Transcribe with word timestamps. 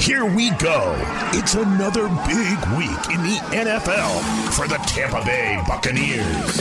Here 0.00 0.24
we 0.24 0.48
go. 0.52 0.94
It's 1.34 1.54
another 1.54 2.08
big 2.26 2.58
week 2.78 3.14
in 3.14 3.22
the 3.22 3.38
NFL 3.52 4.50
for 4.54 4.66
the 4.66 4.76
Tampa 4.86 5.22
Bay 5.26 5.62
Buccaneers. 5.68 6.56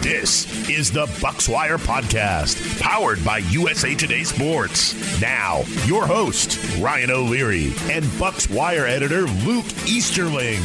This 0.00 0.68
is 0.68 0.92
the 0.92 1.06
Bucswire 1.06 1.78
Podcast, 1.78 2.80
powered 2.80 3.24
by 3.24 3.38
USA 3.38 3.96
Today 3.96 4.22
Sports. 4.22 5.20
Now, 5.20 5.64
your 5.84 6.06
host, 6.06 6.60
Ryan 6.80 7.10
O'Leary, 7.10 7.72
and 7.90 8.04
Bucswire 8.04 8.88
editor 8.88 9.22
Luke 9.22 9.66
Easterling. 9.88 10.62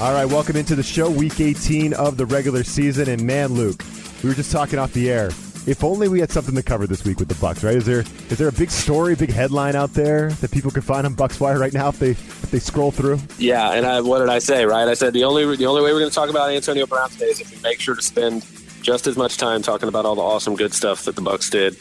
All 0.00 0.12
right, 0.12 0.26
welcome 0.26 0.56
into 0.56 0.74
the 0.74 0.82
show, 0.82 1.08
week 1.08 1.40
18 1.40 1.94
of 1.94 2.16
the 2.16 2.26
regular 2.26 2.64
season. 2.64 3.08
And 3.08 3.22
man, 3.22 3.52
Luke, 3.52 3.84
we 4.24 4.30
were 4.30 4.34
just 4.34 4.50
talking 4.50 4.80
off 4.80 4.92
the 4.92 5.12
air. 5.12 5.30
If 5.66 5.82
only 5.82 6.08
we 6.08 6.20
had 6.20 6.30
something 6.30 6.54
to 6.54 6.62
cover 6.62 6.86
this 6.86 7.04
week 7.04 7.18
with 7.18 7.28
the 7.28 7.34
Bucs, 7.34 7.64
right? 7.64 7.74
Is 7.76 7.86
there 7.86 8.00
is 8.00 8.36
there 8.36 8.48
a 8.48 8.52
big 8.52 8.70
story, 8.70 9.14
big 9.14 9.30
headline 9.30 9.74
out 9.74 9.94
there 9.94 10.30
that 10.30 10.50
people 10.50 10.70
can 10.70 10.82
find 10.82 11.06
on 11.06 11.14
Bucs 11.14 11.40
Wire 11.40 11.58
right 11.58 11.72
now 11.72 11.88
if 11.88 11.98
they 11.98 12.10
if 12.10 12.50
they 12.50 12.58
scroll 12.58 12.90
through? 12.90 13.18
Yeah, 13.38 13.72
and 13.72 13.86
I, 13.86 14.02
what 14.02 14.18
did 14.18 14.28
I 14.28 14.40
say? 14.40 14.66
Right, 14.66 14.86
I 14.86 14.94
said 14.94 15.14
the 15.14 15.24
only 15.24 15.56
the 15.56 15.64
only 15.64 15.82
way 15.82 15.92
we're 15.92 16.00
going 16.00 16.10
to 16.10 16.14
talk 16.14 16.28
about 16.28 16.50
Antonio 16.50 16.86
Brown 16.86 17.08
today 17.08 17.26
is 17.26 17.40
if 17.40 17.50
we 17.50 17.60
make 17.62 17.80
sure 17.80 17.94
to 17.94 18.02
spend 18.02 18.44
just 18.82 19.06
as 19.06 19.16
much 19.16 19.38
time 19.38 19.62
talking 19.62 19.88
about 19.88 20.04
all 20.04 20.14
the 20.14 20.22
awesome 20.22 20.54
good 20.54 20.74
stuff 20.74 21.06
that 21.06 21.16
the 21.16 21.22
Bucs 21.22 21.50
did 21.50 21.74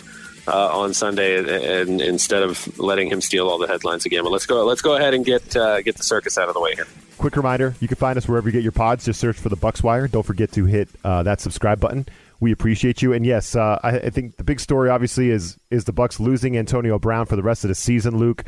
uh, 0.47 0.77
on 0.77 0.93
Sunday, 0.93 1.37
and, 1.37 1.49
and, 1.49 2.01
instead 2.01 2.43
of 2.43 2.79
letting 2.79 3.09
him 3.09 3.21
steal 3.21 3.49
all 3.49 3.57
the 3.57 3.67
headlines 3.67 4.05
again. 4.05 4.23
But 4.23 4.31
let's 4.31 4.45
go 4.45 4.65
let's 4.65 4.81
go 4.81 4.95
ahead 4.95 5.13
and 5.13 5.25
get 5.25 5.55
uh, 5.57 5.81
get 5.81 5.97
the 5.97 6.03
circus 6.03 6.37
out 6.37 6.47
of 6.47 6.53
the 6.53 6.61
way 6.61 6.73
here. 6.75 6.87
Quick 7.17 7.35
reminder: 7.35 7.75
you 7.81 7.89
can 7.89 7.97
find 7.97 8.17
us 8.17 8.27
wherever 8.27 8.47
you 8.47 8.53
get 8.53 8.63
your 8.63 8.71
pods. 8.71 9.05
Just 9.05 9.19
search 9.19 9.37
for 9.37 9.49
the 9.49 9.57
Bucs 9.57 9.83
Wire. 9.83 10.07
Don't 10.07 10.25
forget 10.25 10.53
to 10.53 10.65
hit 10.65 10.87
uh, 11.03 11.23
that 11.23 11.41
subscribe 11.41 11.81
button. 11.81 12.05
We 12.43 12.51
appreciate 12.51 13.01
you. 13.01 13.13
And 13.13 13.25
yes, 13.25 13.55
uh, 13.55 13.79
I, 13.83 13.99
I, 13.99 14.09
think 14.09 14.35
the 14.35 14.43
big 14.43 14.59
story 14.59 14.89
obviously 14.89 15.29
is 15.29 15.57
is 15.71 15.85
the 15.85 15.93
Bucs 15.93 16.19
losing 16.19 16.57
Antonio 16.57 16.99
Brown 16.99 17.25
for 17.25 17.37
the 17.37 17.41
rest 17.41 17.63
of 17.63 17.69
the 17.69 17.75
season, 17.75 18.17
Luke. 18.17 18.43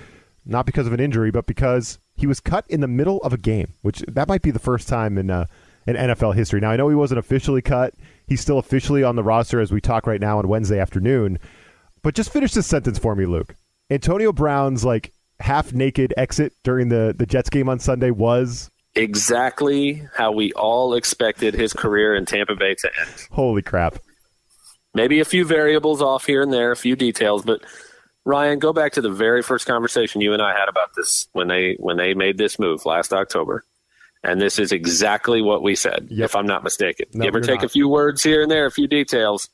Not 0.45 0.65
because 0.65 0.85
of 0.85 0.91
an 0.91 0.99
injury, 0.99 1.31
but 1.31 1.45
because 1.45 1.97
he 2.13 2.27
was 2.27 2.41
cut 2.41 2.65
in 2.67 2.81
the 2.81 2.89
middle 2.89 3.19
of 3.19 3.31
a 3.31 3.37
game, 3.37 3.73
which 3.83 3.99
that 3.99 4.27
might 4.27 4.41
be 4.41 4.51
the 4.51 4.59
first 4.59 4.89
time 4.89 5.17
in 5.17 5.31
uh, 5.31 5.45
in 5.87 5.95
NFL 5.95 6.35
history. 6.35 6.59
Now 6.59 6.71
I 6.71 6.75
know 6.75 6.89
he 6.89 6.95
wasn't 6.95 7.19
officially 7.19 7.61
cut; 7.61 7.93
he's 8.27 8.41
still 8.41 8.59
officially 8.59 9.01
on 9.01 9.15
the 9.15 9.23
roster 9.23 9.61
as 9.61 9.71
we 9.71 9.79
talk 9.79 10.05
right 10.07 10.19
now 10.19 10.39
on 10.39 10.49
Wednesday 10.49 10.77
afternoon. 10.77 11.39
But 12.01 12.15
just 12.15 12.33
finish 12.33 12.51
this 12.51 12.67
sentence 12.67 12.99
for 12.99 13.15
me, 13.15 13.25
Luke. 13.25 13.55
Antonio 13.89 14.33
Brown's 14.33 14.83
like 14.83 15.13
half 15.39 15.71
naked 15.71 16.13
exit 16.17 16.51
during 16.65 16.89
the 16.89 17.15
the 17.17 17.25
Jets 17.25 17.49
game 17.49 17.69
on 17.69 17.79
Sunday 17.79 18.11
was 18.11 18.69
exactly 18.95 20.07
how 20.15 20.31
we 20.31 20.53
all 20.53 20.93
expected 20.93 21.53
his 21.53 21.73
career 21.73 22.15
in 22.15 22.25
Tampa 22.25 22.55
Bay 22.55 22.75
to 22.75 22.91
end. 22.99 23.27
Holy 23.31 23.61
crap. 23.61 23.99
Maybe 24.93 25.19
a 25.19 25.25
few 25.25 25.45
variables 25.45 26.01
off 26.01 26.25
here 26.25 26.41
and 26.41 26.53
there, 26.53 26.71
a 26.71 26.77
few 26.77 26.95
details, 26.95 27.43
but 27.43 27.61
Ryan, 28.23 28.59
go 28.59 28.73
back 28.73 28.93
to 28.93 29.01
the 29.01 29.11
very 29.11 29.43
first 29.43 29.67
conversation 29.67 30.21
you 30.21 30.33
and 30.33 30.41
I 30.41 30.57
had 30.57 30.69
about 30.69 30.95
this 30.95 31.27
when 31.33 31.47
they 31.47 31.75
when 31.79 31.97
they 31.97 32.13
made 32.13 32.37
this 32.37 32.57
move 32.57 32.85
last 32.85 33.13
October. 33.13 33.63
And 34.23 34.41
this 34.41 34.57
is 34.57 34.71
exactly 34.71 35.43
what 35.43 35.61
we 35.61 35.75
said, 35.75 36.07
yep. 36.09 36.25
if 36.25 36.35
I'm 36.35 36.47
not 36.47 36.63
mistaken. 36.63 37.05
No, 37.13 37.25
Give 37.25 37.35
or 37.35 37.41
take 37.41 37.57
not. 37.57 37.65
a 37.65 37.69
few 37.69 37.87
words 37.87 38.23
here 38.23 38.41
and 38.41 38.49
there, 38.49 38.65
a 38.65 38.71
few 38.71 38.87
details, 38.87 39.49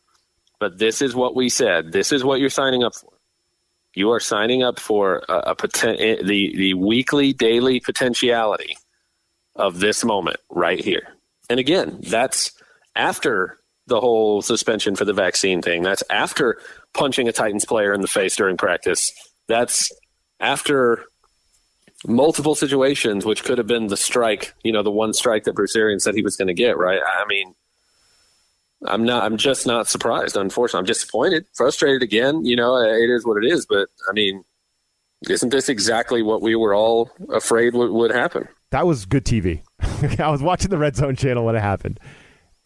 but 0.61 0.77
this 0.77 1.01
is 1.01 1.13
what 1.13 1.35
we 1.35 1.49
said. 1.49 1.91
This 1.91 2.13
is 2.13 2.23
what 2.23 2.39
you're 2.39 2.49
signing 2.49 2.81
up 2.81 2.95
for. 2.95 3.11
You 3.93 4.11
are 4.11 4.21
signing 4.21 4.63
up 4.63 4.79
for 4.79 5.23
a, 5.27 5.33
a 5.33 5.55
poten- 5.55 5.99
eh, 5.99 6.23
the 6.23 6.55
the 6.55 6.73
weekly, 6.75 7.33
daily 7.33 7.81
potentiality 7.81 8.77
of 9.61 9.79
this 9.79 10.03
moment 10.03 10.37
right 10.49 10.83
here. 10.83 11.07
And 11.49 11.59
again, 11.59 11.99
that's 12.01 12.51
after 12.95 13.57
the 13.87 13.99
whole 13.99 14.41
suspension 14.41 14.95
for 14.95 15.05
the 15.05 15.13
vaccine 15.13 15.61
thing. 15.61 15.83
That's 15.83 16.03
after 16.09 16.59
punching 16.93 17.27
a 17.27 17.31
Titans 17.31 17.65
player 17.65 17.93
in 17.93 18.01
the 18.01 18.07
face 18.07 18.35
during 18.35 18.57
practice. 18.57 19.11
That's 19.47 19.91
after 20.39 21.05
multiple 22.07 22.55
situations, 22.55 23.25
which 23.25 23.43
could 23.43 23.57
have 23.57 23.67
been 23.67 23.87
the 23.87 23.97
strike, 23.97 24.53
you 24.63 24.71
know, 24.71 24.83
the 24.83 24.91
one 24.91 25.13
strike 25.13 25.43
that 25.43 25.53
Bruce 25.53 25.75
Arians 25.75 26.03
said 26.03 26.15
he 26.15 26.23
was 26.23 26.35
going 26.35 26.47
to 26.47 26.53
get, 26.53 26.77
right? 26.77 27.01
I 27.05 27.25
mean, 27.27 27.53
I'm 28.85 29.03
not, 29.03 29.23
I'm 29.23 29.37
just 29.37 29.67
not 29.67 29.87
surprised, 29.87 30.35
unfortunately. 30.35 30.79
I'm 30.79 30.85
disappointed, 30.85 31.45
frustrated 31.53 32.01
again. 32.01 32.45
You 32.45 32.55
know, 32.55 32.77
it 32.77 33.09
is 33.09 33.25
what 33.25 33.43
it 33.43 33.47
is. 33.47 33.65
But 33.65 33.89
I 34.09 34.13
mean, 34.13 34.43
isn't 35.29 35.49
this 35.49 35.69
exactly 35.69 36.23
what 36.23 36.41
we 36.41 36.55
were 36.55 36.73
all 36.73 37.11
afraid 37.29 37.75
would, 37.75 37.91
would 37.91 38.11
happen? 38.11 38.47
That 38.71 38.87
was 38.87 39.05
good 39.05 39.25
TV. 39.25 39.61
I 40.19 40.29
was 40.29 40.41
watching 40.41 40.69
the 40.69 40.77
Red 40.77 40.95
Zone 40.95 41.15
channel 41.15 41.45
when 41.45 41.55
it 41.55 41.61
happened, 41.61 41.99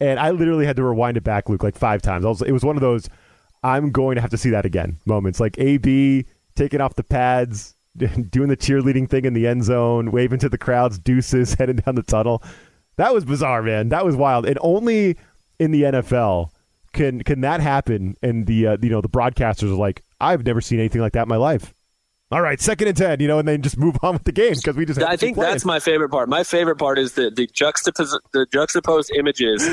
and 0.00 0.18
I 0.18 0.30
literally 0.30 0.64
had 0.64 0.76
to 0.76 0.84
rewind 0.84 1.16
it 1.16 1.24
back, 1.24 1.48
Luke, 1.48 1.62
like 1.62 1.76
five 1.76 2.00
times. 2.00 2.24
Was, 2.24 2.42
it 2.42 2.52
was 2.52 2.64
one 2.64 2.76
of 2.76 2.80
those 2.80 3.08
I'm 3.62 3.90
going 3.90 4.14
to 4.14 4.20
have 4.20 4.30
to 4.30 4.38
see 4.38 4.50
that 4.50 4.64
again 4.64 4.98
moments, 5.04 5.40
like 5.40 5.58
AB 5.58 6.24
taking 6.54 6.80
off 6.80 6.94
the 6.94 7.02
pads, 7.02 7.74
doing 7.96 8.48
the 8.48 8.56
cheerleading 8.56 9.10
thing 9.10 9.24
in 9.24 9.34
the 9.34 9.46
end 9.46 9.64
zone, 9.64 10.12
waving 10.12 10.38
to 10.40 10.48
the 10.48 10.58
crowds, 10.58 10.98
deuces 10.98 11.54
heading 11.58 11.76
down 11.76 11.96
the 11.96 12.02
tunnel. 12.02 12.42
That 12.96 13.12
was 13.12 13.24
bizarre, 13.24 13.62
man. 13.62 13.88
That 13.88 14.04
was 14.04 14.16
wild, 14.16 14.46
and 14.46 14.58
only 14.62 15.16
in 15.58 15.72
the 15.72 15.82
NFL 15.82 16.50
can 16.92 17.22
can 17.22 17.40
that 17.40 17.60
happen. 17.60 18.16
And 18.22 18.46
the 18.46 18.68
uh, 18.68 18.76
you 18.80 18.90
know 18.90 19.00
the 19.00 19.08
broadcasters 19.08 19.72
are 19.72 19.76
like, 19.76 20.04
I've 20.20 20.46
never 20.46 20.60
seen 20.60 20.78
anything 20.78 21.00
like 21.00 21.14
that 21.14 21.22
in 21.22 21.28
my 21.28 21.36
life 21.36 21.74
all 22.30 22.42
right, 22.42 22.60
second 22.60 22.88
and 22.88 22.96
ten, 22.96 23.20
you 23.20 23.28
know, 23.28 23.38
and 23.38 23.46
then 23.46 23.62
just 23.62 23.78
move 23.78 23.96
on 24.02 24.14
with 24.14 24.24
the 24.24 24.32
game 24.32 24.54
because 24.54 24.76
we 24.76 24.84
just. 24.84 25.00
I 25.00 25.16
think 25.16 25.36
that's 25.36 25.64
my 25.64 25.78
favorite 25.78 26.10
part. 26.10 26.28
My 26.28 26.42
favorite 26.42 26.76
part 26.76 26.98
is 26.98 27.12
the 27.12 27.30
the 27.30 27.46
juxtapos- 27.46 28.18
the 28.32 28.46
juxtaposed 28.52 29.10
images 29.16 29.68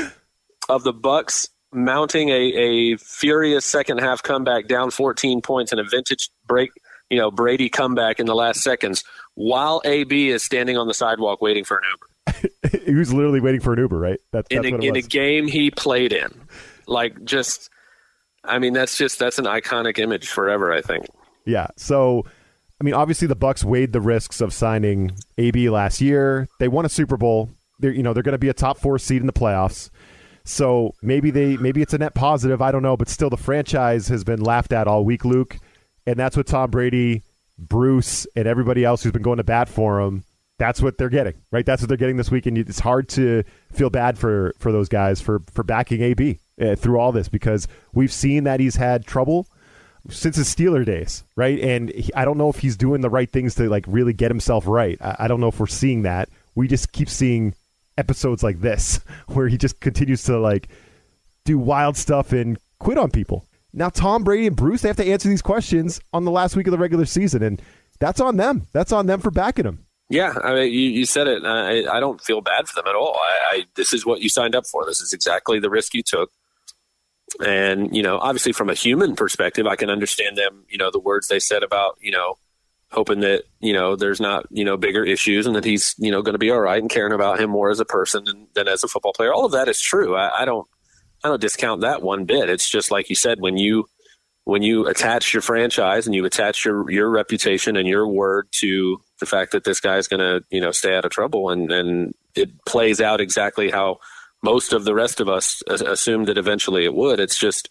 of 0.68 0.84
the 0.84 0.92
Bucs 0.92 1.48
mounting 1.72 2.28
a, 2.28 2.32
a 2.32 2.96
furious 2.96 3.64
second 3.64 3.98
half 3.98 4.22
comeback 4.22 4.68
down 4.68 4.90
14 4.90 5.42
points 5.42 5.72
and 5.72 5.80
a 5.80 5.84
vintage 5.84 6.30
break, 6.46 6.70
you 7.10 7.18
know, 7.18 7.30
Brady 7.30 7.68
comeback 7.68 8.20
in 8.20 8.26
the 8.26 8.34
last 8.34 8.60
seconds 8.62 9.02
while 9.34 9.82
AB 9.84 10.30
is 10.30 10.42
standing 10.42 10.76
on 10.76 10.86
the 10.86 10.94
sidewalk 10.94 11.42
waiting 11.42 11.64
for 11.64 11.78
an 11.78 11.82
Uber. 11.90 12.78
he 12.84 12.94
was 12.94 13.12
literally 13.12 13.40
waiting 13.40 13.60
for 13.60 13.72
an 13.72 13.80
Uber, 13.80 13.98
right? 13.98 14.20
That's, 14.30 14.48
that's 14.48 14.66
in, 14.66 14.74
a, 14.74 14.78
in 14.78 14.96
a 14.96 15.02
game 15.02 15.48
he 15.48 15.70
played 15.70 16.12
in. 16.12 16.46
Like, 16.86 17.24
just, 17.24 17.70
I 18.44 18.58
mean, 18.60 18.72
that's 18.72 18.96
just, 18.96 19.18
that's 19.18 19.38
an 19.38 19.46
iconic 19.46 19.98
image 19.98 20.28
forever, 20.28 20.72
I 20.72 20.80
think. 20.80 21.06
Yeah. 21.44 21.68
So 21.76 22.24
I 22.84 22.88
mean, 22.88 22.92
obviously 22.92 23.26
the 23.26 23.34
Bucs 23.34 23.64
weighed 23.64 23.94
the 23.94 24.00
risks 24.02 24.42
of 24.42 24.52
signing 24.52 25.12
AB 25.38 25.70
last 25.70 26.02
year. 26.02 26.48
They 26.58 26.68
won 26.68 26.84
a 26.84 26.90
Super 26.90 27.16
Bowl. 27.16 27.48
They're 27.78 27.90
you 27.90 28.02
know 28.02 28.12
they're 28.12 28.22
going 28.22 28.34
to 28.34 28.38
be 28.38 28.50
a 28.50 28.52
top 28.52 28.76
four 28.76 28.98
seed 28.98 29.22
in 29.22 29.26
the 29.26 29.32
playoffs. 29.32 29.88
So 30.44 30.92
maybe 31.00 31.30
they 31.30 31.56
maybe 31.56 31.80
it's 31.80 31.94
a 31.94 31.98
net 31.98 32.14
positive. 32.14 32.60
I 32.60 32.70
don't 32.72 32.82
know, 32.82 32.94
but 32.94 33.08
still 33.08 33.30
the 33.30 33.38
franchise 33.38 34.08
has 34.08 34.22
been 34.22 34.42
laughed 34.42 34.70
at 34.74 34.86
all 34.86 35.02
week, 35.02 35.24
Luke, 35.24 35.56
and 36.06 36.16
that's 36.16 36.36
what 36.36 36.46
Tom 36.46 36.70
Brady, 36.70 37.22
Bruce, 37.58 38.26
and 38.36 38.46
everybody 38.46 38.84
else 38.84 39.02
who's 39.02 39.12
been 39.12 39.22
going 39.22 39.38
to 39.38 39.44
bat 39.44 39.70
for 39.70 40.02
him. 40.02 40.22
That's 40.58 40.82
what 40.82 40.98
they're 40.98 41.08
getting, 41.08 41.36
right? 41.50 41.64
That's 41.64 41.80
what 41.80 41.88
they're 41.88 41.96
getting 41.96 42.18
this 42.18 42.30
week, 42.30 42.44
and 42.44 42.58
it's 42.58 42.80
hard 42.80 43.08
to 43.10 43.44
feel 43.72 43.88
bad 43.88 44.18
for 44.18 44.52
for 44.58 44.72
those 44.72 44.90
guys 44.90 45.22
for 45.22 45.40
for 45.54 45.62
backing 45.62 46.02
AB 46.02 46.38
uh, 46.60 46.76
through 46.76 46.98
all 46.98 47.12
this 47.12 47.30
because 47.30 47.66
we've 47.94 48.12
seen 48.12 48.44
that 48.44 48.60
he's 48.60 48.76
had 48.76 49.06
trouble 49.06 49.46
since 50.10 50.36
his 50.36 50.54
Steeler 50.54 50.84
days, 50.84 51.24
right? 51.36 51.58
And 51.60 51.90
he, 51.90 52.12
I 52.14 52.24
don't 52.24 52.38
know 52.38 52.50
if 52.50 52.58
he's 52.58 52.76
doing 52.76 53.00
the 53.00 53.10
right 53.10 53.30
things 53.30 53.54
to 53.56 53.68
like 53.68 53.84
really 53.88 54.12
get 54.12 54.30
himself 54.30 54.66
right. 54.66 54.98
I, 55.00 55.16
I, 55.20 55.28
don't 55.28 55.40
know 55.40 55.48
if 55.48 55.58
we're 55.58 55.66
seeing 55.66 56.02
that. 56.02 56.28
We 56.54 56.68
just 56.68 56.92
keep 56.92 57.08
seeing 57.08 57.54
episodes 57.96 58.42
like 58.42 58.60
this 58.60 59.00
where 59.28 59.48
he 59.48 59.56
just 59.56 59.80
continues 59.80 60.24
to 60.24 60.38
like 60.38 60.68
do 61.44 61.58
wild 61.58 61.96
stuff 61.96 62.32
and 62.32 62.58
quit 62.78 62.98
on 62.98 63.10
people. 63.10 63.46
Now 63.72 63.88
Tom 63.88 64.24
Brady 64.24 64.46
and 64.46 64.56
Bruce 64.56 64.82
they 64.82 64.88
have 64.88 64.96
to 64.98 65.06
answer 65.06 65.28
these 65.28 65.42
questions 65.42 66.00
on 66.12 66.24
the 66.24 66.30
last 66.30 66.54
week 66.54 66.66
of 66.66 66.70
the 66.70 66.78
regular 66.78 67.06
season, 67.06 67.42
and 67.42 67.60
that's 67.98 68.20
on 68.20 68.36
them. 68.36 68.66
That's 68.72 68.92
on 68.92 69.06
them 69.06 69.20
for 69.20 69.30
backing 69.30 69.64
him. 69.64 69.86
Yeah, 70.10 70.34
I 70.44 70.54
mean, 70.54 70.72
you, 70.72 70.90
you 70.90 71.06
said 71.06 71.26
it. 71.26 71.44
I, 71.44 71.96
I 71.96 71.98
don't 71.98 72.20
feel 72.20 72.42
bad 72.42 72.68
for 72.68 72.80
them 72.80 72.88
at 72.88 72.94
all. 72.94 73.16
I, 73.18 73.56
I, 73.56 73.64
this 73.74 73.92
is 73.92 74.04
what 74.04 74.20
you 74.20 74.28
signed 74.28 74.54
up 74.54 74.66
for. 74.66 74.84
This 74.84 75.00
is 75.00 75.12
exactly 75.12 75.58
the 75.58 75.70
risk 75.70 75.94
you 75.94 76.02
took 76.04 76.30
and, 77.40 77.94
you 77.94 78.02
know, 78.02 78.18
obviously 78.18 78.52
from 78.52 78.70
a 78.70 78.74
human 78.74 79.16
perspective, 79.16 79.66
I 79.66 79.76
can 79.76 79.90
understand 79.90 80.36
them, 80.36 80.64
you 80.68 80.78
know, 80.78 80.90
the 80.90 81.00
words 81.00 81.28
they 81.28 81.40
said 81.40 81.62
about, 81.62 81.96
you 82.00 82.10
know, 82.10 82.36
hoping 82.90 83.20
that, 83.20 83.42
you 83.60 83.72
know, 83.72 83.96
there's 83.96 84.20
not, 84.20 84.46
you 84.50 84.64
know, 84.64 84.76
bigger 84.76 85.04
issues 85.04 85.46
and 85.46 85.56
that 85.56 85.64
he's, 85.64 85.94
you 85.98 86.10
know, 86.10 86.22
going 86.22 86.34
to 86.34 86.38
be 86.38 86.50
all 86.50 86.60
right 86.60 86.80
and 86.80 86.90
caring 86.90 87.12
about 87.12 87.40
him 87.40 87.50
more 87.50 87.70
as 87.70 87.80
a 87.80 87.84
person 87.84 88.24
than, 88.24 88.46
than 88.54 88.68
as 88.68 88.84
a 88.84 88.88
football 88.88 89.12
player. 89.12 89.32
All 89.32 89.44
of 89.44 89.52
that 89.52 89.68
is 89.68 89.80
true. 89.80 90.14
I, 90.14 90.42
I 90.42 90.44
don't, 90.44 90.66
I 91.24 91.28
don't 91.28 91.40
discount 91.40 91.80
that 91.80 92.02
one 92.02 92.24
bit. 92.24 92.48
It's 92.48 92.70
just 92.70 92.90
like 92.90 93.08
you 93.08 93.16
said, 93.16 93.40
when 93.40 93.56
you, 93.56 93.86
when 94.44 94.62
you 94.62 94.86
attach 94.86 95.32
your 95.32 95.40
franchise 95.40 96.06
and 96.06 96.14
you 96.14 96.24
attach 96.24 96.64
your, 96.64 96.88
your 96.90 97.08
reputation 97.08 97.76
and 97.76 97.88
your 97.88 98.06
word 98.06 98.46
to 98.60 99.00
the 99.18 99.26
fact 99.26 99.52
that 99.52 99.64
this 99.64 99.80
guy 99.80 99.96
is 99.96 100.06
going 100.06 100.20
to, 100.20 100.44
you 100.50 100.60
know, 100.60 100.70
stay 100.70 100.94
out 100.94 101.04
of 101.04 101.10
trouble 101.10 101.50
and, 101.50 101.72
and 101.72 102.14
it 102.36 102.64
plays 102.64 103.00
out 103.00 103.20
exactly 103.20 103.70
how, 103.70 103.98
most 104.44 104.72
of 104.72 104.84
the 104.84 104.94
rest 104.94 105.20
of 105.20 105.28
us 105.28 105.62
assumed 105.66 106.28
that 106.28 106.38
eventually 106.38 106.84
it 106.84 106.94
would. 106.94 107.18
It's 107.18 107.38
just 107.38 107.68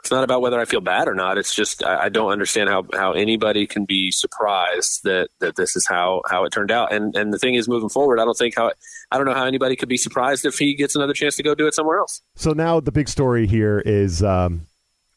it's 0.00 0.12
not 0.12 0.22
about 0.22 0.42
whether 0.42 0.60
I 0.60 0.64
feel 0.64 0.80
bad 0.80 1.08
or 1.08 1.14
not. 1.14 1.38
It's 1.38 1.52
just 1.52 1.82
I, 1.82 2.04
I, 2.04 2.08
don't 2.08 2.30
understand 2.30 2.68
how, 2.68 2.84
how 2.94 3.12
anybody 3.12 3.66
can 3.66 3.84
be 3.84 4.12
surprised 4.12 5.02
that, 5.02 5.28
that 5.40 5.56
this 5.56 5.74
is 5.74 5.88
how, 5.88 6.22
how 6.30 6.44
it 6.44 6.52
turned 6.52 6.70
out. 6.70 6.92
And 6.92 7.16
and 7.16 7.32
the 7.32 7.38
thing 7.38 7.54
is, 7.56 7.68
moving 7.68 7.88
forward, 7.88 8.20
I 8.20 8.24
don't 8.24 8.36
think 8.36 8.54
how 8.56 8.70
I 9.10 9.16
don't 9.16 9.26
know 9.26 9.34
how 9.34 9.44
anybody 9.44 9.74
could 9.74 9.88
be 9.88 9.96
surprised 9.96 10.44
if 10.44 10.58
he 10.58 10.74
gets 10.74 10.94
another 10.94 11.14
chance 11.14 11.34
to 11.36 11.42
go 11.42 11.54
do 11.54 11.66
it 11.66 11.74
somewhere 11.74 11.98
else. 11.98 12.22
So 12.36 12.52
now 12.52 12.78
the 12.78 12.92
big 12.92 13.08
story 13.08 13.46
here 13.46 13.80
is 13.84 14.22
um, 14.22 14.66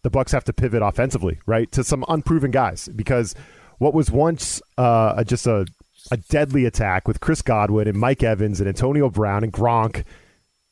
the 0.02 0.10
Bucs 0.10 0.32
have 0.32 0.46
to 0.46 0.54
pivot 0.54 0.82
offensively, 0.82 1.40
right, 1.46 1.72
to 1.74 1.84
some 1.84 2.04
unproven 2.08 2.50
guys 2.50 2.90
because 2.96 3.36
what 3.78 3.94
was 3.94 4.10
once 4.10 4.62
uh, 4.80 5.24
just 5.26 5.46
a 5.46 5.68
a 6.10 6.18
deadly 6.18 6.66
attack 6.66 7.08
with 7.08 7.20
Chris 7.20 7.42
Godwin 7.42 7.88
and 7.88 7.98
Mike 7.98 8.24
Evans 8.24 8.60
and 8.60 8.68
Antonio 8.68 9.10
Brown 9.10 9.44
and 9.44 9.54
Gronk. 9.54 10.04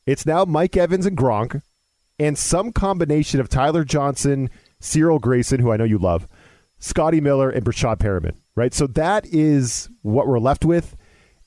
It's 0.09 0.25
now 0.25 0.43
Mike 0.43 0.75
Evans 0.75 1.05
and 1.05 1.15
Gronk 1.15 1.61
and 2.17 2.35
some 2.35 2.71
combination 2.71 3.39
of 3.39 3.47
Tyler 3.47 3.83
Johnson, 3.83 4.49
Cyril 4.79 5.19
Grayson, 5.19 5.59
who 5.59 5.71
I 5.71 5.77
know 5.77 5.83
you 5.83 5.99
love, 5.99 6.27
Scotty 6.79 7.21
Miller, 7.21 7.51
and 7.51 7.63
Breshad 7.63 7.97
Perriman, 7.97 8.35
right? 8.55 8.73
So 8.73 8.87
that 8.87 9.27
is 9.27 9.87
what 10.01 10.25
we're 10.25 10.39
left 10.39 10.65
with. 10.65 10.97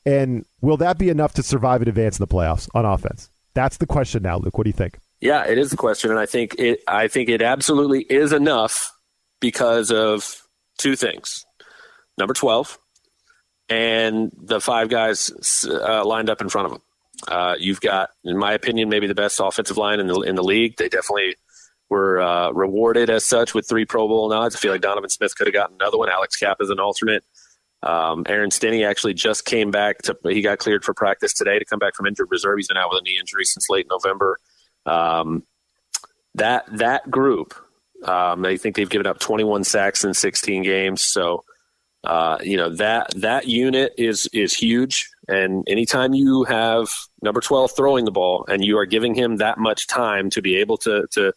And 0.06 0.46
will 0.60 0.76
that 0.76 0.96
be 0.96 1.08
enough 1.08 1.32
to 1.34 1.42
survive 1.42 1.80
and 1.80 1.88
advance 1.88 2.20
in 2.20 2.22
the 2.22 2.32
playoffs 2.32 2.68
on 2.72 2.84
offense? 2.84 3.30
That's 3.54 3.78
the 3.78 3.86
question 3.86 4.22
now, 4.22 4.38
Luke. 4.38 4.56
What 4.56 4.62
do 4.62 4.68
you 4.68 4.74
think? 4.74 5.00
Yeah, 5.20 5.44
it 5.44 5.58
is 5.58 5.72
the 5.72 5.76
question, 5.76 6.10
and 6.10 6.20
I 6.20 6.26
think 6.26 6.54
it. 6.56 6.84
I 6.86 7.08
think 7.08 7.30
it 7.30 7.42
absolutely 7.42 8.02
is 8.02 8.32
enough 8.32 8.92
because 9.40 9.90
of 9.90 10.40
two 10.78 10.94
things. 10.94 11.44
Number 12.16 12.32
twelve, 12.32 12.78
and 13.68 14.30
the 14.40 14.60
five 14.60 14.88
guys 14.88 15.66
uh, 15.68 16.04
lined 16.04 16.30
up 16.30 16.40
in 16.40 16.48
front 16.48 16.66
of 16.66 16.72
them. 16.72 16.82
Uh, 17.28 17.54
you've 17.58 17.80
got, 17.80 18.10
in 18.24 18.36
my 18.36 18.52
opinion, 18.52 18.88
maybe 18.88 19.06
the 19.06 19.14
best 19.14 19.40
offensive 19.40 19.76
line 19.76 20.00
in 20.00 20.06
the 20.06 20.20
in 20.20 20.34
the 20.34 20.42
league. 20.42 20.76
They 20.76 20.88
definitely 20.88 21.36
were 21.88 22.20
uh, 22.20 22.50
rewarded 22.52 23.10
as 23.10 23.24
such 23.24 23.54
with 23.54 23.68
three 23.68 23.84
Pro 23.84 24.08
Bowl 24.08 24.28
nods. 24.28 24.56
I 24.56 24.58
feel 24.58 24.72
like 24.72 24.80
Donovan 24.80 25.10
Smith 25.10 25.36
could 25.36 25.46
have 25.46 25.54
gotten 25.54 25.76
another 25.78 25.98
one. 25.98 26.08
Alex 26.08 26.36
Cappa 26.36 26.62
is 26.64 26.70
an 26.70 26.80
alternate. 26.80 27.24
Um, 27.82 28.24
Aaron 28.28 28.50
Stinnie 28.50 28.84
actually 28.84 29.14
just 29.14 29.44
came 29.44 29.70
back 29.70 30.02
to. 30.02 30.16
He 30.24 30.40
got 30.40 30.58
cleared 30.58 30.84
for 30.84 30.94
practice 30.94 31.32
today 31.32 31.58
to 31.58 31.64
come 31.64 31.78
back 31.78 31.94
from 31.94 32.06
injured 32.06 32.28
reserve. 32.30 32.56
He's 32.56 32.68
been 32.68 32.76
out 32.76 32.90
with 32.90 33.00
a 33.00 33.04
knee 33.04 33.18
injury 33.18 33.44
since 33.44 33.68
late 33.68 33.86
November. 33.90 34.38
Um, 34.86 35.44
that 36.34 36.64
that 36.78 37.10
group, 37.10 37.54
um, 38.04 38.44
I 38.44 38.56
think 38.56 38.76
they've 38.76 38.88
given 38.88 39.06
up 39.06 39.18
21 39.18 39.64
sacks 39.64 40.04
in 40.04 40.14
16 40.14 40.62
games. 40.62 41.02
So, 41.02 41.44
uh, 42.04 42.38
you 42.42 42.56
know 42.56 42.70
that 42.76 43.12
that 43.16 43.46
unit 43.48 43.94
is 43.98 44.28
is 44.32 44.54
huge. 44.54 45.10
And 45.28 45.64
anytime 45.68 46.14
you 46.14 46.44
have 46.44 46.88
number 47.22 47.40
12 47.40 47.72
throwing 47.76 48.04
the 48.04 48.10
ball 48.10 48.44
and 48.48 48.64
you 48.64 48.76
are 48.78 48.86
giving 48.86 49.14
him 49.14 49.36
that 49.36 49.58
much 49.58 49.86
time 49.86 50.30
to 50.30 50.42
be 50.42 50.56
able 50.56 50.76
to 50.78 51.06
to 51.12 51.32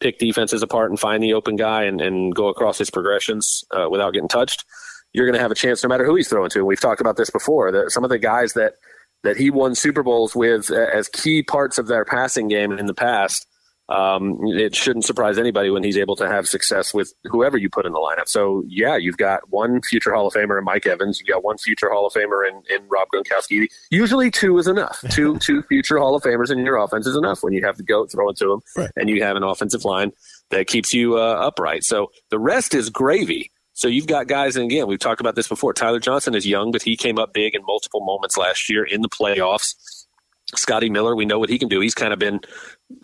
pick 0.00 0.18
defenses 0.18 0.62
apart 0.62 0.90
and 0.90 0.98
find 0.98 1.22
the 1.22 1.34
open 1.34 1.56
guy 1.56 1.84
and, 1.84 2.00
and 2.00 2.34
go 2.34 2.48
across 2.48 2.78
his 2.78 2.90
progressions 2.90 3.64
uh, 3.70 3.86
without 3.90 4.12
getting 4.12 4.28
touched, 4.28 4.64
you're 5.12 5.26
going 5.26 5.36
to 5.36 5.40
have 5.40 5.50
a 5.50 5.54
chance 5.54 5.82
no 5.82 5.88
matter 5.88 6.06
who 6.06 6.14
he's 6.14 6.28
throwing 6.28 6.50
to. 6.50 6.58
And 6.58 6.66
we've 6.66 6.80
talked 6.80 7.00
about 7.00 7.16
this 7.16 7.30
before. 7.30 7.70
That 7.70 7.90
some 7.90 8.04
of 8.04 8.10
the 8.10 8.18
guys 8.18 8.54
that 8.54 8.74
that 9.22 9.36
he 9.36 9.50
won 9.50 9.74
Super 9.74 10.02
Bowls 10.02 10.34
with 10.34 10.70
as 10.70 11.08
key 11.08 11.42
parts 11.42 11.78
of 11.78 11.86
their 11.86 12.04
passing 12.04 12.48
game 12.48 12.72
in 12.72 12.86
the 12.86 12.94
past. 12.94 13.46
Um, 13.90 14.38
it 14.44 14.76
shouldn't 14.76 15.04
surprise 15.04 15.36
anybody 15.36 15.68
when 15.68 15.82
he's 15.82 15.98
able 15.98 16.14
to 16.16 16.28
have 16.28 16.46
success 16.46 16.94
with 16.94 17.12
whoever 17.24 17.58
you 17.58 17.68
put 17.68 17.86
in 17.86 17.92
the 17.92 17.98
lineup. 17.98 18.28
So 18.28 18.62
yeah, 18.68 18.96
you've 18.96 19.16
got 19.16 19.50
one 19.50 19.82
future 19.82 20.14
Hall 20.14 20.28
of 20.28 20.32
Famer 20.32 20.56
in 20.58 20.64
Mike 20.64 20.86
Evans. 20.86 21.20
You 21.20 21.26
got 21.26 21.42
one 21.42 21.58
future 21.58 21.90
Hall 21.90 22.06
of 22.06 22.12
Famer 22.12 22.48
in, 22.48 22.62
in 22.72 22.88
Rob 22.88 23.08
Gronkowski. 23.12 23.66
Usually 23.90 24.30
two 24.30 24.56
is 24.58 24.68
enough. 24.68 25.02
two 25.10 25.38
two 25.38 25.62
future 25.62 25.98
Hall 25.98 26.14
of 26.14 26.22
Famers 26.22 26.52
in 26.52 26.60
your 26.60 26.76
offense 26.76 27.06
is 27.06 27.16
enough 27.16 27.42
when 27.42 27.52
you 27.52 27.64
have 27.64 27.78
the 27.78 27.82
goat 27.82 28.12
throwing 28.12 28.36
to 28.36 28.46
them 28.46 28.60
right. 28.76 28.90
and 28.96 29.10
you 29.10 29.24
have 29.24 29.36
an 29.36 29.42
offensive 29.42 29.84
line 29.84 30.12
that 30.50 30.68
keeps 30.68 30.94
you 30.94 31.18
uh, 31.18 31.40
upright. 31.40 31.82
So 31.82 32.12
the 32.30 32.38
rest 32.38 32.74
is 32.74 32.90
gravy. 32.90 33.50
So 33.72 33.88
you've 33.88 34.06
got 34.06 34.28
guys, 34.28 34.56
and 34.56 34.66
again, 34.66 34.86
we've 34.86 34.98
talked 34.98 35.20
about 35.20 35.34
this 35.34 35.48
before. 35.48 35.72
Tyler 35.72 36.00
Johnson 36.00 36.34
is 36.34 36.46
young, 36.46 36.70
but 36.70 36.82
he 36.82 36.96
came 36.96 37.18
up 37.18 37.32
big 37.32 37.54
in 37.54 37.62
multiple 37.64 38.04
moments 38.04 38.36
last 38.36 38.68
year 38.68 38.84
in 38.84 39.00
the 39.00 39.08
playoffs. 39.08 39.74
Scotty 40.54 40.90
Miller, 40.90 41.16
we 41.16 41.24
know 41.24 41.38
what 41.38 41.48
he 41.48 41.58
can 41.58 41.68
do. 41.68 41.80
He's 41.80 41.94
kind 41.94 42.12
of 42.12 42.18
been 42.18 42.40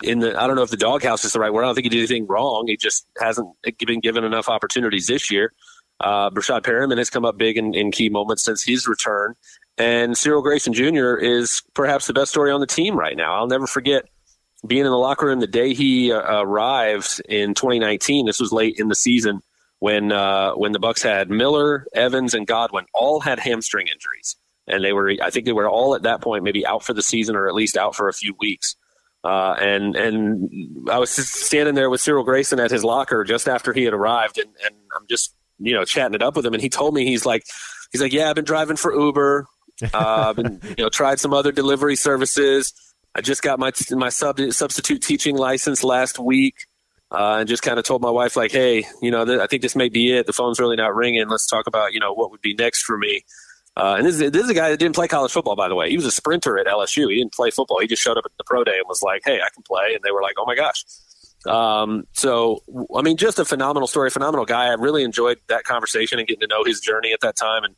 in 0.03 0.19
the, 0.19 0.39
I 0.39 0.47
don't 0.47 0.55
know 0.55 0.63
if 0.63 0.69
the 0.69 0.77
doghouse 0.77 1.25
is 1.25 1.33
the 1.33 1.39
right 1.39 1.51
word. 1.51 1.63
I 1.63 1.67
don't 1.67 1.75
think 1.75 1.85
he 1.85 1.89
did 1.89 1.99
anything 1.99 2.27
wrong. 2.27 2.65
He 2.67 2.77
just 2.77 3.07
hasn't 3.19 3.47
been 3.85 3.99
given 3.99 4.23
enough 4.23 4.49
opportunities 4.49 5.07
this 5.07 5.31
year. 5.31 5.53
Uh, 5.99 6.29
Breshad 6.29 6.61
Perriman 6.61 6.97
has 6.97 7.09
come 7.09 7.25
up 7.25 7.37
big 7.37 7.57
in, 7.57 7.73
in 7.73 7.91
key 7.91 8.09
moments 8.09 8.43
since 8.43 8.63
his 8.63 8.87
return. 8.87 9.35
And 9.77 10.17
Cyril 10.17 10.41
Grayson 10.41 10.73
Jr. 10.73 11.15
is 11.15 11.61
perhaps 11.73 12.07
the 12.07 12.13
best 12.13 12.31
story 12.31 12.51
on 12.51 12.59
the 12.59 12.67
team 12.67 12.97
right 12.97 13.15
now. 13.15 13.35
I'll 13.35 13.47
never 13.47 13.67
forget 13.67 14.05
being 14.65 14.85
in 14.85 14.91
the 14.91 14.97
locker 14.97 15.27
room 15.27 15.39
the 15.39 15.47
day 15.47 15.73
he 15.73 16.11
uh, 16.11 16.41
arrived 16.41 17.21
in 17.29 17.53
2019. 17.53 18.25
This 18.25 18.39
was 18.39 18.51
late 18.51 18.79
in 18.79 18.87
the 18.87 18.95
season 18.95 19.41
when 19.79 20.11
uh, 20.11 20.53
when 20.53 20.71
the 20.71 20.79
Bucs 20.79 21.03
had 21.03 21.29
Miller, 21.29 21.85
Evans, 21.93 22.33
and 22.33 22.47
Godwin 22.47 22.85
all 22.93 23.19
had 23.19 23.39
hamstring 23.39 23.87
injuries, 23.87 24.35
and 24.67 24.83
they 24.83 24.93
were 24.93 25.13
I 25.21 25.29
think 25.29 25.45
they 25.45 25.53
were 25.53 25.69
all 25.69 25.93
at 25.93 26.03
that 26.03 26.21
point 26.21 26.43
maybe 26.43 26.65
out 26.65 26.83
for 26.83 26.93
the 26.93 27.03
season 27.03 27.35
or 27.35 27.47
at 27.47 27.53
least 27.53 27.77
out 27.77 27.95
for 27.95 28.09
a 28.09 28.13
few 28.13 28.35
weeks. 28.39 28.75
Uh, 29.27 29.55
and 29.59 29.95
and 29.97 30.89
I 30.89 30.99
was 30.99 31.09
standing 31.09 31.75
there 31.75 31.89
with 31.89 31.99
Cyril 31.99 32.23
Grayson 32.23 32.61
at 32.61 32.71
his 32.71 32.85
locker 32.85 33.25
just 33.25 33.49
after 33.49 33.73
he 33.73 33.83
had 33.83 33.93
arrived, 33.93 34.37
and, 34.37 34.49
and 34.65 34.73
I'm 34.95 35.05
just 35.09 35.35
you 35.59 35.73
know 35.73 35.83
chatting 35.83 36.15
it 36.15 36.21
up 36.21 36.37
with 36.37 36.45
him, 36.45 36.53
and 36.53 36.61
he 36.61 36.69
told 36.69 36.93
me 36.93 37.05
he's 37.05 37.25
like 37.25 37.43
he's 37.91 38.01
like 38.01 38.13
yeah 38.13 38.29
I've 38.29 38.35
been 38.35 38.45
driving 38.45 38.77
for 38.77 38.97
Uber, 38.97 39.45
uh, 39.93 40.27
I've 40.29 40.37
been 40.37 40.61
you 40.77 40.83
know 40.85 40.89
tried 40.89 41.19
some 41.19 41.33
other 41.33 41.51
delivery 41.51 41.97
services. 41.97 42.71
I 43.13 43.19
just 43.19 43.41
got 43.41 43.59
my 43.59 43.71
my 43.91 44.07
sub, 44.07 44.39
substitute 44.51 45.01
teaching 45.01 45.35
license 45.35 45.83
last 45.83 46.19
week 46.19 46.55
uh, 47.11 47.37
and 47.39 47.49
just 47.49 47.63
kind 47.63 47.79
of 47.79 47.85
told 47.85 48.01
my 48.01 48.09
wife 48.09 48.35
like, 48.35 48.51
hey, 48.51 48.85
you 49.01 49.11
know, 49.11 49.25
th- 49.25 49.39
I 49.39 49.47
think 49.47 49.61
this 49.61 49.75
may 49.75 49.89
be 49.89 50.15
it. 50.15 50.25
The 50.25 50.33
phone's 50.33 50.59
really 50.59 50.75
not 50.75 50.95
ringing. 50.95 51.27
Let's 51.27 51.47
talk 51.47 51.67
about 51.67 51.93
you 51.93 51.99
know 51.99 52.13
what 52.13 52.31
would 52.31 52.41
be 52.41 52.53
next 52.53 52.83
for 52.83 52.97
me. 52.97 53.23
Uh, 53.77 53.93
and 53.95 54.07
this 54.07 54.19
is, 54.19 54.31
this 54.31 54.43
is 54.43 54.49
a 54.49 54.55
guy 54.55 54.71
that 54.71 54.79
didn't 54.79 54.95
play 54.95 55.07
college 55.07 55.31
football, 55.31 55.55
by 55.55 55.67
the 55.67 55.75
way. 55.75 55.87
He 55.87 55.97
was 55.97 56.05
a 56.05 56.11
sprinter 56.11 56.57
at 56.57 56.65
LSU. 56.65 57.11
He 57.11 57.19
didn't 57.19 57.33
play 57.33 57.51
football. 57.51 57.79
He 57.79 57.85
just 57.85 58.01
showed 58.01 58.17
up 58.17 58.25
at 58.25 58.31
the 58.39 58.43
pro 58.43 58.63
day 58.63 58.77
and 58.77 58.85
was 58.87 59.03
like, 59.03 59.21
hey, 59.23 59.35
I 59.35 59.49
can 59.53 59.61
play. 59.61 59.93
And 59.93 59.99
they 60.03 60.09
were 60.09 60.23
like, 60.23 60.33
oh 60.39 60.45
my 60.47 60.55
gosh. 60.55 60.83
Um, 61.45 62.07
so, 62.11 62.63
I 62.95 63.03
mean, 63.03 63.17
just 63.17 63.37
a 63.37 63.45
phenomenal 63.45 63.85
story, 63.85 64.09
phenomenal 64.09 64.45
guy. 64.45 64.65
I 64.65 64.73
really 64.73 65.03
enjoyed 65.03 65.37
that 65.47 65.63
conversation 65.63 66.17
and 66.17 66.27
getting 66.27 66.41
to 66.41 66.47
know 66.47 66.63
his 66.63 66.79
journey 66.79 67.13
at 67.13 67.19
that 67.21 67.35
time. 67.35 67.63
And, 67.63 67.75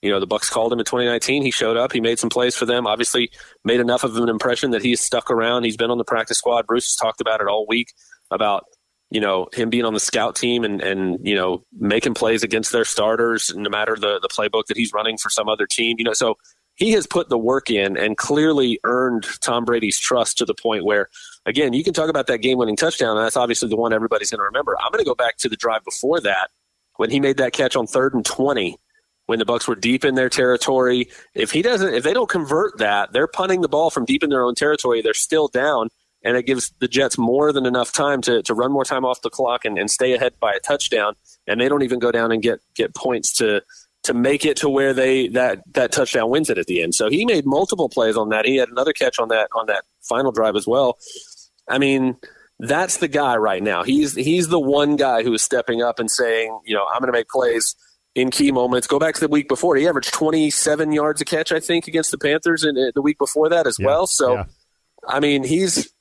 you 0.00 0.10
know, 0.10 0.20
the 0.20 0.26
Bucs 0.26 0.50
called 0.50 0.72
him 0.72 0.78
in 0.78 0.86
2019. 0.86 1.42
He 1.42 1.50
showed 1.50 1.76
up. 1.76 1.92
He 1.92 2.00
made 2.00 2.18
some 2.18 2.30
plays 2.30 2.56
for 2.56 2.64
them. 2.64 2.86
Obviously, 2.86 3.30
made 3.62 3.78
enough 3.78 4.04
of 4.04 4.16
an 4.16 4.30
impression 4.30 4.70
that 4.70 4.82
he's 4.82 5.02
stuck 5.02 5.30
around. 5.30 5.64
He's 5.64 5.76
been 5.76 5.90
on 5.90 5.98
the 5.98 6.04
practice 6.04 6.38
squad. 6.38 6.66
Bruce 6.66 6.86
has 6.86 6.96
talked 6.96 7.20
about 7.20 7.42
it 7.42 7.46
all 7.46 7.66
week 7.68 7.92
about 8.30 8.64
you 9.12 9.20
know 9.20 9.48
him 9.52 9.70
being 9.70 9.84
on 9.84 9.94
the 9.94 10.00
scout 10.00 10.34
team 10.34 10.64
and 10.64 10.80
and 10.80 11.18
you 11.26 11.34
know 11.34 11.64
making 11.78 12.14
plays 12.14 12.42
against 12.42 12.72
their 12.72 12.84
starters 12.84 13.54
no 13.54 13.68
matter 13.68 13.94
the 13.96 14.18
the 14.20 14.28
playbook 14.28 14.66
that 14.66 14.76
he's 14.76 14.92
running 14.92 15.18
for 15.18 15.30
some 15.30 15.48
other 15.48 15.66
team 15.66 15.96
you 15.98 16.04
know 16.04 16.12
so 16.12 16.36
he 16.76 16.92
has 16.92 17.06
put 17.06 17.28
the 17.28 17.38
work 17.38 17.70
in 17.70 17.96
and 17.96 18.16
clearly 18.16 18.80
earned 18.84 19.26
Tom 19.40 19.64
Brady's 19.64 19.98
trust 19.98 20.38
to 20.38 20.44
the 20.44 20.54
point 20.54 20.84
where 20.84 21.08
again 21.46 21.72
you 21.72 21.84
can 21.84 21.92
talk 21.92 22.08
about 22.08 22.26
that 22.28 22.38
game 22.38 22.58
winning 22.58 22.76
touchdown. 22.76 23.16
And 23.16 23.24
that's 23.24 23.36
obviously 23.36 23.68
the 23.68 23.76
one 23.76 23.92
everybody's 23.92 24.30
going 24.30 24.40
to 24.40 24.44
remember. 24.44 24.76
I'm 24.80 24.90
going 24.90 25.04
to 25.04 25.08
go 25.08 25.14
back 25.14 25.36
to 25.38 25.48
the 25.48 25.56
drive 25.56 25.84
before 25.84 26.20
that 26.20 26.50
when 26.96 27.10
he 27.10 27.20
made 27.20 27.36
that 27.38 27.52
catch 27.52 27.76
on 27.76 27.86
3rd 27.86 28.14
and 28.14 28.24
20 28.24 28.76
when 29.26 29.38
the 29.38 29.44
bucs 29.44 29.68
were 29.68 29.76
deep 29.76 30.04
in 30.04 30.14
their 30.14 30.28
territory. 30.28 31.08
If 31.34 31.52
he 31.52 31.62
doesn't 31.62 31.94
if 31.94 32.04
they 32.04 32.14
don't 32.14 32.28
convert 32.28 32.78
that 32.78 33.12
they're 33.12 33.26
punting 33.26 33.60
the 33.60 33.68
ball 33.68 33.90
from 33.90 34.04
deep 34.04 34.22
in 34.24 34.30
their 34.30 34.44
own 34.44 34.54
territory 34.54 35.02
they're 35.02 35.14
still 35.14 35.48
down 35.48 35.88
and 36.24 36.36
it 36.36 36.46
gives 36.46 36.72
the 36.78 36.88
Jets 36.88 37.18
more 37.18 37.52
than 37.52 37.66
enough 37.66 37.92
time 37.92 38.20
to, 38.22 38.42
to 38.42 38.54
run 38.54 38.72
more 38.72 38.84
time 38.84 39.04
off 39.04 39.22
the 39.22 39.30
clock 39.30 39.64
and, 39.64 39.78
and 39.78 39.90
stay 39.90 40.12
ahead 40.12 40.34
by 40.40 40.52
a 40.52 40.60
touchdown. 40.60 41.14
And 41.46 41.60
they 41.60 41.68
don't 41.68 41.82
even 41.82 41.98
go 41.98 42.12
down 42.12 42.32
and 42.32 42.42
get 42.42 42.60
get 42.74 42.94
points 42.94 43.32
to 43.34 43.62
to 44.04 44.14
make 44.14 44.44
it 44.44 44.56
to 44.58 44.68
where 44.68 44.92
they 44.92 45.28
that 45.28 45.62
that 45.74 45.92
touchdown 45.92 46.30
wins 46.30 46.50
it 46.50 46.58
at 46.58 46.66
the 46.66 46.82
end. 46.82 46.94
So 46.94 47.08
he 47.08 47.24
made 47.24 47.46
multiple 47.46 47.88
plays 47.88 48.16
on 48.16 48.28
that. 48.30 48.44
He 48.44 48.56
had 48.56 48.68
another 48.68 48.92
catch 48.92 49.18
on 49.18 49.28
that 49.28 49.48
on 49.56 49.66
that 49.66 49.84
final 50.02 50.32
drive 50.32 50.56
as 50.56 50.66
well. 50.66 50.98
I 51.68 51.78
mean, 51.78 52.16
that's 52.58 52.98
the 52.98 53.08
guy 53.08 53.36
right 53.36 53.62
now. 53.62 53.82
He's 53.82 54.14
he's 54.14 54.48
the 54.48 54.60
one 54.60 54.96
guy 54.96 55.22
who 55.22 55.32
is 55.34 55.42
stepping 55.42 55.82
up 55.82 55.98
and 55.98 56.10
saying, 56.10 56.60
you 56.64 56.74
know, 56.74 56.86
I'm 56.92 57.00
going 57.00 57.12
to 57.12 57.18
make 57.18 57.28
plays 57.28 57.74
in 58.14 58.30
key 58.30 58.52
moments. 58.52 58.86
Go 58.86 58.98
back 58.98 59.14
to 59.14 59.20
the 59.20 59.28
week 59.28 59.48
before. 59.48 59.76
He 59.76 59.88
averaged 59.88 60.12
27 60.12 60.92
yards 60.92 61.20
a 61.20 61.24
catch, 61.24 61.52
I 61.52 61.60
think, 61.60 61.86
against 61.86 62.10
the 62.10 62.18
Panthers, 62.18 62.62
and 62.62 62.78
the 62.94 63.02
week 63.02 63.18
before 63.18 63.48
that 63.48 63.66
as 63.66 63.78
yeah, 63.78 63.86
well. 63.86 64.06
So, 64.06 64.34
yeah. 64.34 64.44
I 65.08 65.20
mean, 65.20 65.44
he's 65.44 65.91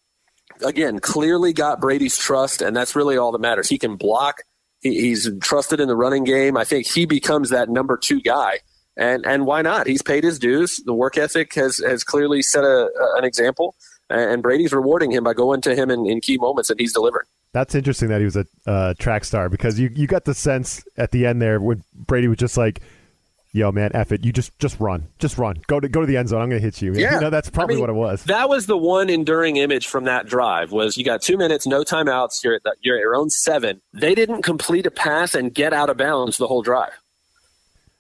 again, 0.64 1.00
clearly 1.00 1.54
got 1.54 1.80
Brady's 1.80 2.18
trust, 2.18 2.62
and 2.62 2.76
that's 2.76 2.96
really 2.96 3.18
all 3.18 3.32
that 3.32 3.42
matters. 3.42 3.70
He 3.70 3.78
can 3.78 3.96
block. 3.96 4.42
He, 4.82 5.00
he's 5.02 5.30
trusted 5.42 5.80
in 5.80 5.88
the 5.88 5.96
running 5.96 6.24
game. 6.24 6.58
I 6.58 6.64
think 6.64 6.88
he 6.88 7.06
becomes 7.06 7.50
that 7.50 7.70
number 7.70 7.98
two 7.98 8.22
guy. 8.22 8.60
And 8.98 9.26
and 9.26 9.46
why 9.46 9.62
not? 9.62 9.88
He's 9.88 10.02
paid 10.02 10.24
his 10.24 10.38
dues. 10.38 10.78
The 10.86 10.94
work 10.94 11.18
ethic 11.18 11.54
has 11.56 11.78
has 11.78 12.04
clearly 12.04 12.42
set 12.42 12.64
a, 12.64 12.90
an 13.18 13.24
example, 13.24 13.76
and 14.10 14.44
Brady's 14.44 14.74
rewarding 14.74 15.12
him 15.12 15.24
by 15.24 15.34
going 15.34 15.62
to 15.62 15.76
him 15.76 15.90
in, 15.90 16.06
in 16.06 16.20
key 16.20 16.38
moments, 16.38 16.70
and 16.70 16.80
he's 16.80 16.94
delivering. 16.94 17.26
That's 17.54 17.74
interesting 17.74 18.10
that 18.10 18.20
he 18.20 18.26
was 18.26 18.36
a 18.36 18.46
uh, 18.66 18.94
track 19.00 19.24
star 19.24 19.50
because 19.50 19.80
you 19.80 19.90
you 19.94 20.08
got 20.08 20.26
the 20.26 20.34
sense 20.34 20.84
at 20.98 21.12
the 21.12 21.26
end 21.26 21.42
there 21.42 21.60
when 21.60 21.84
Brady 21.94 22.28
was 22.28 22.38
just 22.38 22.58
like 22.58 22.82
yo 23.54 23.72
man 23.72 23.92
F 23.94 24.12
it. 24.12 24.26
You 24.26 24.32
just 24.32 24.58
just 24.60 24.80
run. 24.80 25.08
Just 25.20 25.38
run. 25.38 25.62
Go 25.68 25.80
to 25.80 25.90
go 25.90 26.02
to 26.02 26.08
the 26.08 26.18
end 26.18 26.30
zone. 26.30 26.42
I'm 26.42 26.50
gonna 26.50 26.62
hit 26.62 26.82
you. 26.82 26.94
Yeah. 26.94 27.16
you 27.16 27.22
know, 27.22 27.30
that's 27.30 27.50
probably 27.50 27.76
I 27.76 27.78
mean, 27.78 27.82
what 27.82 27.90
it 27.90 27.94
was. 27.94 28.24
that 28.26 28.50
was 28.50 28.66
the 28.66 28.78
one 28.78 29.10
enduring 29.10 29.58
image 29.58 29.88
from 29.88 30.06
that 30.06 30.26
drive 30.28 30.72
was 30.72 30.98
you 30.98 31.04
got 31.06 31.22
two 31.22 31.38
minutes 31.38 31.68
no 31.68 31.84
timeouts. 31.84 32.44
You're 32.44 32.56
at, 32.56 32.64
the, 32.64 32.76
you're 32.82 32.98
at 32.98 33.02
your 33.02 33.16
own 33.16 33.30
seven. 33.30 33.82
They 33.94 34.16
didn't 34.16 34.44
complete 34.44 34.86
a 34.86 34.92
pass 34.92 35.36
and 35.36 35.54
get 35.54 35.74
out 35.74 35.90
of 35.90 35.98
bounds 35.98 36.38
the 36.38 36.48
whole 36.48 36.62
drive. 36.62 36.92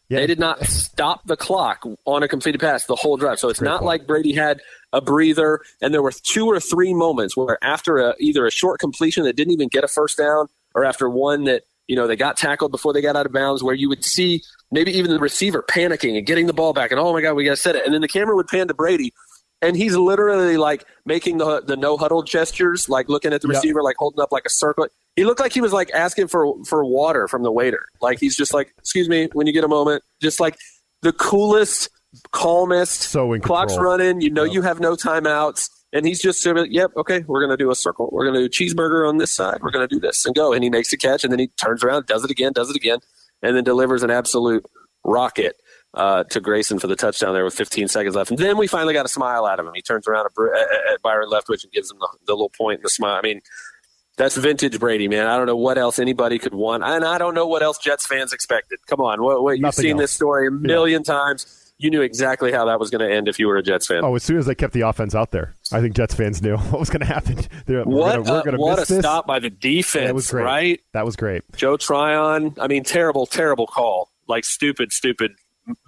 Yeah. 0.09 0.19
They 0.19 0.27
did 0.27 0.39
not 0.39 0.65
stop 0.65 1.25
the 1.25 1.37
clock 1.37 1.85
on 2.03 2.21
a 2.21 2.27
completed 2.27 2.59
pass 2.59 2.85
the 2.85 2.97
whole 2.97 3.15
drive. 3.15 3.39
So 3.39 3.47
it's 3.47 3.59
Great 3.59 3.69
not 3.69 3.79
point. 3.79 3.85
like 3.87 4.07
Brady 4.07 4.33
had 4.33 4.59
a 4.91 4.99
breather 4.99 5.61
and 5.81 5.93
there 5.93 6.01
were 6.01 6.11
two 6.11 6.47
or 6.47 6.59
three 6.59 6.93
moments 6.93 7.37
where 7.37 7.57
after 7.63 7.97
a, 7.97 8.15
either 8.19 8.45
a 8.45 8.51
short 8.51 8.81
completion 8.81 9.23
that 9.23 9.37
didn't 9.37 9.53
even 9.53 9.69
get 9.69 9.85
a 9.85 9.87
first 9.87 10.17
down 10.17 10.47
or 10.75 10.83
after 10.83 11.09
one 11.09 11.45
that 11.45 11.63
you 11.87 11.95
know 11.95 12.07
they 12.07 12.17
got 12.17 12.35
tackled 12.35 12.71
before 12.71 12.91
they 12.91 13.01
got 13.01 13.15
out 13.15 13.25
of 13.25 13.31
bounds, 13.31 13.63
where 13.63 13.75
you 13.75 13.87
would 13.87 14.03
see 14.03 14.43
maybe 14.71 14.91
even 14.97 15.11
the 15.11 15.19
receiver 15.19 15.63
panicking 15.69 16.17
and 16.17 16.25
getting 16.25 16.47
the 16.47 16.53
ball 16.53 16.73
back, 16.73 16.91
and 16.91 16.99
oh 16.99 17.11
my 17.13 17.21
god, 17.21 17.33
we 17.33 17.43
got 17.43 17.51
to 17.51 17.57
set 17.57 17.75
it, 17.75 17.85
and 17.85 17.93
then 17.93 18.01
the 18.01 18.07
camera 18.07 18.35
would 18.35 18.47
pan 18.47 18.67
to 18.67 18.73
Brady, 18.73 19.13
and 19.61 19.75
he's 19.75 19.95
literally 19.95 20.57
like 20.57 20.85
making 21.05 21.37
the 21.37 21.61
the 21.61 21.77
no 21.77 21.97
huddle 21.97 22.23
gestures, 22.23 22.89
like 22.89 23.09
looking 23.09 23.33
at 23.33 23.41
the 23.41 23.47
Yep. 23.47 23.55
receiver, 23.55 23.83
like 23.83 23.95
holding 23.97 24.19
up 24.21 24.31
like 24.31 24.45
a 24.45 24.49
circle. 24.49 24.87
He 25.15 25.25
looked 25.25 25.39
like 25.41 25.53
he 25.53 25.61
was 25.61 25.73
like 25.73 25.91
asking 25.93 26.27
for 26.29 26.55
for 26.65 26.85
water 26.85 27.27
from 27.27 27.43
the 27.43 27.51
waiter. 27.51 27.85
Like 28.01 28.19
he's 28.19 28.35
just 28.35 28.53
like, 28.53 28.73
"Excuse 28.79 29.09
me, 29.09 29.27
when 29.33 29.45
you 29.47 29.53
get 29.53 29.63
a 29.63 29.67
moment." 29.67 30.03
Just 30.21 30.39
like 30.39 30.57
the 31.01 31.11
coolest, 31.13 31.89
calmest. 32.31 33.01
So 33.01 33.33
in 33.33 33.41
Clock's 33.41 33.73
control. 33.73 33.91
running. 33.91 34.21
You 34.21 34.29
know 34.31 34.43
Yep. 34.43 34.53
you 34.53 34.61
have 34.61 34.79
no 34.79 34.95
timeouts, 34.95 35.69
and 35.93 36.05
he's 36.05 36.21
just 36.21 36.41
sort 36.41 36.57
of, 36.57 36.67
"Yep, 36.71 36.91
okay, 36.97 37.23
we're 37.27 37.41
gonna 37.41 37.57
do 37.57 37.71
a 37.71 37.75
circle. 37.75 38.09
We're 38.11 38.25
gonna 38.25 38.47
do 38.47 38.49
cheeseburger 38.49 39.07
on 39.07 39.17
this 39.17 39.31
side. 39.31 39.59
We're 39.61 39.71
gonna 39.71 39.87
do 39.87 39.99
this 39.99 40.25
and 40.25 40.33
go." 40.35 40.53
And 40.53 40.63
he 40.63 40.69
makes 40.69 40.91
a 40.93 40.97
catch, 40.97 41.23
and 41.23 41.31
then 41.31 41.39
he 41.39 41.47
turns 41.47 41.83
around, 41.83 42.05
does 42.05 42.23
it 42.23 42.31
again, 42.31 42.53
does 42.53 42.69
it 42.69 42.75
again, 42.75 42.99
and 43.41 43.55
then 43.55 43.63
delivers 43.63 44.03
an 44.03 44.11
absolute 44.11 44.65
rocket 45.03 45.55
uh, 45.93 46.23
to 46.25 46.39
Grayson 46.39 46.79
for 46.79 46.87
the 46.87 46.95
touchdown 46.95 47.33
there 47.33 47.43
with 47.43 47.53
15 47.53 47.87
seconds 47.87 48.15
left. 48.15 48.31
And 48.31 48.39
then 48.39 48.57
we 48.57 48.67
finally 48.67 48.93
got 48.93 49.05
a 49.05 49.09
smile 49.09 49.45
out 49.45 49.59
of 49.59 49.65
him. 49.65 49.73
He 49.75 49.81
turns 49.81 50.07
around 50.07 50.27
at, 50.27 50.93
at, 50.93 51.01
Byron 51.01 51.29
Leftwich 51.29 51.63
and 51.63 51.71
gives 51.71 51.91
him 51.91 51.97
the, 51.99 52.07
the 52.27 52.33
little 52.33 52.51
point 52.57 52.77
and 52.77 52.85
the 52.85 52.89
smile. 52.89 53.15
I 53.15 53.21
mean, 53.21 53.41
that's 54.17 54.37
vintage 54.37 54.79
Brady, 54.79 55.07
man. 55.07 55.27
I 55.27 55.37
don't 55.37 55.47
know 55.47 55.57
what 55.57 55.77
else 55.77 55.99
anybody 55.99 56.37
could 56.37 56.53
want, 56.53 56.83
and 56.83 57.03
I 57.03 57.17
don't 57.17 57.33
know 57.33 57.47
what 57.47 57.63
else 57.63 57.77
Jets 57.77 58.05
fans 58.05 58.33
expected. 58.33 58.79
Come 58.87 58.99
on, 59.01 59.21
what, 59.23 59.41
what 59.41 59.51
you've 59.51 59.61
Nothing 59.61 59.83
seen 59.83 59.91
else. 59.93 60.01
this 60.01 60.11
story 60.11 60.47
a 60.47 60.51
million 60.51 61.03
times. 61.03 61.45
You 61.81 61.89
knew 61.89 62.01
exactly 62.01 62.51
how 62.51 62.65
that 62.65 62.79
was 62.79 62.89
going 62.89 63.07
to 63.07 63.13
end 63.13 63.27
if 63.27 63.39
you 63.39 63.47
were 63.47 63.57
a 63.57 63.63
Jets 63.63 63.87
fan. 63.87 64.01
Oh, 64.03 64.15
as 64.15 64.23
soon 64.23 64.37
as 64.37 64.45
they 64.45 64.55
kept 64.55 64.73
the 64.73 64.81
offense 64.81 65.15
out 65.15 65.31
there, 65.31 65.55
I 65.71 65.81
think 65.81 65.95
Jets 65.95 66.13
fans 66.13 66.41
knew 66.41 66.57
what 66.71 66.79
was 66.79 66.89
going 66.89 66.99
to 67.01 67.05
happen. 67.05 67.37
They're, 67.65 67.83
what 67.83 68.19
we're 68.19 68.23
gonna, 68.23 68.31
we're 68.31 68.39
a, 68.39 68.43
gonna 68.43 68.57
what 68.59 68.79
a 68.79 68.85
this. 68.93 68.99
stop 68.99 69.25
by 69.27 69.39
the 69.39 69.49
defense, 69.49 70.07
That 70.07 70.15
was 70.15 70.29
great. 70.31 70.43
right? 70.43 70.81
That 70.93 71.05
was 71.05 71.15
great. 71.15 71.43
Joe 71.55 71.77
Tryon. 71.77 72.53
I 72.59 72.67
mean, 72.67 72.83
terrible, 72.83 73.25
terrible 73.25 73.67
call. 73.67 74.09
Like 74.27 74.45
stupid, 74.45 74.91
stupid 74.93 75.31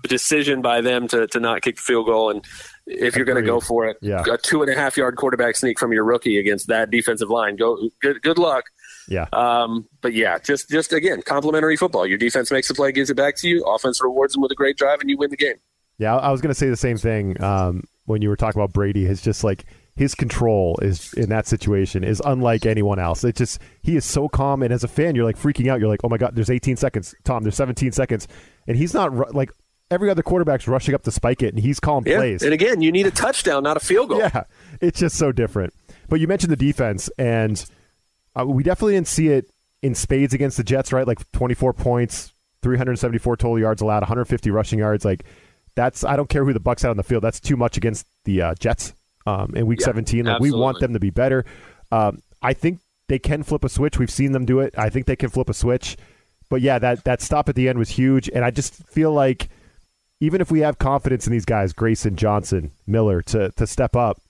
decision 0.04 0.62
by 0.62 0.82
them 0.82 1.08
to, 1.10 1.28
to 1.28 1.40
not 1.40 1.62
kick 1.62 1.76
the 1.78 1.82
field 1.82 2.06
goal. 2.06 2.30
And 2.30 2.44
if 2.86 3.16
you're 3.16 3.26
going 3.26 3.42
to 3.44 3.46
go 3.48 3.60
for 3.60 3.86
it, 3.88 3.98
Yeah. 4.02 4.24
a 4.32 4.38
two 4.38 4.62
and 4.62 4.72
a 4.72 4.76
half 4.76 4.98
yard 4.98 5.16
quarterback 5.16 5.56
sneak 5.56 5.80
from 5.80 5.94
your 5.94 6.04
rookie 6.04 6.38
against 6.38 6.68
that 6.68 6.90
defensive 6.92 7.30
line, 7.30 7.56
go 7.56 7.78
good. 8.02 8.22
Good 8.22 8.38
luck. 8.38 8.66
Yeah. 9.08 9.26
Um, 9.34 9.88
but 10.02 10.14
yeah, 10.14 10.38
just 10.40 10.70
just 10.70 10.94
again, 10.94 11.22
complimentary 11.24 11.76
football. 11.76 12.06
Your 12.08 12.18
defense 12.18 12.52
makes 12.52 12.68
the 12.70 12.74
play, 12.74 12.92
gives 12.94 13.10
it 13.10 13.16
back 13.16 13.36
to 13.38 13.50
you. 13.50 13.64
Offense 13.66 14.02
rewards 14.02 14.34
them 14.34 14.42
with 14.42 14.52
a 14.52 14.56
great 14.56 14.78
drive, 14.78 15.02
and 15.02 15.10
you 15.10 15.18
win 15.18 15.30
the 15.30 15.36
game. 15.38 15.56
Yeah, 15.98 16.16
I 16.16 16.32
was 16.32 16.42
going 16.42 16.50
to 16.50 16.56
say 16.60 16.70
the 16.70 16.76
same 16.78 16.98
thing 16.98 17.42
um, 17.42 17.84
when 18.06 18.22
you 18.22 18.30
were 18.30 18.36
talking 18.36 18.60
about 18.62 18.74
Brady. 18.74 19.06
It's 19.06 19.22
just 19.22 19.44
like 19.44 19.66
his 19.96 20.16
control 20.16 20.78
is 20.82 21.14
in 21.14 21.30
that 21.30 21.46
situation 21.46 22.04
is 22.04 22.22
unlike 22.26 22.66
anyone 22.66 22.98
else. 23.00 23.24
It 23.24 23.36
just 23.36 23.60
he 23.82 23.96
is 23.96 24.04
so 24.06 24.28
calm, 24.28 24.64
and 24.64 24.74
as 24.74 24.84
a 24.84 24.88
fan, 24.88 25.16
you're 25.16 25.26
like 25.26 25.38
freaking 25.38 25.68
out. 25.70 25.80
You're 25.80 25.90
like, 25.90 26.02
oh 26.04 26.10
my 26.10 26.18
god, 26.18 26.36
there's 26.36 26.50
18 26.50 26.78
seconds, 26.78 27.14
Tom. 27.24 27.44
There's 27.44 27.56
17 27.56 27.92
seconds, 27.92 28.28
and 28.68 28.76
he's 28.76 28.94
not 28.94 29.16
ru- 29.16 29.32
like 29.32 29.52
every 29.92 30.10
other 30.10 30.24
quarterback's 30.24 30.68
rushing 30.68 30.96
up 30.96 31.04
to 31.04 31.12
spike 31.12 31.44
it, 31.44 31.54
and 31.54 31.60
he's 31.64 31.80
calling 31.80 32.06
Yeah. 32.08 32.18
plays. 32.18 32.42
And 32.42 32.54
again, 32.54 32.82
you 32.82 32.92
need 32.92 33.06
a 33.06 33.12
touchdown, 33.12 33.62
not 33.64 33.78
a 33.78 33.80
field 33.80 34.10
goal. 34.10 34.18
Yeah, 34.20 34.46
it's 34.82 35.00
just 35.00 35.16
so 35.16 35.32
different. 35.32 35.74
But 36.10 36.20
you 36.20 36.28
mentioned 36.28 36.52
the 36.52 36.56
defense, 36.58 37.10
and 37.20 37.64
uh, 38.36 38.46
we 38.48 38.64
definitely 38.64 38.94
didn't 38.96 39.08
see 39.08 39.28
it 39.30 39.50
in 39.84 39.94
spades 39.94 40.34
against 40.34 40.58
the 40.58 40.64
Jets, 40.64 40.92
right? 40.92 41.06
Like 41.06 41.32
24 41.34 41.74
points, 41.74 42.34
374 42.64 43.38
total 43.38 43.60
yards 43.60 43.82
allowed, 43.84 44.02
150 44.02 44.50
rushing 44.50 44.80
yards. 44.80 45.06
Like 45.06 45.24
that's 45.76 46.04
I 46.04 46.16
don't 46.16 46.30
care 46.30 46.46
who 46.46 46.54
the 46.54 46.60
Bucs 46.60 46.82
had 46.82 46.90
on 46.90 46.98
the 46.98 47.04
field. 47.04 47.24
That's 47.24 47.40
too 47.40 47.58
much 47.58 47.78
against 47.78 48.06
the 48.26 48.42
uh, 48.42 48.56
Jets 48.56 48.94
um, 49.26 49.54
in 49.56 49.66
Week 49.66 49.80
Yeah, 49.80 49.88
17. 49.88 50.26
Like 50.26 50.42
we 50.42 50.52
want 50.52 50.80
them 50.80 50.94
to 50.94 51.00
be 51.00 51.10
better. 51.10 51.46
Um, 51.92 52.22
I 52.42 52.54
think 52.54 52.80
they 53.08 53.20
can 53.20 53.44
flip 53.44 53.64
a 53.64 53.70
switch. 53.70 54.00
We've 54.00 54.10
seen 54.12 54.32
them 54.32 54.46
do 54.46 54.60
it. 54.60 54.74
I 54.78 54.90
think 54.90 55.06
they 55.06 55.16
can 55.16 55.30
flip 55.30 55.50
a 55.50 55.54
switch. 55.54 55.98
But 56.50 56.62
yeah, 56.62 56.80
that 56.80 57.04
that 57.06 57.22
stop 57.22 57.50
at 57.50 57.56
the 57.56 57.68
end 57.68 57.80
was 57.80 57.90
huge, 57.90 58.30
and 58.30 58.46
I 58.46 58.52
just 58.52 58.74
feel 58.88 59.12
like 59.12 59.50
even 60.20 60.40
if 60.40 60.52
we 60.52 60.60
have 60.60 60.78
confidence 60.78 61.26
in 61.26 61.34
these 61.34 61.46
guys, 61.46 61.74
Grayson, 61.74 62.16
Johnson, 62.16 62.72
Miller, 62.86 63.22
to 63.24 63.52
to 63.52 63.66
step 63.66 63.96
up, 63.96 64.22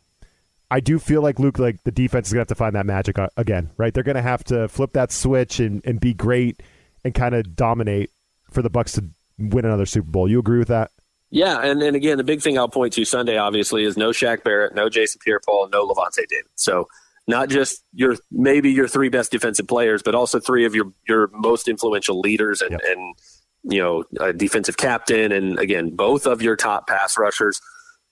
I 0.72 0.80
do 0.80 1.00
feel 1.00 1.22
like 1.22 1.40
Luke, 1.40 1.60
like 1.60 1.84
the 1.84 1.92
defense 1.92 2.28
is 2.28 2.34
gonna 2.34 2.42
have 2.42 2.48
to 2.48 2.56
find 2.56 2.76
that 2.76 2.86
magic 2.86 3.20
uh, 3.20 3.28
again, 3.36 3.72
right? 3.78 3.94
They're 3.94 4.04
gonna 4.04 4.22
have 4.22 4.44
to 4.46 4.68
flip 4.70 4.94
that 4.94 5.12
switch 5.12 5.60
and 5.60 5.82
and 5.86 6.00
be 6.00 6.14
great 6.14 6.64
and 7.04 7.14
kind 7.14 7.36
of 7.36 7.56
dominate 7.56 8.10
for 8.52 8.62
the 8.62 8.70
Bucs 8.70 8.96
to 8.96 9.06
win 9.38 9.66
another 9.66 9.86
Super 9.86 10.10
Bowl. 10.10 10.30
You 10.30 10.40
agree 10.40 10.60
with 10.60 10.70
that? 10.70 10.92
Yeah, 11.34 11.62
and, 11.64 11.82
and 11.82 11.96
again, 11.96 12.20
the 12.20 12.24
big 12.24 12.44
thing 12.44 12.60
I'll 12.60 12.70
point 12.70 12.94
to 12.94 13.06
Sunday, 13.06 13.38
obviously, 13.38 13.86
is 13.86 13.98
no 13.98 14.12
Shaq 14.12 14.44
Barrett, 14.44 14.76
no 14.76 14.88
Jason 14.88 15.20
Pierre-Paul, 15.26 15.70
no 15.70 15.88
Lavonte 15.88 16.28
David. 16.30 16.46
So 16.54 16.88
not 17.28 17.50
just 17.50 17.84
your 17.92 18.18
maybe 18.32 18.70
your 18.72 18.88
three 18.88 19.10
best 19.10 19.32
defensive 19.32 19.68
players, 19.68 20.04
but 20.04 20.14
also 20.14 20.40
three 20.40 20.64
of 20.64 20.76
your 20.76 20.92
your 21.08 21.32
most 21.34 21.68
influential 21.68 22.20
leaders 22.20 22.62
and 22.62 22.72
Yep. 22.74 22.82
and 22.86 23.16
you 23.64 23.82
know 23.82 24.04
a 24.20 24.32
defensive 24.32 24.78
captain, 24.78 25.32
and 25.32 25.58
again, 25.58 25.96
both 25.96 26.28
of 26.28 26.44
your 26.44 26.56
top 26.56 26.86
pass 26.88 27.18
rushers. 27.18 27.60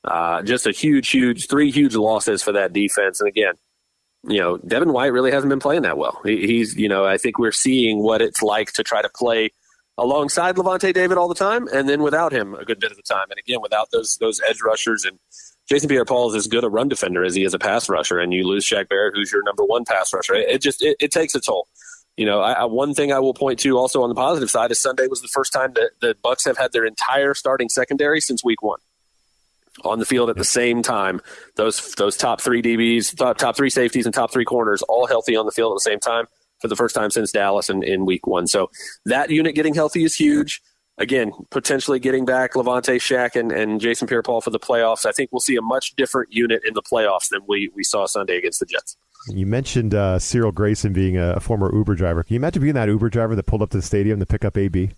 Uh, 0.03 0.41
just 0.41 0.65
a 0.65 0.71
huge, 0.71 1.11
huge, 1.11 1.47
three 1.47 1.69
huge 1.69 1.95
losses 1.95 2.41
for 2.41 2.53
that 2.53 2.73
defense, 2.73 3.19
and 3.19 3.27
again. 3.29 3.53
You 4.23 4.37
know, 4.37 4.57
Devin 4.57 4.93
White 4.93 5.13
really 5.13 5.31
hasn't 5.31 5.49
been 5.49 5.59
playing 5.59 5.81
that 5.81 5.97
well. 5.97 6.21
He, 6.23 6.45
he's, 6.45 6.75
you 6.75 6.87
know, 6.87 7.05
I 7.05 7.17
think 7.17 7.39
we're 7.39 7.51
seeing 7.51 8.03
what 8.03 8.21
it's 8.21 8.43
like 8.43 8.71
to 8.73 8.83
try 8.83 9.01
to 9.01 9.09
play 9.09 9.49
alongside 9.97 10.55
Lavonte 10.55 10.93
David 10.93 11.17
all 11.17 11.27
the 11.27 11.35
time, 11.35 11.67
and 11.73 11.87
then 11.87 12.01
without 12.01 12.31
him 12.31 12.53
a 12.55 12.65
good 12.65 12.79
bit 12.79 12.91
of 12.91 12.97
the 12.97 13.03
time. 13.03 13.27
And 13.29 13.39
again, 13.39 13.61
without 13.61 13.89
those 13.91 14.17
those 14.17 14.41
edge 14.49 14.61
rushers 14.61 15.05
and 15.05 15.19
Jason 15.69 15.87
Pierre-Paul 15.87 16.29
is 16.29 16.35
as 16.35 16.47
good 16.47 16.63
a 16.63 16.69
run 16.69 16.89
defender 16.89 17.23
as 17.23 17.35
he 17.35 17.43
is 17.43 17.53
a 17.53 17.59
pass 17.59 17.87
rusher, 17.87 18.19
and 18.19 18.33
you 18.33 18.45
lose 18.45 18.65
Shaq 18.65 18.89
Barrett, 18.89 19.13
who's 19.15 19.31
your 19.31 19.43
number 19.43 19.63
one 19.63 19.85
pass 19.85 20.13
rusher. 20.13 20.33
It, 20.33 20.49
it 20.49 20.61
just 20.61 20.81
it, 20.81 20.97
it 20.99 21.11
takes 21.11 21.35
a 21.35 21.39
toll. 21.39 21.67
You 22.17 22.25
know, 22.25 22.41
I, 22.41 22.51
I, 22.53 22.65
one 22.65 22.93
thing 22.93 23.13
I 23.13 23.19
will 23.19 23.33
point 23.33 23.59
to 23.59 23.77
also 23.77 24.03
on 24.03 24.09
the 24.09 24.15
positive 24.15 24.49
side 24.49 24.69
is 24.71 24.79
Sunday 24.79 25.07
was 25.07 25.21
the 25.21 25.29
first 25.29 25.53
time 25.53 25.73
that 25.75 25.91
the 26.01 26.15
Bucs 26.23 26.45
have 26.45 26.57
had 26.57 26.73
their 26.73 26.85
entire 26.85 27.33
starting 27.33 27.69
secondary 27.69 28.19
since 28.19 28.43
Week 28.43 28.61
One 28.61 28.79
on 29.85 29.99
the 29.99 30.05
field 30.05 30.29
at 30.29 30.35
the 30.35 30.43
same 30.43 30.81
time. 30.81 31.21
Those 31.55 31.93
those 31.95 32.17
top 32.17 32.41
three 32.41 32.61
DBs, 32.61 33.15
top, 33.15 33.37
top 33.37 33.55
three 33.55 33.69
safeties, 33.69 34.05
and 34.05 34.13
top 34.13 34.31
three 34.31 34.45
corners 34.45 34.81
all 34.81 35.07
healthy 35.07 35.37
on 35.37 35.45
the 35.45 35.51
field 35.51 35.71
at 35.71 35.75
the 35.75 35.89
same 35.89 35.99
time 35.99 36.25
for 36.61 36.67
the 36.67 36.75
first 36.75 36.95
time 36.95 37.09
since 37.09 37.31
Dallas 37.31 37.69
in, 37.69 37.83
in 37.83 38.05
Week 38.05 38.27
One. 38.27 38.47
So 38.47 38.69
that 39.05 39.29
unit 39.29 39.55
getting 39.55 39.73
healthy 39.73 40.03
is 40.03 40.15
huge. 40.15 40.61
Again, 40.97 41.31
potentially 41.49 41.99
getting 41.99 42.25
back 42.25 42.53
Lavonte 42.53 42.95
Shaq 42.97 43.35
and, 43.35 43.51
and 43.51 43.81
Jason 43.81 44.07
Pierre 44.07 44.21
Paul 44.21 44.41
for 44.41 44.51
the 44.51 44.59
playoffs. 44.59 45.05
I 45.05 45.11
think 45.11 45.31
we'll 45.31 45.39
see 45.39 45.55
a 45.55 45.61
much 45.61 45.95
different 45.95 46.31
unit 46.31 46.61
in 46.65 46.73
the 46.73 46.81
playoffs 46.81 47.29
than 47.29 47.41
we, 47.47 47.71
we 47.75 47.83
saw 47.83 48.05
Sunday 48.05 48.37
against 48.37 48.59
the 48.59 48.65
Jets. 48.65 48.97
You 49.27 49.45
mentioned 49.45 49.95
uh, 49.95 50.19
Cyril 50.19 50.51
Grayson 50.51 50.93
being 50.93 51.17
a, 51.17 51.33
a 51.33 51.39
former 51.39 51.73
Uber 51.73 51.95
driver. 51.95 52.23
Can 52.23 52.35
you 52.35 52.39
imagine 52.39 52.61
being 52.61 52.75
that 52.75 52.87
Uber 52.87 53.09
driver 53.09 53.35
that 53.35 53.45
pulled 53.45 53.61
up 53.61 53.69
to 53.71 53.77
the 53.77 53.83
stadium 53.83 54.19
to 54.19 54.25
pick 54.25 54.45
up 54.45 54.57
AB? 54.57 54.91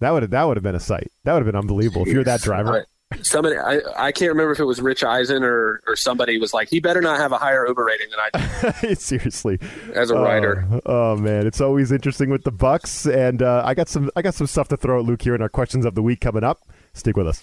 That 0.00 0.10
would 0.10 0.30
that 0.30 0.44
would 0.44 0.56
have 0.56 0.64
been 0.64 0.74
a 0.74 0.80
sight. 0.80 1.10
That 1.24 1.34
would 1.34 1.40
have 1.40 1.46
been 1.46 1.58
unbelievable 1.58 2.02
if 2.02 2.08
you're 2.08 2.24
that 2.24 2.40
driver. 2.42 2.86
Somebody, 3.22 3.56
I, 3.56 3.80
I 3.96 4.12
can't 4.12 4.30
remember 4.30 4.52
if 4.52 4.60
it 4.60 4.64
was 4.64 4.80
Rich 4.80 5.04
Eisen 5.04 5.44
or, 5.44 5.80
or 5.86 5.96
somebody 5.96 6.38
was 6.38 6.52
like, 6.52 6.68
he 6.68 6.80
better 6.80 7.00
not 7.00 7.18
have 7.18 7.32
a 7.32 7.38
higher 7.38 7.66
Uber 7.66 7.84
rating 7.84 8.08
than 8.10 8.18
I 8.20 8.80
do 8.80 8.94
Seriously, 8.96 9.58
as 9.94 10.10
a 10.10 10.16
writer. 10.16 10.66
Oh, 10.72 10.80
oh, 10.86 11.16
man, 11.16 11.46
it's 11.46 11.60
always 11.60 11.92
interesting 11.92 12.30
with 12.30 12.44
the 12.44 12.52
Bucs, 12.52 13.12
and 13.12 13.42
uh, 13.42 13.62
I 13.64 13.74
got 13.74 13.88
some 13.88 14.10
I 14.16 14.22
got 14.22 14.34
some 14.34 14.46
stuff 14.46 14.68
to 14.68 14.76
throw 14.76 14.98
at 15.00 15.04
Luke 15.04 15.22
here 15.22 15.34
in 15.34 15.42
our 15.42 15.48
questions 15.48 15.84
of 15.84 15.94
the 15.94 16.02
week 16.02 16.20
coming 16.20 16.44
up. 16.44 16.66
Stick 16.92 17.16
with 17.16 17.28
us. 17.28 17.40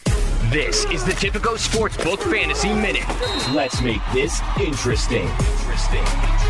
This 0.52 0.86
is 0.86 1.04
the 1.06 1.14
Tipico 1.14 1.56
Sportsbook 1.58 2.20
Fantasy 2.30 2.74
Minute. 2.74 3.08
Let's 3.54 3.82
make 3.82 4.02
this 4.14 4.42
interesting. 4.60 5.28
Interesting. 5.28 6.41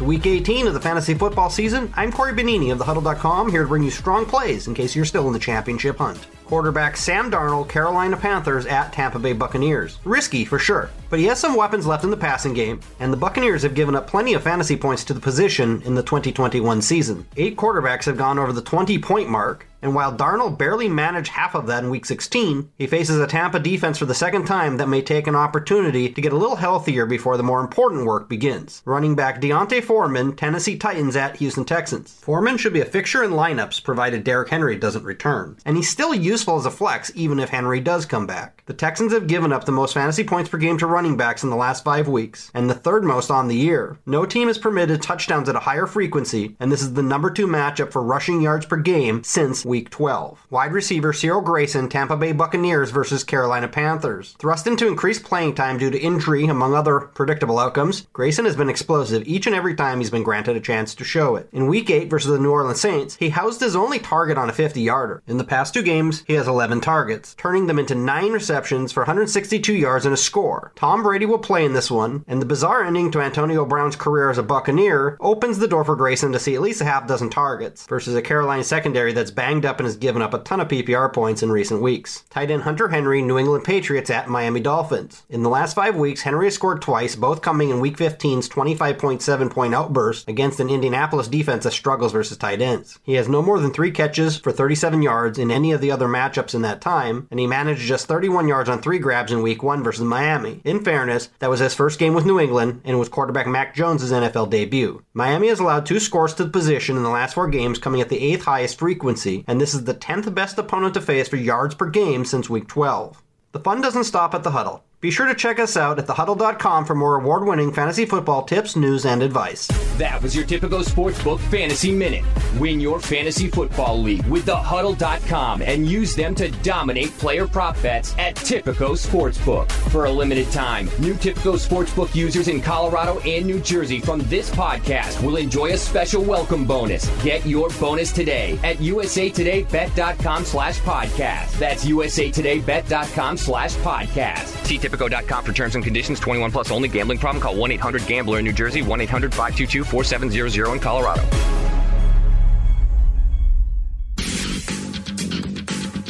To 0.00 0.04
week 0.06 0.24
18 0.24 0.66
of 0.66 0.72
the 0.72 0.80
fantasy 0.80 1.12
football 1.12 1.50
season, 1.50 1.92
I'm 1.94 2.10
Corey 2.10 2.32
Benini 2.32 2.72
of 2.72 2.78
thehuddle.com 2.78 3.50
here 3.50 3.64
to 3.64 3.68
bring 3.68 3.82
you 3.82 3.90
strong 3.90 4.24
plays 4.24 4.66
in 4.66 4.72
case 4.72 4.96
you're 4.96 5.04
still 5.04 5.26
in 5.26 5.34
the 5.34 5.38
championship 5.38 5.98
hunt. 5.98 6.26
Quarterback 6.46 6.96
Sam 6.96 7.30
Darnold, 7.30 7.68
Carolina 7.68 8.16
Panthers 8.16 8.64
at 8.64 8.94
Tampa 8.94 9.18
Bay 9.18 9.34
Buccaneers. 9.34 9.98
Risky 10.06 10.46
for 10.46 10.58
sure, 10.58 10.88
but 11.10 11.18
he 11.18 11.26
has 11.26 11.38
some 11.38 11.54
weapons 11.54 11.86
left 11.86 12.02
in 12.02 12.08
the 12.08 12.16
passing 12.16 12.54
game, 12.54 12.80
and 12.98 13.12
the 13.12 13.16
Buccaneers 13.18 13.62
have 13.62 13.74
given 13.74 13.94
up 13.94 14.06
plenty 14.06 14.32
of 14.32 14.42
fantasy 14.42 14.74
points 14.74 15.04
to 15.04 15.12
the 15.12 15.20
position 15.20 15.82
in 15.82 15.94
the 15.94 16.02
2021 16.02 16.80
season. 16.80 17.26
Eight 17.36 17.58
quarterbacks 17.58 18.06
have 18.06 18.16
gone 18.16 18.38
over 18.38 18.54
the 18.54 18.62
20 18.62 18.98
point 19.00 19.28
mark, 19.28 19.66
and 19.82 19.94
while 19.94 20.14
Darnold 20.14 20.58
barely 20.58 20.88
managed 20.88 21.32
half 21.32 21.54
of 21.54 21.66
that 21.66 21.82
in 21.82 21.90
week 21.90 22.06
16, 22.06 22.70
he 22.76 22.86
faces 22.86 23.20
a 23.20 23.26
Tampa 23.26 23.58
defense 23.58 23.98
for 23.98 24.04
the 24.04 24.14
second 24.14 24.46
time 24.46 24.76
that 24.76 24.88
may 24.88 25.02
take 25.02 25.26
an 25.26 25.36
opportunity 25.36 26.08
to 26.10 26.20
get 26.20 26.32
a 26.32 26.36
little 26.36 26.56
healthier 26.56 27.06
before 27.06 27.36
the 27.36 27.42
more 27.42 27.60
important 27.60 28.06
work 28.06 28.28
begins. 28.28 28.82
Running 28.84 29.14
back 29.14 29.40
D'Onta 29.40 29.82
Foreman, 29.82 30.36
Tennessee 30.36 30.76
Titans 30.76 31.16
at 31.16 31.36
Houston 31.36 31.64
Texans. 31.64 32.12
Foreman 32.20 32.58
should 32.58 32.72
be 32.72 32.80
a 32.80 32.84
fixture 32.84 33.24
in 33.24 33.30
lineups 33.30 33.82
provided 33.82 34.24
Derrick 34.24 34.50
Henry 34.50 34.76
doesn't 34.76 35.04
return, 35.04 35.56
and 35.64 35.76
he's 35.76 35.88
still 35.88 36.14
useful 36.14 36.58
as 36.58 36.66
a 36.66 36.70
flex 36.70 37.10
even 37.14 37.38
if 37.38 37.48
Henry 37.48 37.80
does 37.80 38.06
come 38.06 38.26
back. 38.26 38.62
The 38.66 38.74
Texans 38.74 39.12
have 39.12 39.26
given 39.26 39.52
up 39.52 39.64
the 39.64 39.72
most 39.72 39.94
fantasy 39.94 40.24
points 40.24 40.50
per 40.50 40.58
game 40.58 40.78
to 40.78 40.86
running 40.86 41.16
backs 41.16 41.42
in 41.42 41.50
the 41.50 41.56
last 41.56 41.84
five 41.84 42.06
weeks, 42.06 42.50
and 42.54 42.68
the 42.68 42.74
third 42.74 43.04
most 43.04 43.30
on 43.30 43.48
the 43.48 43.56
year. 43.56 43.98
No 44.06 44.26
team 44.26 44.48
has 44.48 44.58
permitted 44.58 45.02
touchdowns 45.02 45.48
at 45.48 45.56
a 45.56 45.60
higher 45.60 45.86
frequency, 45.86 46.56
and 46.60 46.70
this 46.70 46.82
is 46.82 46.94
the 46.94 47.02
number 47.02 47.30
two 47.30 47.46
matchup 47.46 47.92
for 47.92 48.02
rushing 48.02 48.40
yards 48.40 48.66
per 48.66 48.76
game 48.76 49.24
since 49.24 49.64
Week 49.70 49.88
12. 49.88 50.48
Wide 50.50 50.72
receiver 50.72 51.12
Cyril 51.12 51.42
Grayson, 51.42 51.88
Tampa 51.88 52.16
Bay 52.16 52.32
Buccaneers 52.32 52.90
versus 52.90 53.22
Carolina 53.22 53.68
Panthers. 53.68 54.34
Thrust 54.40 54.66
into 54.66 54.88
increased 54.88 55.22
playing 55.22 55.54
time 55.54 55.78
due 55.78 55.92
to 55.92 56.00
injury, 56.00 56.44
among 56.46 56.74
other 56.74 56.98
predictable 56.98 57.56
outcomes, 57.56 58.08
Grayson 58.12 58.46
has 58.46 58.56
been 58.56 58.68
explosive 58.68 59.28
each 59.28 59.46
and 59.46 59.54
every 59.54 59.76
time 59.76 60.00
he's 60.00 60.10
been 60.10 60.24
granted 60.24 60.56
a 60.56 60.60
chance 60.60 60.92
to 60.96 61.04
show 61.04 61.36
it. 61.36 61.48
In 61.52 61.68
Week 61.68 61.88
8 61.88 62.10
versus 62.10 62.32
the 62.32 62.40
New 62.40 62.50
Orleans 62.50 62.80
Saints, 62.80 63.14
he 63.14 63.28
housed 63.28 63.60
his 63.60 63.76
only 63.76 64.00
target 64.00 64.36
on 64.36 64.50
a 64.50 64.52
50 64.52 64.80
yarder. 64.80 65.22
In 65.28 65.38
the 65.38 65.44
past 65.44 65.72
two 65.72 65.82
games, 65.82 66.24
he 66.26 66.32
has 66.34 66.48
11 66.48 66.80
targets, 66.80 67.36
turning 67.36 67.68
them 67.68 67.78
into 67.78 67.94
9 67.94 68.32
receptions 68.32 68.90
for 68.90 69.04
162 69.04 69.72
yards 69.72 70.04
and 70.04 70.12
a 70.12 70.16
score. 70.16 70.72
Tom 70.74 71.04
Brady 71.04 71.26
will 71.26 71.38
play 71.38 71.64
in 71.64 71.74
this 71.74 71.92
one, 71.92 72.24
and 72.26 72.42
the 72.42 72.46
bizarre 72.46 72.82
ending 72.82 73.12
to 73.12 73.20
Antonio 73.20 73.64
Brown's 73.64 73.94
career 73.94 74.30
as 74.30 74.38
a 74.38 74.42
Buccaneer 74.42 75.16
opens 75.20 75.60
the 75.60 75.68
door 75.68 75.84
for 75.84 75.94
Grayson 75.94 76.32
to 76.32 76.40
see 76.40 76.56
at 76.56 76.60
least 76.60 76.80
a 76.80 76.84
half 76.84 77.06
dozen 77.06 77.30
targets, 77.30 77.86
versus 77.86 78.16
a 78.16 78.22
Carolina 78.22 78.64
secondary 78.64 79.12
that's 79.12 79.30
banged 79.30 79.59
up 79.64 79.78
and 79.78 79.86
has 79.86 79.96
given 79.96 80.22
up 80.22 80.34
a 80.34 80.38
ton 80.38 80.60
of 80.60 80.68
PPR 80.68 81.12
points 81.12 81.42
in 81.42 81.50
recent 81.50 81.82
weeks. 81.82 82.24
Tight 82.30 82.50
end 82.50 82.62
Hunter 82.62 82.88
Henry, 82.88 83.22
New 83.22 83.38
England 83.38 83.64
Patriots 83.64 84.10
at 84.10 84.28
Miami 84.28 84.60
Dolphins. 84.60 85.24
In 85.28 85.42
the 85.42 85.48
last 85.48 85.74
five 85.74 85.96
weeks, 85.96 86.22
Henry 86.22 86.46
has 86.46 86.54
scored 86.54 86.82
twice, 86.82 87.16
both 87.16 87.42
coming 87.42 87.70
in 87.70 87.80
Week 87.80 87.96
15's 87.96 88.48
25.7 88.48 89.50
point 89.50 89.74
outburst 89.74 90.28
against 90.28 90.60
an 90.60 90.70
Indianapolis 90.70 91.28
defense 91.28 91.64
that 91.64 91.72
struggles 91.72 92.12
versus 92.12 92.36
tight 92.36 92.60
ends. 92.60 92.98
He 93.02 93.14
has 93.14 93.28
no 93.28 93.42
more 93.42 93.60
than 93.60 93.72
three 93.72 93.90
catches 93.90 94.36
for 94.36 94.52
37 94.52 95.02
yards 95.02 95.38
in 95.38 95.50
any 95.50 95.72
of 95.72 95.80
the 95.80 95.90
other 95.90 96.08
matchups 96.08 96.54
in 96.54 96.62
that 96.62 96.80
time, 96.80 97.26
and 97.30 97.40
he 97.40 97.46
managed 97.46 97.82
just 97.82 98.06
31 98.06 98.48
yards 98.48 98.68
on 98.68 98.80
three 98.80 98.98
grabs 98.98 99.32
in 99.32 99.42
Week 99.42 99.62
1 99.62 99.82
versus 99.82 100.04
Miami. 100.04 100.60
In 100.64 100.84
fairness, 100.84 101.30
that 101.38 101.50
was 101.50 101.60
his 101.60 101.74
first 101.74 101.98
game 101.98 102.14
with 102.14 102.26
New 102.26 102.40
England, 102.40 102.80
and 102.84 102.98
was 102.98 103.08
quarterback 103.08 103.46
Mac 103.46 103.74
Jones' 103.74 104.10
NFL 104.10 104.50
debut. 104.50 105.02
Miami 105.12 105.48
has 105.48 105.60
allowed 105.60 105.86
two 105.86 106.00
scores 106.00 106.34
to 106.34 106.44
the 106.44 106.50
position 106.50 106.96
in 106.96 107.02
the 107.02 107.08
last 107.08 107.34
four 107.34 107.48
games, 107.48 107.78
coming 107.78 108.00
at 108.00 108.08
the 108.08 108.20
eighth 108.20 108.44
highest 108.44 108.78
frequency, 108.78 109.44
and 109.50 109.60
this 109.60 109.74
is 109.74 109.82
the 109.82 109.94
10th 109.94 110.32
best 110.32 110.58
opponent 110.58 110.94
to 110.94 111.00
face 111.00 111.26
for 111.26 111.34
yards 111.34 111.74
per 111.74 111.90
game 111.90 112.24
since 112.24 112.48
Week 112.48 112.68
12. 112.68 113.20
The 113.50 113.58
fun 113.58 113.80
doesn't 113.80 114.04
stop 114.04 114.32
at 114.32 114.44
the 114.44 114.52
huddle. 114.52 114.84
Be 115.00 115.10
sure 115.10 115.26
to 115.26 115.34
check 115.34 115.58
us 115.58 115.78
out 115.78 115.98
at 115.98 116.06
thehuddle.com 116.06 116.84
for 116.84 116.94
more 116.94 117.16
award 117.16 117.46
winning 117.46 117.72
fantasy 117.72 118.04
football 118.04 118.42
tips, 118.42 118.76
news, 118.76 119.06
and 119.06 119.22
advice. 119.22 119.66
That 119.96 120.22
was 120.22 120.36
your 120.36 120.44
Tipico 120.44 120.84
Sportsbook 120.84 121.40
Fantasy 121.50 121.90
Minute. 121.90 122.22
Win 122.58 122.80
your 122.80 123.00
fantasy 123.00 123.48
football 123.48 123.98
league 123.98 124.26
with 124.26 124.44
thehuddle.com 124.44 125.62
and 125.62 125.88
use 125.88 126.14
them 126.14 126.34
to 126.34 126.50
dominate 126.62 127.16
player 127.16 127.46
prop 127.46 127.80
bets 127.80 128.14
at 128.18 128.36
Tipico 128.36 128.90
Sportsbook. 128.90 129.70
For 129.90 130.04
a 130.04 130.10
limited 130.10 130.50
time, 130.50 130.90
new 130.98 131.14
Tipico 131.14 131.56
Sportsbook 131.56 132.14
users 132.14 132.48
in 132.48 132.60
Colorado 132.60 133.20
and 133.20 133.46
New 133.46 133.60
Jersey 133.60 134.00
from 134.00 134.20
this 134.24 134.50
podcast 134.50 135.22
will 135.24 135.36
enjoy 135.36 135.72
a 135.72 135.78
special 135.78 136.22
welcome 136.22 136.66
bonus. 136.66 137.08
Get 137.24 137.46
your 137.46 137.70
bonus 137.80 138.12
today 138.12 138.58
at 138.62 138.76
usatodaybet.com 138.76 140.44
slash 140.44 140.78
podcast. 140.80 141.58
That's 141.58 141.86
usatodaybet.com 141.86 143.38
slash 143.38 143.74
podcast. 143.76 144.89
See 144.90 144.96
Tipico.com 144.96 145.44
for 145.44 145.52
terms 145.52 145.74
and 145.74 145.84
conditions. 145.84 146.20
21 146.20 146.50
plus 146.50 146.70
only. 146.70 146.88
Gambling 146.88 147.18
problem? 147.18 147.42
Call 147.42 147.54
1-800-GAMBLER 147.56 148.38
in 148.38 148.44
New 148.44 148.52
Jersey. 148.52 148.82
1-800-522-4700 148.82 150.72
in 150.72 150.80
Colorado. 150.80 151.22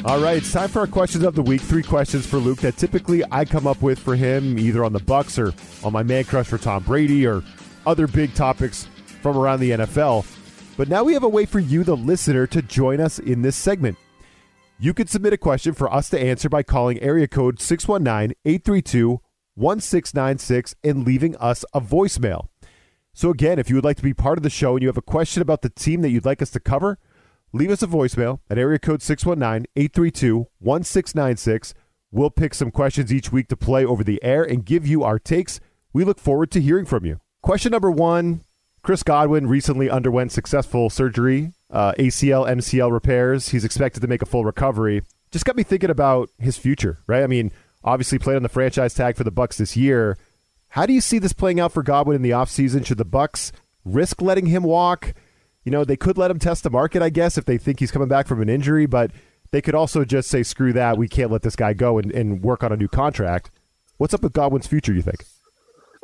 All 0.03 0.19
right, 0.19 0.39
it's 0.39 0.51
time 0.51 0.71
for 0.71 0.81
our 0.81 0.87
questions 0.87 1.25
of 1.25 1.35
the 1.35 1.43
week. 1.43 1.61
Three 1.61 1.83
questions 1.83 2.27
for 2.27 2.39
Luke 2.39 2.61
that 2.61 2.79
typically 2.79 3.23
I 3.31 3.45
come 3.45 3.67
up 3.67 3.83
with 3.83 3.99
for 3.99 4.17
him, 4.17 4.59
either 4.59 4.83
on 4.83 4.95
the 4.95 5.01
Bucs 5.01 5.39
or 5.39 5.53
on 5.87 5.93
my 5.93 6.03
man 6.03 6.25
crush 6.25 6.47
for 6.47 6.57
Tom 6.57 6.83
Brady 6.83 7.27
or 7.27 7.43
other 7.87 8.07
big 8.07 8.35
topics 8.35 8.89
from 9.21 9.37
around 9.37 9.61
the 9.61 9.73
NFL. 9.73 10.25
But 10.79 10.89
now 10.89 11.05
we 11.05 11.13
have 11.13 11.23
a 11.23 11.29
way 11.29 11.45
for 11.45 11.61
you, 11.61 11.85
the 11.85 11.99
listener, 11.99 12.47
to 12.47 12.63
join 12.63 12.99
us 12.99 13.19
in 13.19 13.43
this 13.43 13.57
segment. 13.57 13.99
You 14.83 14.95
can 14.95 15.09
submit 15.09 15.35
a 15.35 15.37
question 15.37 15.75
for 15.75 15.93
us 15.93 16.09
to 16.09 16.19
answer 16.19 16.49
by 16.49 16.63
calling 16.63 16.99
area 17.03 17.29
code 17.29 17.61
619 17.61 18.35
832 18.47 19.21
1696 19.55 20.75
and 20.83 21.07
leaving 21.07 21.37
us 21.37 21.67
a 21.75 21.83
voicemail. 21.83 22.47
So, 23.13 23.29
again, 23.29 23.59
if 23.59 23.69
you 23.69 23.75
would 23.75 23.85
like 23.85 23.99
to 23.99 24.03
be 24.03 24.15
part 24.15 24.39
of 24.39 24.43
the 24.43 24.49
show 24.49 24.77
and 24.77 24.83
you 24.83 24.89
have 24.89 24.97
a 24.97 25.03
question 25.03 25.43
about 25.43 25.61
the 25.61 25.69
team 25.69 26.01
that 26.01 26.09
you'd 26.09 26.25
like 26.25 26.41
us 26.41 26.49
to 26.53 26.61
cover, 26.61 26.99
leave 27.53 27.71
us 27.71 27.83
a 27.83 27.87
voicemail 27.87 28.41
at 28.49 28.57
area 28.57 28.79
code 28.79 29.03
619 29.03 29.67
832 29.77 30.47
1696. 30.61 31.75
We'll 32.11 32.31
pick 32.31 32.55
some 32.55 32.71
questions 32.71 33.13
each 33.13 33.31
week 33.31 33.49
to 33.49 33.59
play 33.59 33.85
over 33.85 34.03
the 34.03 34.19
air 34.25 34.43
and 34.43 34.65
give 34.65 34.87
you 34.87 35.03
our 35.03 35.19
takes. 35.19 35.61
We 35.93 36.05
look 36.05 36.19
forward 36.19 36.51
to 36.53 36.61
hearing 36.63 36.87
from 36.87 37.05
you. 37.05 37.21
Question 37.43 37.73
number 37.73 37.91
one 37.91 38.45
Chris 38.83 39.03
Godwin 39.03 39.47
recently 39.47 39.91
underwent 39.91 40.33
successful 40.33 40.89
surgery, 40.89 41.53
uh, 41.71 41.93
ACL, 41.99 42.49
MCL 42.49 42.91
repairs. 42.91 43.51
He's 43.51 43.65
expected 43.65 44.01
to 44.01 44.09
make 44.09 44.23
a 44.23 44.27
full 44.27 44.45
recovery. 44.45 45.03
Just 45.31 45.45
got 45.45 45.57
me 45.57 45.63
thinking 45.63 45.91
about 45.91 46.31
his 46.39 46.57
future, 46.57 46.99
right? 47.07 47.23
I 47.23 47.27
mean, 47.27 47.53
obviously 47.85 48.19
played 48.19 48.37
on 48.37 48.43
the 48.43 48.49
franchise 48.49 48.95
tag 48.95 49.17
for 49.17 49.25
the 49.25 49.33
Bucs 49.33 49.57
this 49.57 49.77
year. 49.77 50.17
How 50.69 50.87
do 50.87 50.93
you 50.93 51.01
see 51.01 51.19
this 51.19 51.33
playing 51.33 51.61
out 51.61 51.73
for 51.73 51.83
Godwin 51.83 52.17
in 52.17 52.23
the 52.23 52.31
offseason? 52.31 52.87
Should 52.87 52.99
the 52.99 53.05
Bucs 53.05 53.53
risk 53.85 54.23
letting 54.23 54.47
him 54.47 54.63
walk? 54.63 55.15
You 55.65 55.73
know, 55.73 55.85
they 55.85 55.97
could 55.97 56.17
let 56.17 56.31
him 56.31 56.39
test 56.39 56.63
the 56.63 56.71
market, 56.71 57.03
I 57.03 57.11
guess, 57.11 57.37
if 57.37 57.45
they 57.45 57.59
think 57.59 57.81
he's 57.81 57.91
coming 57.91 58.09
back 58.09 58.27
from 58.27 58.41
an 58.41 58.49
injury, 58.49 58.87
but 58.87 59.11
they 59.51 59.61
could 59.61 59.75
also 59.75 60.05
just 60.05 60.31
say, 60.31 60.43
screw 60.43 60.73
that, 60.73 60.97
we 60.97 61.07
can't 61.07 61.31
let 61.31 61.43
this 61.43 61.57
guy 61.57 61.75
go 61.75 61.99
and, 61.99 62.11
and 62.13 62.43
work 62.43 62.65
on 62.65 62.73
a 62.73 62.77
new 62.77 62.89
contract. 62.89 63.51
What's 63.99 64.15
up 64.15 64.23
with 64.23 64.33
Godwin's 64.33 64.67
future, 64.67 64.95
you 64.95 65.03
think? 65.03 65.25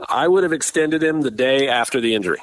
I 0.09 0.29
would 0.29 0.43
have 0.43 0.53
extended 0.53 1.03
him 1.03 1.23
the 1.23 1.31
day 1.31 1.69
after 1.69 2.01
the 2.01 2.15
injury. 2.15 2.39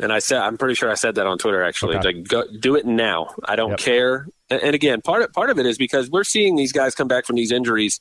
And 0.00 0.12
I 0.12 0.20
said, 0.20 0.38
I'm 0.38 0.56
pretty 0.56 0.74
sure 0.74 0.90
I 0.90 0.94
said 0.94 1.16
that 1.16 1.26
on 1.26 1.38
Twitter. 1.38 1.62
Actually, 1.62 1.96
Okay. 1.96 2.12
like, 2.14 2.28
go, 2.28 2.44
do 2.60 2.76
it 2.76 2.86
now. 2.86 3.34
I 3.44 3.56
don't 3.56 3.70
Yep. 3.70 3.78
care. 3.80 4.28
And, 4.48 4.62
and 4.62 4.74
again, 4.74 5.00
part 5.02 5.22
of, 5.22 5.32
part 5.32 5.50
of 5.50 5.58
it 5.58 5.66
is 5.66 5.76
because 5.76 6.08
we're 6.10 6.24
seeing 6.24 6.54
these 6.56 6.72
guys 6.72 6.94
come 6.94 7.08
back 7.08 7.26
from 7.26 7.36
these 7.36 7.50
injuries, 7.50 8.00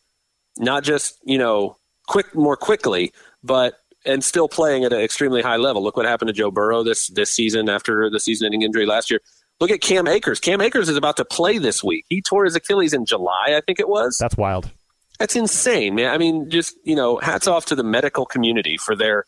not 0.57 0.83
just 0.83 1.17
you 1.23 1.37
know 1.37 1.77
quick 2.07 2.35
more 2.35 2.55
quickly, 2.55 3.11
but 3.43 3.75
and 4.05 4.23
still 4.23 4.47
playing 4.47 4.85
at 4.85 4.93
an 4.93 4.99
extremely 5.01 5.41
high 5.41 5.57
level. 5.57 5.83
Look 5.83 5.97
what 5.97 6.05
happened 6.05 6.27
to 6.29 6.33
Joe 6.33 6.51
Burrow 6.51 6.83
this 6.83 7.07
this 7.07 7.31
season 7.31 7.67
after 7.67 8.09
the 8.09 8.19
season-ending 8.19 8.61
injury 8.61 8.85
last 8.85 9.09
year. 9.09 9.19
Look 9.59 9.71
at 9.71 9.81
Cam 9.81 10.07
Akers. 10.07 10.39
Cam 10.39 10.61
Akers 10.61 10.87
is 10.87 10.97
about 10.97 11.17
to 11.17 11.25
play 11.25 11.57
this 11.57 11.83
week. 11.83 12.05
He 12.09 12.21
tore 12.21 12.45
his 12.45 12.55
Achilles 12.55 12.93
in 12.93 13.05
July, 13.07 13.47
I 13.57 13.61
think 13.65 13.79
it 13.79 13.89
was. 13.89 14.15
That's 14.19 14.37
wild. 14.37 14.69
That's 15.17 15.35
insane, 15.35 15.95
man. 15.95 16.11
I 16.13 16.19
mean, 16.19 16.51
just, 16.51 16.75
you 16.83 16.95
know, 16.95 17.17
hats 17.17 17.47
off 17.47 17.65
to 17.65 17.75
the 17.75 17.83
medical 17.83 18.23
community 18.27 18.77
for 18.77 18.95
their 18.95 19.25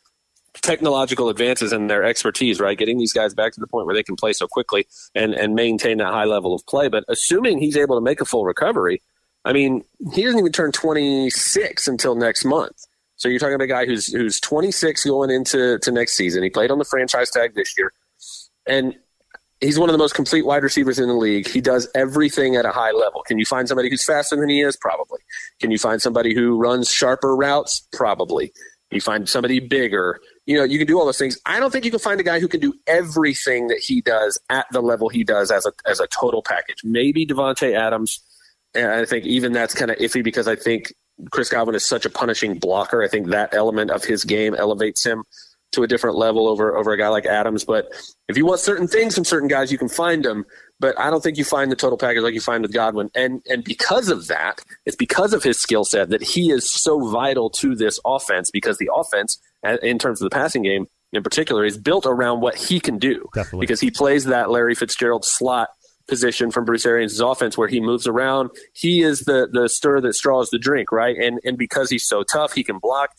technological 0.53 1.29
advances 1.29 1.71
and 1.71 1.89
their 1.89 2.03
expertise, 2.03 2.59
right? 2.59 2.77
Getting 2.77 2.97
these 2.97 3.13
guys 3.13 3.33
back 3.33 3.53
to 3.53 3.59
the 3.59 3.67
point 3.67 3.85
where 3.85 3.95
they 3.95 4.03
can 4.03 4.15
play 4.15 4.33
so 4.33 4.47
quickly 4.47 4.88
and, 5.15 5.33
and 5.33 5.55
maintain 5.55 5.97
that 5.99 6.13
high 6.13 6.25
level 6.25 6.53
of 6.53 6.65
play. 6.65 6.88
But 6.88 7.03
assuming 7.07 7.59
he's 7.59 7.77
able 7.77 7.95
to 7.95 8.01
make 8.01 8.21
a 8.21 8.25
full 8.25 8.45
recovery, 8.45 9.01
I 9.45 9.53
mean, 9.53 9.83
he 10.13 10.23
doesn't 10.23 10.39
even 10.39 10.51
turn 10.51 10.71
26 10.71 11.88
until 11.88 12.15
next 12.15 12.45
month. 12.45 12.85
So 13.15 13.27
you're 13.27 13.39
talking 13.39 13.55
about 13.55 13.65
a 13.65 13.67
guy 13.67 13.85
who's 13.85 14.07
who's 14.07 14.39
26 14.39 15.05
going 15.05 15.29
into 15.29 15.77
to 15.79 15.91
next 15.91 16.13
season. 16.13 16.41
He 16.41 16.49
played 16.49 16.71
on 16.71 16.79
the 16.79 16.85
franchise 16.85 17.29
tag 17.29 17.53
this 17.53 17.77
year, 17.77 17.91
and 18.65 18.95
he's 19.59 19.77
one 19.77 19.89
of 19.89 19.93
the 19.93 19.97
most 19.97 20.15
complete 20.15 20.45
wide 20.45 20.63
receivers 20.63 20.99
in 20.99 21.07
the 21.07 21.13
league. 21.13 21.47
He 21.47 21.59
does 21.59 21.89
everything 21.93 22.55
at 22.55 22.65
a 22.65 22.71
high 22.71 22.91
level. 22.91 23.23
Can 23.23 23.38
you 23.38 23.45
find 23.45 23.67
somebody 23.67 23.89
who's 23.89 24.05
faster 24.05 24.38
than 24.38 24.47
he 24.47 24.62
is? 24.62 24.77
Probably. 24.77 25.19
Can 25.59 25.69
you 25.69 25.77
find 25.77 26.01
somebody 26.01 26.33
who 26.33 26.57
runs 26.57 26.89
sharper 26.89 27.35
routes? 27.35 27.85
Probably. 27.91 28.53
You 28.91 29.01
find 29.01 29.27
somebody 29.27 29.59
bigger. 29.59 30.19
You 30.49 30.57
know, 30.57 30.63
you 30.63 30.79
can 30.79 30.88
do 30.88 30.97
all 30.97 31.05
those 31.05 31.19
things. 31.19 31.39
I 31.45 31.59
don't 31.59 31.69
think 31.69 31.85
you 31.85 31.91
can 31.91 31.99
find 31.99 32.19
a 32.19 32.23
guy 32.23 32.39
who 32.39 32.47
can 32.47 32.59
do 32.59 32.73
everything 32.88 33.67
that 33.67 33.77
he 33.77 34.01
does 34.01 34.39
at 34.49 34.65
the 34.71 34.81
level 34.81 35.07
he 35.07 35.23
does 35.23 35.51
as 35.51 35.67
a 35.67 35.71
as 35.85 35.99
a 35.99 36.07
total 36.07 36.41
package. 36.41 36.83
Maybe 36.83 37.23
Davante 37.23 37.77
Adams. 37.77 38.19
And 38.73 38.88
I 38.88 39.05
think 39.05 39.25
even 39.25 39.53
that's 39.53 39.75
kind 39.75 39.91
of 39.91 39.97
iffy 39.97 40.23
because 40.23 40.47
I 40.47 40.55
think 40.55 40.91
Chris 41.31 41.49
Godwin 41.49 41.75
is 41.75 41.85
such 41.85 42.03
a 42.03 42.09
punishing 42.09 42.57
blocker. 42.57 43.03
I 43.03 43.07
think 43.07 43.27
that 43.27 43.53
element 43.53 43.91
of 43.91 44.03
his 44.03 44.23
game 44.23 44.55
elevates 44.55 45.05
him 45.05 45.23
to 45.71 45.84
a 45.84 45.88
different 45.88 46.15
level 46.15 46.47
over 46.47 46.75
over 46.75 46.91
a 46.91 46.97
guy 46.97 47.08
like 47.10 47.25
Adams. 47.25 47.63
But 47.63 47.88
if 48.27 48.38
you 48.38 48.45
want 48.45 48.60
certain 48.60 48.88
things 48.88 49.15
from 49.15 49.25
certain 49.25 49.47
guys, 49.47 49.71
you 49.71 49.77
can 49.77 49.89
find 49.89 50.23
them. 50.23 50.45
But 50.79 50.97
I 50.99 51.10
don't 51.10 51.21
think 51.21 51.38
you 51.38 51.43
find 51.43 51.71
the 51.71 51.75
total 51.75 51.97
package 51.97 52.23
like 52.23 52.34
you 52.34 52.41
find 52.41 52.62
with 52.62 52.73
Godwin. 52.73 53.10
And 53.13 53.41
and 53.49 53.63
because 53.63 54.10
of 54.10 54.27
that, 54.27 54.62
it's 54.86 54.95
because 54.95 55.34
of 55.34 55.43
his 55.43 55.60
skill 55.60 55.86
set 55.86 56.10
that 56.10 56.23
he 56.23 56.51
is 56.51 56.69
so 56.69 57.10
vital 57.10 57.49
to 57.51 57.75
this 57.75 57.99
offense 58.05 58.49
because 58.49 58.77
the 58.77 58.89
offense, 58.93 59.39
in 59.82 59.99
terms 59.99 60.21
of 60.21 60.29
the 60.29 60.34
passing 60.36 60.63
game 60.63 60.88
in 61.12 61.23
particular, 61.23 61.65
is 61.65 61.77
built 61.77 62.05
around 62.05 62.41
what 62.41 62.55
he 62.55 62.79
can 62.79 62.97
do. 62.97 63.27
Definitely. 63.34 63.62
Because 63.62 63.82
he 63.82 63.91
plays 63.91 64.25
that 64.25 64.49
Larry 64.49 64.75
Fitzgerald 64.75 65.25
slot 65.25 65.69
position 66.08 66.49
from 66.51 66.65
Bruce 66.65 66.86
Arians' 66.86 67.19
offense 67.19 67.58
where 67.58 67.67
he 67.67 67.79
moves 67.79 68.08
around. 68.08 68.49
He 68.73 69.01
is 69.01 69.21
the 69.21 69.47
the 69.51 69.69
stir 69.69 70.01
that 70.01 70.13
straws 70.15 70.49
the 70.49 70.60
drink, 70.60 70.91
right? 70.91 71.15
And 71.15 71.39
and 71.43 71.58
because 71.58 71.89
he's 71.89 72.05
so 72.05 72.23
tough, 72.23 72.53
he 72.53 72.63
can 72.63 72.79
block. 72.79 73.12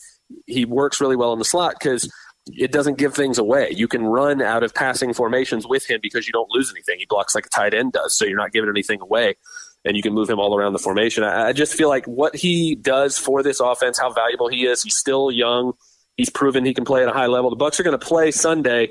He 0.47 0.65
works 0.65 1.01
really 1.01 1.17
well 1.17 1.33
in 1.33 1.39
the 1.39 1.45
slot 1.45 1.75
because 1.79 2.13
it 2.47 2.73
doesn't 2.73 2.99
give 2.99 3.15
things 3.15 3.39
away. 3.39 3.71
You 3.71 3.89
can 3.89 4.05
run 4.05 4.43
out 4.43 4.63
of 4.63 4.75
passing 4.75 5.13
formations 5.13 5.67
with 5.67 5.89
him 5.89 6.01
because 6.03 6.27
you 6.27 6.33
don't 6.33 6.51
lose 6.51 6.71
anything. 6.71 6.99
He 6.99 7.07
blocks 7.07 7.35
like 7.35 7.47
a 7.47 7.51
tight 7.51 7.75
end 7.75 7.93
does, 7.93 8.17
so 8.17 8.25
you're 8.25 8.39
not 8.39 8.53
giving 8.53 8.71
anything 8.71 9.01
away, 9.01 9.37
and 9.85 9.97
you 9.97 10.03
can 10.03 10.13
move 10.13 10.29
him 10.29 10.39
all 10.39 10.57
around 10.57 10.73
the 10.73 10.79
formation. 10.79 11.23
I, 11.25 11.49
I 11.49 11.53
just 11.53 11.75
feel 11.75 11.89
like 11.89 12.07
what 12.07 12.35
he 12.35 12.75
does 12.75 13.19
for 13.19 13.43
this 13.43 13.61
offense, 13.61 13.99
how 13.99 14.13
valuable 14.13 14.49
he 14.49 14.67
is. 14.67 14.83
He's 14.83 14.97
still 14.97 15.31
young. 15.31 15.73
He's 16.17 16.31
proven 16.31 16.65
he 16.65 16.75
can 16.75 16.85
play 16.85 17.03
at 17.03 17.09
a 17.09 17.13
high 17.13 17.27
level. 17.27 17.51
The 17.51 17.57
Bucs 17.57 17.81
are 17.81 17.83
going 17.83 17.99
to 17.99 18.05
play 18.05 18.31
Sunday 18.31 18.91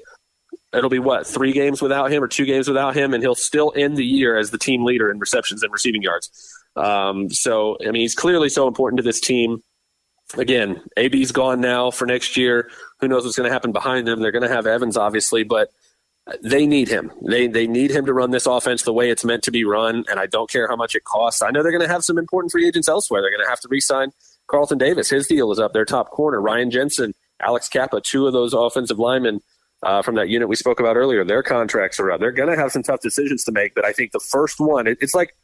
it'll 0.73 0.89
be 0.89 0.99
what 0.99 1.25
three 1.25 1.51
games 1.51 1.81
without 1.81 2.11
him 2.11 2.23
or 2.23 2.27
two 2.27 2.45
games 2.45 2.67
without 2.67 2.95
him, 2.95 3.13
and 3.13 3.23
he'll 3.23 3.35
still 3.35 3.73
end 3.75 3.97
the 3.97 4.05
year 4.05 4.37
as 4.37 4.51
the 4.51 4.57
team 4.57 4.83
leader 4.83 5.11
in 5.11 5.19
receptions 5.19 5.63
and 5.63 5.71
receiving 5.71 6.01
yards. 6.01 6.29
Um, 6.75 7.29
so 7.29 7.77
I 7.81 7.91
mean, 7.91 8.01
he's 8.01 8.15
clearly 8.15 8.49
so 8.49 8.67
important 8.67 8.97
to 8.97 9.03
this 9.03 9.19
team. 9.19 9.63
Again, 10.37 10.81
AB's 10.95 11.31
gone 11.31 11.59
now 11.59 11.89
for 11.89 12.05
next 12.05 12.37
year. 12.37 12.69
Who 12.99 13.07
knows 13.07 13.23
what's 13.23 13.35
going 13.35 13.47
to 13.47 13.53
happen 13.53 13.71
behind 13.71 14.07
them? 14.07 14.19
They're 14.19 14.31
going 14.31 14.47
to 14.47 14.53
have 14.53 14.67
Evans, 14.67 14.95
obviously, 14.95 15.43
but 15.43 15.71
they 16.41 16.65
need 16.65 16.87
him. 16.87 17.11
They 17.27 17.47
they 17.47 17.67
need 17.67 17.91
him 17.91 18.05
to 18.05 18.13
run 18.13 18.31
this 18.31 18.45
offense 18.45 18.83
the 18.83 18.93
way 18.93 19.09
it's 19.09 19.25
meant 19.25 19.43
to 19.43 19.51
be 19.51 19.63
run, 19.63 20.05
and 20.09 20.19
I 20.19 20.27
don't 20.27 20.49
care 20.49 20.67
how 20.67 20.75
much 20.75 20.95
it 20.95 21.03
costs. 21.03 21.41
I 21.41 21.49
know 21.49 21.63
they're 21.63 21.71
going 21.71 21.81
to 21.81 21.91
have 21.91 22.03
some 22.03 22.17
important 22.17 22.51
free 22.51 22.67
agents 22.67 22.87
elsewhere. 22.87 23.21
They're 23.21 23.31
going 23.31 23.43
to 23.43 23.49
have 23.49 23.61
to 23.61 23.67
re-sign 23.69 24.11
Carlton 24.47 24.77
Davis. 24.77 25.09
His 25.09 25.27
deal 25.27 25.51
is 25.51 25.59
up. 25.59 25.73
Their 25.73 25.85
top 25.85 26.11
corner, 26.11 26.41
Ryan 26.41 26.69
Jensen, 26.71 27.13
Alex 27.39 27.67
Cappa, 27.67 28.01
two 28.01 28.27
of 28.27 28.33
those 28.33 28.53
offensive 28.53 28.99
linemen 28.99 29.41
uh, 29.83 30.01
from 30.01 30.15
that 30.15 30.29
unit 30.29 30.49
we 30.49 30.55
spoke 30.55 30.79
about 30.79 30.97
earlier. 30.97 31.23
Their 31.23 31.43
contracts 31.43 31.99
are 31.99 32.11
up. 32.11 32.19
They're 32.19 32.31
going 32.31 32.49
to 32.49 32.57
have 32.57 32.71
some 32.71 32.83
tough 32.83 33.01
decisions 33.01 33.43
to 33.45 33.51
make, 33.51 33.73
but 33.73 33.85
I 33.85 33.93
think 33.93 34.11
the 34.11 34.19
first 34.19 34.59
one, 34.59 34.87
it, 34.87 34.97
it's 35.01 35.15
like 35.15 35.35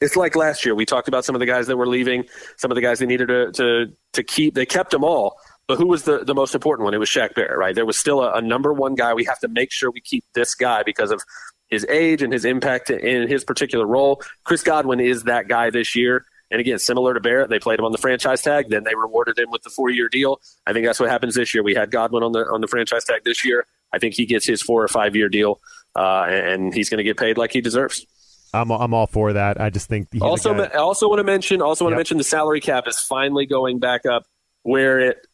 it's 0.00 0.16
like 0.16 0.36
last 0.36 0.64
year. 0.64 0.74
We 0.74 0.86
talked 0.86 1.08
about 1.08 1.24
some 1.24 1.34
of 1.34 1.40
the 1.40 1.46
guys 1.46 1.66
that 1.66 1.76
were 1.76 1.86
leaving, 1.86 2.24
some 2.56 2.70
of 2.70 2.74
the 2.74 2.80
guys 2.80 2.98
they 2.98 3.06
needed 3.06 3.28
to 3.28 3.52
to, 3.52 3.86
to 4.14 4.22
keep. 4.22 4.54
They 4.54 4.66
kept 4.66 4.90
them 4.90 5.04
all. 5.04 5.38
But 5.66 5.76
who 5.76 5.86
was 5.86 6.04
the, 6.04 6.24
the 6.24 6.34
most 6.34 6.54
important 6.54 6.84
one? 6.84 6.94
It 6.94 6.98
was 6.98 7.10
Shaq 7.10 7.34
Barrett, 7.34 7.58
right? 7.58 7.74
There 7.74 7.84
was 7.84 7.98
still 7.98 8.22
a, 8.22 8.34
a 8.34 8.40
number 8.40 8.72
one 8.72 8.94
guy. 8.94 9.12
We 9.12 9.24
have 9.24 9.38
to 9.40 9.48
make 9.48 9.70
sure 9.70 9.90
we 9.90 10.00
keep 10.00 10.24
this 10.34 10.54
guy 10.54 10.82
because 10.82 11.10
of 11.10 11.22
his 11.68 11.84
age 11.90 12.22
and 12.22 12.32
his 12.32 12.46
impact 12.46 12.88
in 12.88 13.28
his 13.28 13.44
particular 13.44 13.86
role. 13.86 14.22
Chris 14.44 14.62
Godwin 14.62 15.00
is 15.00 15.24
that 15.24 15.46
guy 15.46 15.68
this 15.68 15.94
year. 15.94 16.24
And 16.50 16.60
again, 16.60 16.78
similar 16.78 17.12
to 17.12 17.20
Barrett, 17.20 17.50
they 17.50 17.58
played 17.58 17.78
him 17.78 17.84
on 17.84 17.92
the 17.92 17.98
franchise 17.98 18.40
tag. 18.40 18.70
Then 18.70 18.84
they 18.84 18.94
rewarded 18.94 19.38
him 19.38 19.50
with 19.50 19.62
the 19.62 19.68
four 19.68 19.90
year 19.90 20.08
deal. 20.08 20.40
I 20.66 20.72
think 20.72 20.86
that's 20.86 20.98
what 20.98 21.10
happens 21.10 21.34
this 21.34 21.52
year. 21.52 21.62
We 21.62 21.74
had 21.74 21.90
Godwin 21.90 22.22
on 22.22 22.32
the 22.32 22.46
on 22.46 22.62
the 22.62 22.68
franchise 22.68 23.04
tag 23.04 23.22
this 23.24 23.44
year. 23.44 23.66
I 23.92 23.98
think 23.98 24.14
he 24.14 24.24
gets 24.24 24.46
his 24.46 24.62
four 24.62 24.82
or 24.82 24.88
five 24.88 25.14
year 25.14 25.28
deal, 25.28 25.60
uh, 25.94 26.24
and 26.28 26.72
he's 26.72 26.88
going 26.88 26.98
to 26.98 27.04
get 27.04 27.18
paid 27.18 27.36
like 27.36 27.52
he 27.52 27.60
deserves. 27.60 28.06
I'm 28.52 28.70
I'm 28.70 28.94
all 28.94 29.06
for 29.06 29.32
that. 29.34 29.60
I 29.60 29.70
just 29.70 29.88
think 29.88 30.08
also 30.20 30.54
I 30.54 30.78
also 30.78 31.08
want 31.08 31.18
to 31.20 31.24
mention 31.24 31.60
also 31.62 31.84
want 31.84 31.92
to 31.92 31.96
mention 31.96 32.18
the 32.18 32.24
salary 32.24 32.60
cap 32.60 32.86
is 32.86 32.98
finally 32.98 33.46
going 33.46 33.78
back 33.78 34.06
up 34.06 34.26
where 34.62 34.98
it 35.00 35.26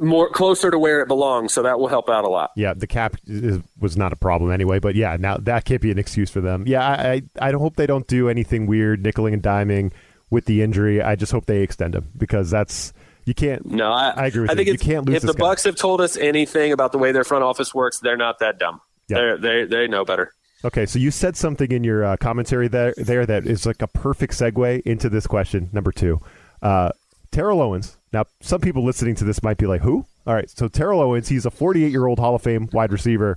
more 0.00 0.30
closer 0.30 0.70
to 0.70 0.78
where 0.78 1.02
it 1.02 1.08
belongs, 1.08 1.52
so 1.52 1.62
that 1.62 1.78
will 1.78 1.88
help 1.88 2.08
out 2.08 2.24
a 2.24 2.28
lot. 2.28 2.50
Yeah, 2.56 2.72
the 2.74 2.86
cap 2.86 3.16
is, 3.26 3.60
was 3.78 3.96
not 3.96 4.12
a 4.12 4.16
problem 4.16 4.50
anyway, 4.50 4.78
but 4.78 4.94
yeah, 4.94 5.16
now 5.18 5.36
that 5.38 5.64
can't 5.66 5.82
be 5.82 5.90
an 5.90 5.98
excuse 5.98 6.30
for 6.30 6.40
them. 6.40 6.64
Yeah, 6.66 6.86
I 6.86 7.12
I, 7.12 7.22
I 7.40 7.52
don't 7.52 7.60
hope 7.60 7.76
they 7.76 7.86
don't 7.86 8.06
do 8.06 8.28
anything 8.28 8.66
weird, 8.66 9.02
nickeling 9.02 9.34
and 9.34 9.42
diming 9.42 9.92
with 10.30 10.46
the 10.46 10.62
injury. 10.62 11.02
I 11.02 11.16
just 11.16 11.32
hope 11.32 11.46
they 11.46 11.62
extend 11.62 11.94
him 11.94 12.10
because 12.16 12.50
that's 12.50 12.92
you 13.26 13.34
can't. 13.34 13.66
No, 13.66 13.92
I, 13.92 14.10
I 14.10 14.26
agree 14.26 14.42
with 14.42 14.50
I 14.50 14.52
you. 14.54 14.56
think 14.56 14.68
you 14.68 14.78
can't 14.78 15.06
lose. 15.06 15.16
If 15.16 15.22
the 15.22 15.34
guy. 15.34 15.44
Bucs 15.44 15.64
have 15.64 15.76
told 15.76 16.00
us 16.00 16.16
anything 16.16 16.72
about 16.72 16.92
the 16.92 16.98
way 16.98 17.12
their 17.12 17.24
front 17.24 17.44
office 17.44 17.74
works, 17.74 17.98
they're 18.00 18.16
not 18.16 18.38
that 18.38 18.58
dumb. 18.58 18.80
Yep. 19.08 19.40
They 19.40 19.64
they 19.64 19.86
know 19.86 20.04
better. 20.04 20.32
Okay, 20.64 20.86
so 20.86 20.98
you 20.98 21.10
said 21.10 21.36
something 21.36 21.70
in 21.70 21.84
your 21.84 22.04
uh, 22.04 22.16
commentary 22.16 22.68
there 22.68 22.94
there 22.96 23.26
that 23.26 23.46
is 23.46 23.66
like 23.66 23.82
a 23.82 23.86
perfect 23.86 24.32
segue 24.32 24.80
into 24.82 25.10
this 25.10 25.26
question 25.26 25.68
number 25.74 25.92
two. 25.92 26.20
Uh, 26.62 26.90
Terrell 27.30 27.60
Owens. 27.60 27.98
Now, 28.14 28.24
some 28.40 28.60
people 28.60 28.82
listening 28.82 29.14
to 29.16 29.24
this 29.24 29.42
might 29.42 29.58
be 29.58 29.66
like, 29.66 29.82
"Who?" 29.82 30.06
All 30.26 30.34
right, 30.34 30.48
so 30.48 30.68
Terrell 30.68 31.02
Owens, 31.02 31.28
he's 31.28 31.44
a 31.44 31.50
48 31.50 31.90
year 31.90 32.06
old 32.06 32.18
Hall 32.18 32.34
of 32.34 32.42
Fame 32.42 32.70
wide 32.72 32.92
receiver. 32.92 33.36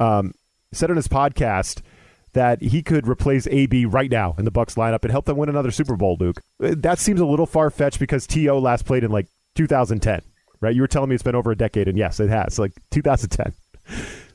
Um, 0.00 0.32
said 0.72 0.90
on 0.90 0.96
his 0.96 1.06
podcast 1.06 1.82
that 2.32 2.62
he 2.62 2.82
could 2.82 3.06
replace 3.06 3.46
AB 3.46 3.84
right 3.84 4.10
now 4.10 4.34
in 4.38 4.46
the 4.46 4.50
Bucs 4.50 4.74
lineup 4.76 5.02
and 5.02 5.10
help 5.10 5.26
them 5.26 5.36
win 5.36 5.48
another 5.50 5.70
Super 5.70 5.96
Bowl. 5.96 6.16
Luke, 6.18 6.40
that 6.58 6.98
seems 6.98 7.20
a 7.20 7.26
little 7.26 7.46
far 7.46 7.70
fetched 7.70 8.00
because 8.00 8.26
To 8.28 8.54
last 8.54 8.86
played 8.86 9.04
in 9.04 9.10
like 9.10 9.28
2010, 9.54 10.22
right? 10.60 10.74
You 10.74 10.80
were 10.80 10.88
telling 10.88 11.10
me 11.10 11.14
it's 11.14 11.22
been 11.22 11.34
over 11.34 11.50
a 11.50 11.56
decade, 11.56 11.88
and 11.88 11.98
yes, 11.98 12.20
it 12.20 12.30
has, 12.30 12.58
like 12.58 12.72
2010. 12.90 13.52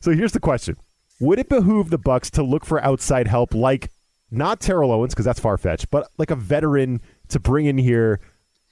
So 0.02 0.12
here's 0.12 0.32
the 0.32 0.39
question: 0.39 0.76
Would 1.20 1.40
it 1.40 1.50
behoove 1.50 1.90
the 1.90 2.00
Bucs 2.00 2.30
to 2.32 2.44
look 2.44 2.66
for 2.66 2.84
outside 2.84 3.28
help, 3.28 3.54
like 3.54 3.92
not 4.32 4.60
Terrell 4.60 4.92
Owens 4.92 5.14
because 5.14 5.26
that's 5.26 5.40
far 5.40 5.58
fetched, 5.58 5.90
but 5.92 6.10
like 6.18 6.32
a 6.32 6.36
veteran 6.36 7.02
to 7.30 7.40
bring 7.40 7.66
in 7.66 7.78
here, 7.78 8.20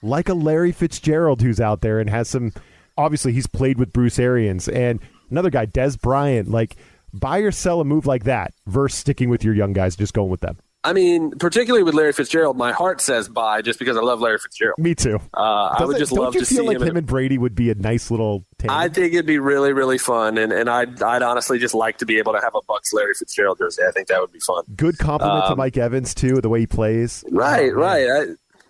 like 0.02 0.30
a 0.30 0.34
Larry 0.34 0.72
Fitzgerald 0.72 1.42
who's 1.42 1.60
out 1.60 1.82
there 1.82 2.00
and 2.00 2.10
has 2.10 2.30
some. 2.30 2.54
Obviously, 2.98 3.32
he's 3.32 3.48
played 3.48 3.78
with 3.78 3.94
Bruce 3.94 4.18
Arians 4.18 4.68
and 4.68 5.00
another 5.30 5.50
guy, 5.50 5.66
Dez 5.66 6.00
Bryant. 6.00 6.50
Like 6.50 6.78
buy 7.14 7.40
or 7.40 7.52
sell 7.52 7.82
a 7.82 7.86
move 7.86 8.06
like 8.06 8.24
that 8.24 8.54
versus 8.66 9.00
sticking 9.00 9.30
with 9.30 9.44
your 9.44 9.54
young 9.54 9.74
guys, 9.74 9.96
just 9.96 10.14
going 10.14 10.30
with 10.30 10.42
them? 10.42 10.58
I 10.88 10.94
mean, 10.94 11.32
particularly 11.32 11.84
with 11.84 11.94
Larry 11.96 12.14
Fitzgerald, 12.14 12.58
my 12.58 12.72
heart 12.72 13.02
says 13.02 13.28
buy 13.28 13.62
just 13.62 13.78
because 13.80 13.98
I 13.98 14.02
love 14.02 14.22
Larry 14.22 14.38
Fitzgerald. 14.40 14.78
Me 14.80 14.96
too. 14.96 15.20
Uh, 15.34 15.76
I 15.80 15.86
would 15.86 15.98
just 15.98 16.14
don't 16.14 16.24
love 16.24 16.34
you 16.34 16.40
to 16.42 16.46
feel 16.46 16.60
see 16.64 16.68
like 16.68 16.78
him. 16.78 16.84
him 16.84 16.98
and 16.98 17.06
Brady 17.08 17.38
would 17.38 17.56
be 17.56 17.70
a 17.72 17.76
nice 17.76 18.10
little. 18.10 18.46
Tandem? 18.58 18.78
I 18.78 18.88
think 18.90 19.14
it'd 19.14 19.26
be 19.26 19.40
really, 19.40 19.74
really 19.74 19.98
fun, 19.98 20.38
and, 20.38 20.52
and 20.54 20.70
I'd 20.70 21.02
I'd 21.04 21.22
honestly 21.24 21.60
just 21.60 21.74
like 21.76 21.98
to 22.00 22.06
be 22.06 22.18
able 22.18 22.34
to 22.34 22.40
have 22.40 22.56
a 22.56 22.62
Bucs 22.62 22.94
Larry 22.94 23.14
Fitzgerald 23.14 23.58
jersey. 23.58 23.84
I 23.88 23.92
think 23.92 24.08
that 24.08 24.22
would 24.22 24.32
be 24.32 24.40
fun. 24.40 24.64
Good 24.76 24.98
compliment 24.98 25.44
Um, 25.46 25.52
to 25.52 25.56
Mike 25.58 25.78
Evans 25.78 26.14
too, 26.14 26.40
the 26.42 26.50
way 26.50 26.62
he 26.62 26.68
plays. 26.68 27.24
Right, 27.32 27.72
Oh, 27.72 27.76
right. 27.76 28.10
I, 28.10 28.22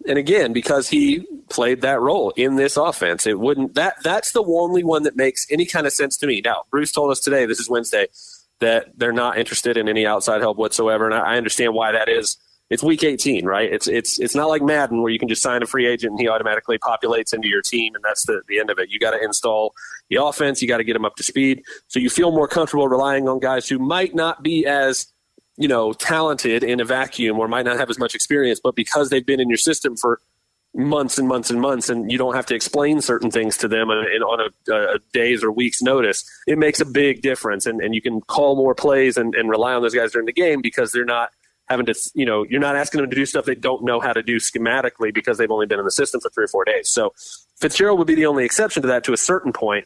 and 0.10 0.18
again, 0.18 0.54
because 0.54 0.88
he 0.90 1.26
played 1.50 1.82
that 1.82 2.00
role 2.00 2.32
in 2.36 2.56
this 2.56 2.78
offense, 2.78 3.28
it 3.28 3.40
wouldn't 3.40 3.76
that 3.76 3.96
that's 4.04 4.32
the 4.32 4.44
only 4.44 4.84
one 4.84 5.04
that 5.04 5.16
makes 5.16 5.46
any 5.52 5.66
kind 5.66 5.86
of 5.86 5.94
sense 5.94 6.18
to 6.18 6.28
me. 6.28 6.42
Now, 6.44 6.64
Bruce 6.72 6.92
told 6.92 7.12
us 7.12 7.20
today, 7.20 7.46
this 7.46 7.60
is 7.60 7.70
Wednesday, 7.70 8.08
that 8.60 8.98
they're 8.98 9.12
not 9.12 9.38
interested 9.38 9.78
in 9.78 9.88
any 9.88 10.06
outside 10.06 10.42
help 10.42 10.58
whatsoever, 10.58 11.06
and 11.06 11.14
I, 11.14 11.34
I 11.34 11.38
understand 11.38 11.74
why 11.74 11.92
that 11.92 12.10
is. 12.10 12.38
It's 12.70 12.84
week 12.84 13.04
18, 13.04 13.46
right? 13.46 13.72
It's 13.72 13.88
it's 13.88 14.20
it's 14.20 14.36
not 14.36 14.50
like 14.50 14.62
Madden 14.62 15.02
where 15.02 15.12
you 15.12 15.20
can 15.20 15.30
just 15.30 15.42
sign 15.42 15.64
a 15.64 15.66
free 15.66 15.88
agent 15.88 16.12
and 16.12 16.20
he 16.20 16.28
automatically 16.28 16.78
populates 16.78 17.34
into 17.34 17.48
your 17.48 17.62
team 17.62 17.96
and 17.96 18.04
that's 18.04 18.26
the, 18.26 18.42
the 18.50 18.60
end 18.60 18.70
of 18.70 18.78
it. 18.78 18.90
You 18.90 19.00
got 19.00 19.12
to 19.12 19.24
install 19.24 19.74
the 20.10 20.22
offense, 20.22 20.62
you 20.62 20.68
got 20.68 20.78
to 20.78 20.84
get 20.84 20.92
them 20.92 21.06
up 21.06 21.16
to 21.16 21.24
speed, 21.24 21.64
so 21.88 22.00
you 22.00 22.10
feel 22.10 22.32
more 22.32 22.48
comfortable 22.48 22.90
relying 22.90 23.30
on 23.30 23.40
guys 23.40 23.70
who 23.70 23.80
might 23.80 24.14
not 24.14 24.44
be 24.44 24.66
as 24.66 25.08
you 25.58 25.68
know, 25.68 25.92
talented 25.92 26.64
in 26.64 26.80
a 26.80 26.86
vacuum 26.86 27.40
or 27.40 27.48
might 27.48 27.66
not 27.66 27.78
have 27.78 27.90
as 27.90 27.98
much 27.98 28.14
experience, 28.14 28.62
but 28.64 28.76
because 28.76 29.10
they've 29.10 29.26
been 29.26 29.40
in 29.40 29.50
your 29.50 29.58
system 29.58 29.98
for 29.98 30.22
months 30.78 31.18
and 31.18 31.28
months 31.28 31.50
and 31.50 31.60
months, 31.60 31.90
and 31.90 32.12
you 32.12 32.18
don't 32.18 32.36
have 32.36 32.46
to 32.46 32.56
explain 32.56 33.02
certain 33.02 33.32
things 33.32 33.58
to 33.58 33.68
them 33.68 33.90
on 33.90 33.98
a, 33.98 34.24
on 34.24 34.52
a, 34.70 34.96
a 34.96 35.00
days 35.12 35.44
or 35.44 35.52
weeks 35.52 35.82
notice, 35.82 36.24
it 36.46 36.58
makes 36.58 36.80
a 36.80 36.86
big 36.86 37.22
difference. 37.22 37.66
And, 37.66 37.82
and 37.82 37.96
you 37.96 38.02
can 38.02 38.22
call 38.22 38.56
more 38.56 38.76
plays 38.76 39.18
and, 39.18 39.34
and 39.34 39.50
rely 39.50 39.74
on 39.74 39.82
those 39.82 39.96
guys 39.96 40.12
during 40.12 40.28
the 40.28 40.34
game 40.34 40.62
because 40.62 40.92
they're 40.92 41.04
not 41.04 41.32
having 41.68 41.88
to, 41.88 41.96
you 42.14 42.26
know, 42.26 42.46
you're 42.48 42.62
not 42.62 42.76
asking 42.76 43.02
them 43.02 43.10
to 43.10 43.16
do 43.16 43.26
stuff 43.26 43.46
they 43.46 43.56
don't 43.56 43.84
know 43.84 44.00
how 44.00 44.14
to 44.14 44.22
do 44.22 44.38
schematically 44.38 45.14
because 45.14 45.38
they've 45.38 45.52
only 45.52 45.66
been 45.66 45.80
in 45.80 45.86
the 45.86 45.92
system 45.92 46.22
for 46.22 46.30
three 46.30 46.46
or 46.46 46.48
four 46.48 46.64
days. 46.64 46.90
So 46.90 47.14
Fitzgerald 47.60 47.98
would 47.98 48.08
be 48.08 48.16
the 48.16 48.28
only 48.28 48.46
exception 48.46 48.84
to 48.84 48.88
that 48.90 49.04
to 49.06 49.14
a 49.14 49.18
certain 49.18 49.52
point. 49.52 49.86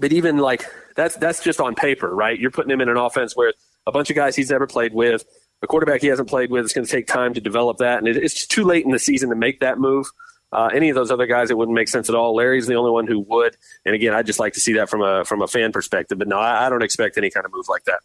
But 0.00 0.12
even 0.12 0.36
like 0.38 0.64
that's 0.96 1.16
that's 1.16 1.42
just 1.42 1.60
on 1.60 1.74
paper, 1.74 2.14
right? 2.14 2.38
You're 2.38 2.50
putting 2.50 2.70
him 2.70 2.80
in 2.80 2.88
an 2.88 2.96
offense 2.96 3.34
where 3.34 3.52
a 3.86 3.90
bunch 3.90 4.10
of 4.10 4.16
guys 4.16 4.36
he's 4.36 4.50
never 4.50 4.66
played 4.66 4.92
with, 4.92 5.24
a 5.62 5.66
quarterback 5.66 6.00
he 6.00 6.06
hasn't 6.08 6.28
played 6.28 6.50
with. 6.50 6.64
It's 6.64 6.72
going 6.72 6.86
to 6.86 6.90
take 6.90 7.06
time 7.06 7.34
to 7.34 7.40
develop 7.40 7.78
that, 7.78 7.98
and 7.98 8.08
it, 8.08 8.16
it's 8.16 8.46
too 8.46 8.64
late 8.64 8.84
in 8.84 8.92
the 8.92 8.98
season 8.98 9.30
to 9.30 9.36
make 9.36 9.60
that 9.60 9.78
move. 9.78 10.06
Uh, 10.50 10.70
any 10.72 10.88
of 10.88 10.94
those 10.94 11.10
other 11.10 11.26
guys, 11.26 11.50
it 11.50 11.58
wouldn't 11.58 11.74
make 11.74 11.88
sense 11.88 12.08
at 12.08 12.14
all. 12.14 12.34
Larry's 12.34 12.66
the 12.66 12.74
only 12.74 12.90
one 12.90 13.06
who 13.06 13.20
would, 13.20 13.56
and 13.84 13.94
again, 13.94 14.14
I'd 14.14 14.26
just 14.26 14.38
like 14.38 14.54
to 14.54 14.60
see 14.60 14.72
that 14.74 14.88
from 14.88 15.02
a 15.02 15.24
from 15.24 15.42
a 15.42 15.46
fan 15.46 15.72
perspective. 15.72 16.18
But 16.18 16.28
no, 16.28 16.38
I, 16.38 16.66
I 16.66 16.70
don't 16.70 16.82
expect 16.82 17.18
any 17.18 17.30
kind 17.30 17.44
of 17.44 17.52
move 17.52 17.66
like 17.68 17.84
that. 17.84 18.00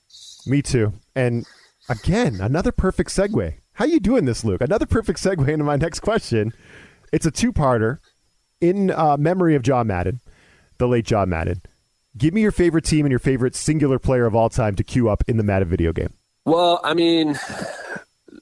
Me 0.45 0.61
too. 0.61 0.91
And 1.15 1.45
again, 1.87 2.41
another 2.41 2.71
perfect 2.71 3.11
segue. 3.11 3.55
How 3.73 3.85
you 3.85 3.99
doing 3.99 4.25
this, 4.25 4.43
Luke? 4.43 4.61
Another 4.61 4.85
perfect 4.85 5.19
segue 5.19 5.47
into 5.47 5.63
my 5.63 5.77
next 5.77 6.01
question. 6.01 6.53
It's 7.11 7.25
a 7.25 7.31
two-parter 7.31 7.99
in 8.59 8.91
uh, 8.91 9.17
memory 9.17 9.55
of 9.55 9.61
John 9.61 9.87
Madden, 9.87 10.19
the 10.79 10.87
late 10.87 11.05
John 11.05 11.29
Madden. 11.29 11.61
Give 12.17 12.33
me 12.33 12.41
your 12.41 12.51
favorite 12.51 12.85
team 12.85 13.05
and 13.05 13.11
your 13.11 13.19
favorite 13.19 13.55
singular 13.55 13.99
player 13.99 14.25
of 14.25 14.35
all 14.35 14.49
time 14.49 14.75
to 14.75 14.83
queue 14.83 15.09
up 15.09 15.23
in 15.27 15.37
the 15.37 15.43
Madden 15.43 15.67
video 15.67 15.93
game. 15.93 16.13
Well, 16.45 16.79
I 16.84 16.93
mean, 16.93 17.39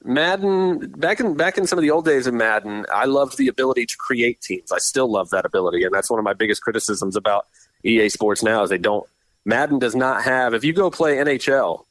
Madden 0.03 0.91
back 0.91 1.19
in 1.19 1.35
back 1.35 1.57
in 1.57 1.67
some 1.67 1.77
of 1.77 1.83
the 1.83 1.91
old 1.91 2.05
days 2.05 2.27
of 2.27 2.33
Madden, 2.33 2.85
I 2.91 3.05
loved 3.05 3.37
the 3.37 3.47
ability 3.47 3.85
to 3.85 3.97
create 3.97 4.41
teams. 4.41 4.71
I 4.71 4.79
still 4.79 5.09
love 5.09 5.29
that 5.29 5.45
ability, 5.45 5.83
and 5.83 5.93
that's 5.93 6.09
one 6.09 6.19
of 6.19 6.25
my 6.25 6.33
biggest 6.33 6.61
criticisms 6.61 7.15
about 7.15 7.45
EA 7.83 8.09
Sports 8.09 8.41
now 8.43 8.63
is 8.63 8.69
they 8.69 8.77
don't. 8.77 9.07
Madden 9.45 9.79
does 9.79 9.95
not 9.95 10.23
have. 10.23 10.53
If 10.53 10.63
you 10.63 10.73
go 10.73 10.89
play 10.89 11.17
NHL, 11.17 11.85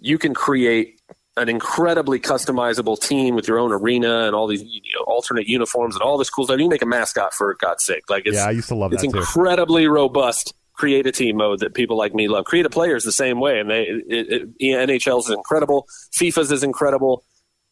you 0.00 0.18
can 0.18 0.34
create 0.34 1.00
an 1.36 1.48
incredibly 1.48 2.20
customizable 2.20 2.98
team 3.00 3.34
with 3.34 3.48
your 3.48 3.58
own 3.58 3.72
arena 3.72 4.26
and 4.26 4.34
all 4.34 4.46
these 4.46 4.62
you 4.62 4.80
know, 4.96 5.04
alternate 5.06 5.48
uniforms 5.48 5.96
and 5.96 6.02
all 6.02 6.16
this 6.16 6.30
cool 6.30 6.44
stuff. 6.44 6.58
You 6.58 6.64
can 6.64 6.70
make 6.70 6.82
a 6.82 6.86
mascot 6.86 7.34
for 7.34 7.54
God's 7.54 7.84
sake. 7.84 8.08
Like 8.08 8.24
it's, 8.26 8.36
Yeah, 8.36 8.46
I 8.46 8.50
used 8.50 8.68
to 8.68 8.74
love 8.74 8.92
it's 8.92 9.02
that 9.02 9.10
too. 9.10 9.18
incredibly 9.18 9.86
robust. 9.88 10.54
Create 10.74 11.06
a 11.06 11.12
team 11.12 11.36
mode 11.36 11.60
that 11.60 11.74
people 11.74 11.96
like 11.96 12.14
me 12.14 12.28
love. 12.28 12.44
Create 12.44 12.66
a 12.66 12.70
player 12.70 12.96
is 12.96 13.04
the 13.04 13.12
same 13.12 13.40
way, 13.40 13.60
and 13.60 13.70
they 13.70 13.82
it, 13.82 14.54
it, 14.58 14.88
NHL's 14.88 15.28
is 15.28 15.34
incredible. 15.34 15.86
FIFA's 16.12 16.50
is 16.50 16.62
incredible. 16.62 17.24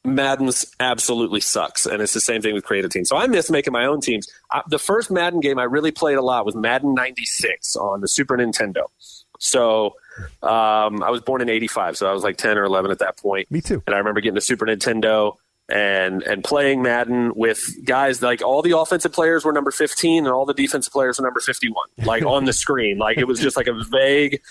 Madden's 0.04 0.66
absolutely 0.80 1.40
sucks, 1.40 1.86
and 1.86 2.02
it's 2.02 2.12
the 2.12 2.20
same 2.20 2.42
thing 2.42 2.54
with 2.54 2.64
create 2.64 2.84
a 2.84 2.88
team. 2.88 3.04
So 3.04 3.16
I 3.16 3.26
miss 3.28 3.50
making 3.50 3.72
my 3.72 3.86
own 3.86 4.00
teams. 4.00 4.28
I, 4.50 4.62
the 4.68 4.78
first 4.78 5.10
Madden 5.10 5.40
game 5.40 5.58
I 5.58 5.64
really 5.64 5.92
played 5.92 6.18
a 6.18 6.22
lot 6.22 6.44
was 6.44 6.56
Madden 6.56 6.94
'96 6.94 7.76
on 7.76 8.00
the 8.00 8.08
Super 8.08 8.36
Nintendo. 8.36 8.86
So 9.38 9.94
um, 10.42 11.02
I 11.02 11.10
was 11.10 11.20
born 11.20 11.40
in 11.40 11.48
'85, 11.48 11.96
so 11.96 12.08
I 12.08 12.12
was 12.12 12.22
like 12.22 12.36
10 12.36 12.58
or 12.58 12.64
11 12.64 12.90
at 12.90 12.98
that 12.98 13.16
point. 13.16 13.50
Me 13.50 13.60
too. 13.60 13.82
And 13.86 13.94
I 13.94 13.98
remember 13.98 14.20
getting 14.20 14.34
the 14.34 14.40
Super 14.40 14.66
Nintendo 14.66 15.36
and 15.68 16.22
and 16.22 16.44
playing 16.44 16.82
Madden 16.82 17.32
with 17.34 17.84
guys 17.84 18.20
like 18.20 18.42
all 18.42 18.62
the 18.62 18.76
offensive 18.76 19.12
players 19.12 19.44
were 19.44 19.52
number 19.52 19.70
15 19.70 20.24
and 20.24 20.32
all 20.32 20.44
the 20.44 20.54
defensive 20.54 20.92
players 20.92 21.18
were 21.18 21.24
number 21.24 21.40
51, 21.40 21.74
like 22.04 22.24
on 22.24 22.44
the 22.44 22.52
screen. 22.52 22.98
Like 22.98 23.18
it 23.18 23.26
was 23.26 23.40
just 23.40 23.56
like 23.56 23.68
a 23.68 23.84
vague 23.90 24.42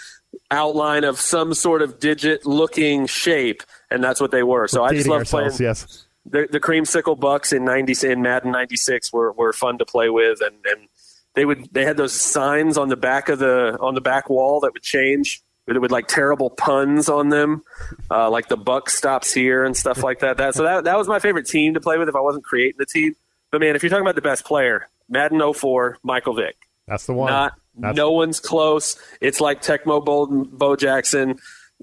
outline 0.50 1.04
of 1.04 1.20
some 1.20 1.54
sort 1.54 1.82
of 1.82 2.00
digit 2.00 2.46
looking 2.46 3.06
shape, 3.06 3.64
and 3.90 4.04
that's 4.04 4.22
what 4.22 4.32
they 4.32 4.44
were. 4.44 4.68
So 4.68 4.84
I 4.84 4.94
just 4.94 5.08
love 5.08 5.26
playing. 5.26 5.52
Yes. 5.60 6.06
The, 6.26 6.48
the 6.52 6.60
creamsicle 6.60 7.20
bucs 7.20 7.52
in 7.52 7.66
ninety 7.66 7.96
in 8.08 8.22
Madden 8.22 8.52
ninety 8.52 8.78
six 8.78 9.12
were, 9.12 9.32
were 9.34 9.54
fun 9.54 9.78
to 9.80 9.86
play 9.86 10.10
with, 10.10 10.40
and, 10.42 10.56
and 10.66 10.88
they 11.36 11.46
would 11.46 11.68
they 11.72 11.84
had 11.84 11.98
those 11.98 12.14
signs 12.14 12.78
on 12.78 12.90
the 12.90 12.98
back 12.98 13.30
of 13.30 13.40
the 13.40 13.78
on 13.80 13.96
the 13.96 14.02
back 14.02 14.30
wall 14.30 14.60
that 14.62 14.74
would 14.74 14.84
change 14.84 15.42
with, 15.80 15.92
like 15.92 16.08
terrible 16.08 16.50
puns 16.50 17.10
on 17.10 17.30
them, 17.30 17.64
uh, 18.10 18.30
like 18.30 18.48
the 18.48 18.58
buck 18.58 18.90
stops 18.90 19.34
here 19.34 19.64
and 19.64 19.76
stuff 19.76 20.04
like 20.04 20.20
that. 20.20 20.38
That 20.38 20.56
so 20.56 20.64
that 20.64 20.84
that 20.86 20.98
was 20.98 21.08
my 21.08 21.20
favorite 21.20 21.48
team 21.48 21.74
to 21.74 21.82
play 21.82 21.98
with 21.98 22.10
if 22.10 22.16
I 22.16 22.20
wasn't 22.22 22.44
creating 22.44 22.78
the 22.80 22.86
team. 22.86 23.16
But 23.52 23.62
man, 23.62 23.76
if 23.76 23.84
you're 23.84 23.90
talking 23.90 24.06
about 24.06 24.16
the 24.16 24.22
best 24.22 24.46
player, 24.46 24.88
Madden 25.10 25.42
04, 25.54 26.00
Michael 26.04 26.34
Vick. 26.34 26.56
That's 26.88 27.06
the 27.06 27.14
one. 27.14 27.32
Not 27.32 27.54
That's- 27.76 27.96
no 27.96 28.12
one's 28.12 28.40
close. 28.40 28.98
It's 29.20 29.40
like 29.40 29.62
Tecmo 29.62 30.04
Bolden, 30.04 30.44
Bo 30.52 30.76
Jackson. 30.76 31.38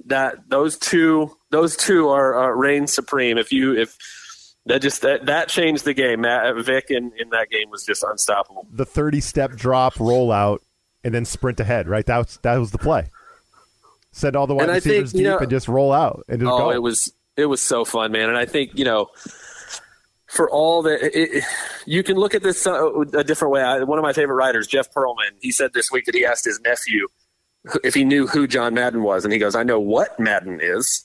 That 0.07 0.49
those 0.49 0.79
two 0.79 1.37
those 1.51 1.77
two 1.77 2.09
are, 2.09 2.35
are 2.35 2.57
reign 2.57 2.87
supreme. 2.87 3.37
If 3.37 3.53
you 3.53 3.77
if 3.77 3.97
that 4.69 4.83
just 4.83 5.03
that, 5.03 5.27
that 5.27 5.49
changed 5.49 5.85
the 5.85 5.95
game. 5.95 6.21
Matt, 6.21 6.55
Vick 6.57 6.91
in, 6.91 7.13
in 7.19 7.31
that 7.31 7.49
game 7.51 7.71
was 7.71 7.85
just 7.85 8.03
unstoppable. 8.03 8.67
The 8.71 8.85
30 8.85 9.21
step 9.21 9.53
drop, 9.53 9.95
rollout, 9.95 10.59
and 11.03 11.15
then 11.15 11.25
sprint 11.25 11.59
ahead, 11.59 11.89
right? 11.89 12.05
That 12.07 12.19
was, 12.19 12.39
that 12.43 12.57
was 12.59 12.71
the 12.71 12.79
play. 12.79 13.09
Send 14.19 14.35
all 14.37 14.47
the 14.47 14.55
wide 14.55 14.69
receivers 14.69 15.13
think, 15.13 15.23
deep 15.23 15.25
know- 15.31 15.39
and 15.39 15.49
just 15.51 15.69
roll 15.69 15.93
out 15.93 16.25
and 16.29 16.41
just 16.41 16.51
Oh, 16.51 16.59
go. 16.59 16.71
it 16.71 16.83
was 16.83 17.13
it 17.37 17.47
was 17.47 17.63
so 17.63 17.85
fun, 17.85 18.11
man. 18.13 18.29
And 18.29 18.37
I 18.37 18.47
think 18.47 18.77
you 18.77 18.85
know, 18.85 19.11
for 20.27 20.51
all 20.51 20.83
that, 20.83 20.99
it, 21.17 21.45
you 21.87 22.03
can 22.03 22.17
look 22.17 22.35
at 22.35 22.43
this 22.43 22.67
uh, 22.67 23.01
a 23.15 23.23
different 23.25 23.53
way. 23.53 23.63
I, 23.63 23.83
one 23.85 23.99
of 23.99 24.03
my 24.03 24.13
favorite 24.13 24.35
writers, 24.35 24.67
Jeff 24.67 24.93
Pearlman, 24.93 25.37
he 25.41 25.53
said 25.53 25.73
this 25.73 25.91
week 25.91 26.05
that 26.07 26.15
he 26.15 26.25
asked 26.27 26.45
his 26.45 26.61
nephew 26.61 27.07
if 27.85 27.95
he 27.95 28.05
knew 28.05 28.27
who 28.27 28.47
John 28.47 28.75
Madden 28.75 29.03
was, 29.03 29.25
and 29.25 29.33
he 29.33 29.39
goes, 29.39 29.55
"I 29.55 29.63
know 29.63 29.79
what 29.81 30.19
Madden 30.19 30.59
is." 30.61 31.05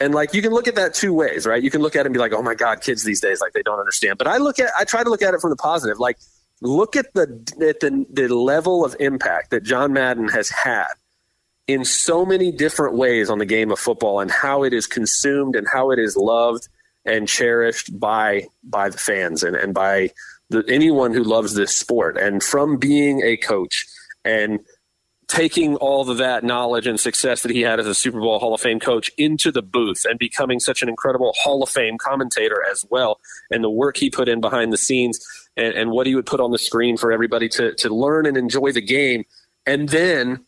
And 0.00 0.14
like 0.14 0.34
you 0.34 0.42
can 0.42 0.52
look 0.52 0.66
at 0.66 0.74
that 0.74 0.92
two 0.94 1.12
ways, 1.14 1.46
right? 1.46 1.62
You 1.62 1.70
can 1.70 1.82
look 1.82 1.94
at 1.94 2.00
it 2.00 2.06
and 2.06 2.12
be 2.12 2.18
like, 2.18 2.32
"Oh 2.32 2.42
my 2.42 2.54
God, 2.54 2.80
kids 2.80 3.04
these 3.04 3.20
days 3.20 3.40
like 3.40 3.52
they 3.52 3.62
don't 3.62 3.78
understand." 3.78 4.18
But 4.18 4.26
I 4.26 4.38
look 4.38 4.58
at 4.58 4.70
I 4.78 4.84
try 4.84 5.04
to 5.04 5.10
look 5.10 5.22
at 5.22 5.34
it 5.34 5.40
from 5.40 5.50
the 5.50 5.56
positive. 5.56 5.98
Like 6.00 6.18
look 6.60 6.96
at 6.96 7.12
the 7.14 7.22
at 7.68 7.80
the 7.80 8.04
the 8.10 8.28
level 8.34 8.84
of 8.84 8.96
impact 8.98 9.50
that 9.50 9.62
John 9.62 9.92
Madden 9.92 10.28
has 10.28 10.48
had 10.50 10.88
in 11.72 11.84
so 11.84 12.24
many 12.24 12.50
different 12.52 12.96
ways 12.96 13.30
on 13.30 13.38
the 13.38 13.46
game 13.46 13.70
of 13.70 13.78
football 13.78 14.20
and 14.20 14.30
how 14.30 14.62
it 14.62 14.72
is 14.72 14.86
consumed 14.86 15.56
and 15.56 15.66
how 15.72 15.90
it 15.90 15.98
is 15.98 16.16
loved 16.16 16.68
and 17.04 17.28
cherished 17.28 17.98
by 17.98 18.46
by 18.62 18.88
the 18.88 18.98
fans 18.98 19.42
and, 19.42 19.56
and 19.56 19.74
by 19.74 20.10
the, 20.50 20.64
anyone 20.68 21.12
who 21.12 21.22
loves 21.22 21.54
this 21.54 21.74
sport. 21.74 22.16
And 22.16 22.42
from 22.42 22.76
being 22.76 23.22
a 23.22 23.36
coach 23.36 23.86
and 24.24 24.60
taking 25.28 25.76
all 25.76 26.10
of 26.10 26.18
that 26.18 26.42
knowledge 26.42 26.88
and 26.88 26.98
success 26.98 27.42
that 27.42 27.52
he 27.52 27.60
had 27.60 27.78
as 27.78 27.86
a 27.86 27.94
Super 27.94 28.18
Bowl 28.18 28.40
Hall 28.40 28.52
of 28.52 28.60
Fame 28.60 28.80
coach 28.80 29.10
into 29.16 29.52
the 29.52 29.62
booth 29.62 30.04
and 30.04 30.18
becoming 30.18 30.58
such 30.58 30.82
an 30.82 30.88
incredible 30.88 31.32
Hall 31.40 31.62
of 31.62 31.68
Fame 31.68 31.96
commentator 31.98 32.64
as 32.68 32.84
well, 32.90 33.20
and 33.48 33.62
the 33.62 33.70
work 33.70 33.96
he 33.96 34.10
put 34.10 34.28
in 34.28 34.40
behind 34.40 34.72
the 34.72 34.76
scenes 34.76 35.20
and, 35.56 35.72
and 35.74 35.92
what 35.92 36.08
he 36.08 36.16
would 36.16 36.26
put 36.26 36.40
on 36.40 36.50
the 36.50 36.58
screen 36.58 36.96
for 36.96 37.12
everybody 37.12 37.48
to, 37.48 37.72
to 37.74 37.94
learn 37.94 38.26
and 38.26 38.36
enjoy 38.36 38.72
the 38.72 38.82
game. 38.82 39.24
And 39.66 39.90
then 39.90 40.44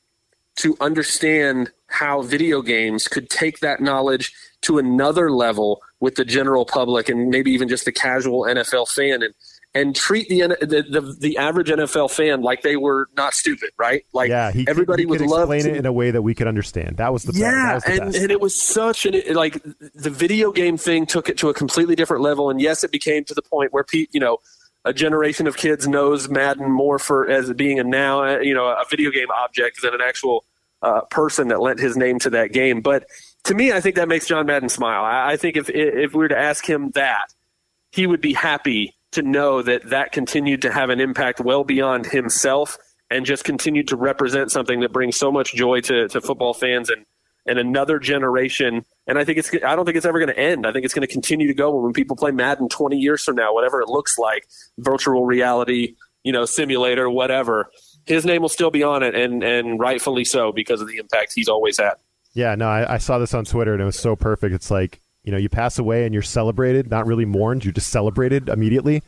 to 0.57 0.77
understand 0.81 1.71
how 1.87 2.23
video 2.23 2.63
games 2.63 3.09
could 3.09 3.29
take 3.31 3.61
that 3.61 3.81
knowledge 3.81 4.33
to 4.63 4.79
another 4.79 5.31
level 5.31 5.83
with 6.01 6.15
the 6.15 6.25
general 6.25 6.65
public 6.65 7.09
and 7.09 7.29
maybe 7.29 7.51
even 7.51 7.69
just 7.69 7.85
the 7.85 7.93
casual 7.93 8.43
NFL 8.43 8.89
fan 8.89 9.23
and 9.23 9.35
and 9.75 9.97
treat 9.97 10.29
the 10.29 10.41
the, 10.61 10.83
the, 10.83 11.17
the 11.19 11.39
average 11.39 11.69
NFL 11.69 12.11
fan 12.11 12.43
like 12.43 12.63
they 12.63 12.77
were 12.77 13.09
not 13.17 13.33
stupid, 13.33 13.71
right? 13.79 14.05
Like 14.13 14.29
yeah, 14.29 14.53
he, 14.53 14.67
everybody 14.69 15.03
he 15.03 15.07
would 15.07 15.21
could 15.21 15.31
love 15.31 15.51
explain 15.51 15.63
to, 15.63 15.71
it 15.71 15.77
in 15.77 15.87
a 15.87 15.93
way 15.93 16.11
that 16.11 16.23
we 16.23 16.35
could 16.35 16.47
understand. 16.47 16.99
That 16.99 17.13
was 17.13 17.23
the 17.23 17.33
yeah, 17.33 17.75
was 17.75 17.85
the 17.85 18.03
and, 18.03 18.15
and 18.15 18.31
it 18.31 18.41
was 18.41 18.61
such 18.61 19.07
an 19.07 19.21
like 19.33 19.63
the 19.95 20.11
video 20.11 20.53
game 20.53 20.77
thing 20.77 21.07
took 21.07 21.29
it 21.29 21.39
to 21.39 21.49
a 21.49 21.55
completely 21.55 21.97
different 21.97 22.23
level, 22.23 22.51
and 22.51 22.61
yes, 22.61 22.85
it 22.85 22.93
became 22.93 23.25
to 23.25 23.35
the 23.35 23.43
point 23.43 23.73
where 23.73 23.85
Pete, 23.85 24.11
you 24.13 24.21
know, 24.21 24.39
a 24.85 24.93
generation 24.93 25.47
of 25.47 25.57
kids 25.57 25.87
knows 25.87 26.29
Madden 26.29 26.71
more 26.71 26.99
for 26.99 27.29
as 27.29 27.53
being 27.53 27.79
a 27.79 27.85
now 27.85 28.25
uh, 28.25 28.39
you 28.39 28.55
know 28.55 28.67
a 28.67 28.85
video 28.91 29.11
game 29.11 29.29
object 29.31 29.83
than 29.83 29.95
an 29.95 30.01
actual 30.01 30.45
uh, 30.83 31.03
person 31.03 31.49
that 31.49 31.61
lent 31.61 31.79
his 31.81 31.97
name 31.97 32.19
to 32.21 32.31
that 32.31 32.53
game. 32.53 32.81
But 32.81 33.07
to 33.45 33.55
me, 33.55 33.73
I 33.73 33.81
think 33.81 33.97
that 33.97 34.09
makes 34.09 34.27
John 34.27 34.47
Madden 34.47 34.69
smile. 34.69 35.05
I, 35.05 35.33
I 35.33 35.37
think 35.37 35.57
if 35.57 35.71
if 35.71 36.13
we 36.13 36.19
were 36.19 36.29
to 36.29 36.39
ask 36.39 36.69
him 36.69 36.91
that, 36.91 37.33
he 37.91 38.07
would 38.07 38.21
be 38.21 38.33
happy 38.33 38.97
to 39.13 39.23
know 39.23 39.63
that 39.63 39.91
that 39.91 40.13
continued 40.13 40.63
to 40.63 40.73
have 40.73 40.91
an 40.91 41.01
impact 41.01 41.41
well 41.41 41.65
beyond 41.65 42.07
himself 42.07 42.79
and 43.11 43.27
just 43.27 43.45
continued 43.45 43.89
to 43.89 43.97
represent 43.97 44.51
something 44.51 44.81
that 44.81 44.93
brings 44.93 45.17
so 45.17 45.31
much 45.31 45.55
joy 45.55 45.81
to, 45.83 46.09
to 46.09 46.21
football 46.21 46.55
fans 46.55 46.89
and, 46.89 47.05
and 47.47 47.59
another 47.59 47.99
generation. 47.99 48.85
And 49.07 49.19
I 49.19 49.25
think 49.25 49.39
it's, 49.39 49.53
I 49.55 49.75
don't 49.77 49.85
think 49.85 49.97
it's 49.97 50.07
ever 50.07 50.19
going 50.19 50.33
to 50.33 50.39
end. 50.39 50.67
I 50.67 50.73
think 50.73 50.85
it's 50.85 50.95
going 50.95 51.07
to 51.07 51.13
continue 51.13 51.47
to 51.49 51.55
go 51.55 51.75
when 51.75 51.93
people 51.93 52.17
play 52.17 52.31
Madden 52.31 52.69
20 52.69 52.97
years 52.97 53.23
from 53.23 53.37
now, 53.37 53.53
whatever 53.53 53.81
it 53.81 53.89
looks 53.89 54.19
like, 54.19 54.47
virtual 54.79 55.25
reality, 55.25 55.97
you 56.23 56.33
know, 56.33 56.45
simulator, 56.45 57.11
whatever. 57.11 57.69
His 58.07 58.25
name 58.25 58.43
will 58.43 58.49
still 58.49 58.71
be 58.71 58.83
on 58.83 59.03
it, 59.03 59.15
and, 59.15 59.43
and 59.45 59.79
rightfully 59.79 60.25
so 60.25 60.53
because 60.53 60.81
of 60.81 60.89
the 60.89 60.97
impact 60.97 61.33
he's 61.35 61.49
always 61.49 61.79
had. 61.79 61.95
Yeah, 62.35 62.55
no, 62.55 62.69
I, 62.69 62.95
I 62.95 62.99
saw 62.99 63.19
this 63.19 63.35
on 63.35 63.45
Twitter 63.45 63.73
and 63.73 63.83
it 63.83 63.85
was 63.85 63.99
so 63.99 64.17
perfect. 64.17 64.55
It's 64.55 64.71
like 64.71 65.01
you 65.25 65.31
know, 65.31 65.39
you 65.39 65.49
pass 65.49 65.79
away 65.79 66.05
and 66.05 66.13
you're 66.13 66.23
celebrated, 66.23 66.91
not 66.91 67.07
really 67.07 67.25
mourned. 67.25 67.65
You're 67.65 67.73
just 67.73 67.91
celebrated 67.91 68.49
immediately. 68.49 69.03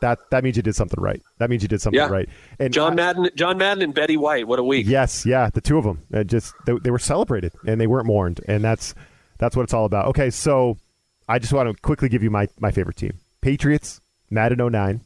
That 0.00 0.18
that 0.30 0.44
means 0.44 0.56
you 0.56 0.62
did 0.62 0.76
something 0.76 1.00
right. 1.02 1.20
That 1.38 1.50
means 1.50 1.62
you 1.62 1.68
did 1.68 1.80
something 1.80 1.98
Yeah. 1.98 2.08
right. 2.08 2.28
And 2.58 2.72
John 2.72 2.92
I- 2.92 2.96
Madden, 2.96 3.30
John 3.34 3.58
Madden, 3.58 3.82
and 3.82 3.94
Betty 3.94 4.16
White. 4.16 4.46
What 4.46 4.58
a 4.58 4.64
week! 4.64 4.86
Yes, 4.86 5.26
yeah, 5.26 5.50
the 5.52 5.60
two 5.60 5.78
of 5.78 5.84
them. 5.84 6.02
Just 6.26 6.54
they, 6.66 6.74
they 6.82 6.90
were 6.90 6.98
celebrated 6.98 7.52
and 7.66 7.80
they 7.80 7.86
weren't 7.86 8.06
mourned, 8.06 8.40
and 8.46 8.62
that's 8.62 8.94
that's 9.38 9.56
what 9.56 9.62
it's 9.62 9.74
all 9.74 9.84
about. 9.84 10.06
Okay, 10.06 10.30
so 10.30 10.76
I 11.28 11.38
just 11.38 11.52
want 11.52 11.68
to 11.68 11.80
quickly 11.82 12.08
give 12.08 12.22
you 12.22 12.30
my 12.30 12.48
my 12.58 12.70
favorite 12.70 12.96
team: 12.96 13.18
Patriots, 13.40 14.00
Madden 14.30 14.70
09, 14.70 15.00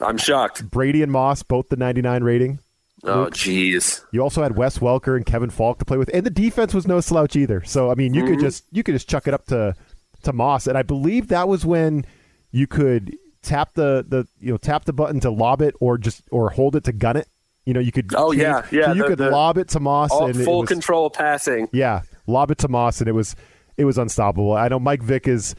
I'm 0.00 0.18
shocked. 0.18 0.70
Brady 0.70 1.02
and 1.02 1.12
Moss, 1.12 1.42
both 1.42 1.68
the 1.68 1.76
99 1.76 2.24
rating. 2.24 2.58
Oh, 3.04 3.26
jeez. 3.26 4.04
You 4.12 4.22
also 4.22 4.42
had 4.42 4.56
Wes 4.56 4.78
Welker 4.78 5.16
and 5.16 5.26
Kevin 5.26 5.50
Faulk 5.50 5.78
to 5.80 5.84
play 5.84 5.96
with, 5.96 6.10
and 6.14 6.24
the 6.24 6.30
defense 6.30 6.72
was 6.72 6.86
no 6.86 7.00
slouch 7.00 7.34
either. 7.34 7.62
So 7.64 7.90
I 7.90 7.94
mean, 7.94 8.14
you 8.14 8.22
could 8.22 8.34
mm-hmm. 8.34 8.42
just 8.42 8.64
you 8.70 8.82
could 8.82 8.94
just 8.94 9.08
chuck 9.08 9.26
it 9.26 9.34
up 9.34 9.46
to 9.46 9.74
to 10.22 10.32
Moss, 10.32 10.66
and 10.66 10.78
I 10.78 10.82
believe 10.82 11.28
that 11.28 11.48
was 11.48 11.66
when 11.66 12.04
you 12.52 12.66
could 12.66 13.16
tap 13.42 13.74
the 13.74 14.04
the 14.08 14.26
you 14.40 14.50
know 14.52 14.56
tap 14.56 14.84
the 14.84 14.92
button 14.92 15.20
to 15.20 15.30
lob 15.30 15.62
it 15.62 15.74
or 15.80 15.98
just 15.98 16.22
or 16.30 16.50
hold 16.50 16.76
it 16.76 16.84
to 16.84 16.92
gun 16.92 17.16
it. 17.16 17.28
You 17.64 17.74
know, 17.74 17.80
you 17.80 17.92
could. 17.92 18.12
Oh, 18.16 18.32
change- 18.32 18.42
yeah, 18.42 18.66
yeah, 18.72 18.86
So 18.86 18.92
you 18.94 19.02
the- 19.02 19.08
could 19.08 19.18
the- 19.18 19.30
lob 19.30 19.56
it 19.58 19.68
to 19.68 19.80
Moss 19.80 20.10
All 20.10 20.26
and 20.26 20.34
it 20.40 20.44
full 20.44 20.60
was- 20.62 20.68
control 20.68 21.10
passing. 21.10 21.68
Yeah, 21.72 22.02
lob 22.26 22.50
it 22.50 22.58
to 22.58 22.68
Moss, 22.68 23.00
and 23.00 23.08
it 23.08 23.12
was 23.12 23.36
it 23.76 23.84
was 23.84 23.98
unstoppable. 23.98 24.52
I 24.52 24.68
know 24.68 24.80
Mike 24.80 25.02
Vick 25.02 25.28
is 25.28 25.54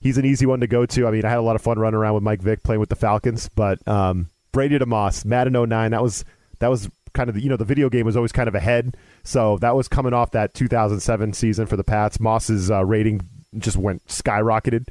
he's 0.00 0.18
an 0.18 0.24
easy 0.26 0.44
one 0.46 0.60
to 0.60 0.66
go 0.66 0.84
to. 0.86 1.06
I 1.06 1.10
mean, 1.10 1.24
I 1.24 1.30
had 1.30 1.38
a 1.38 1.42
lot 1.42 1.56
of 1.56 1.62
fun 1.62 1.78
running 1.78 1.96
around 1.98 2.14
with 2.14 2.22
Mike 2.22 2.42
Vick 2.42 2.62
playing 2.62 2.80
with 2.80 2.90
the 2.90 2.96
Falcons, 2.96 3.48
but 3.48 3.86
um, 3.88 4.28
Brady 4.52 4.78
to 4.78 4.86
Moss, 4.86 5.24
Madden 5.24 5.54
09, 5.54 5.90
that 5.92 6.02
was 6.02 6.24
that 6.58 6.68
was 6.68 6.88
kind 7.14 7.30
of 7.30 7.34
the, 7.34 7.42
you 7.42 7.48
know 7.48 7.56
the 7.56 7.64
video 7.64 7.88
game 7.88 8.04
was 8.04 8.16
always 8.16 8.32
kind 8.32 8.48
of 8.48 8.54
ahead, 8.54 8.94
so 9.24 9.56
that 9.58 9.74
was 9.74 9.88
coming 9.88 10.12
off 10.12 10.32
that 10.32 10.52
2007 10.52 11.32
season 11.32 11.66
for 11.66 11.76
the 11.78 11.84
Pats. 11.84 12.20
Moss's 12.20 12.70
uh, 12.70 12.84
rating 12.84 13.22
just 13.56 13.78
went 13.78 14.06
skyrocketed, 14.06 14.88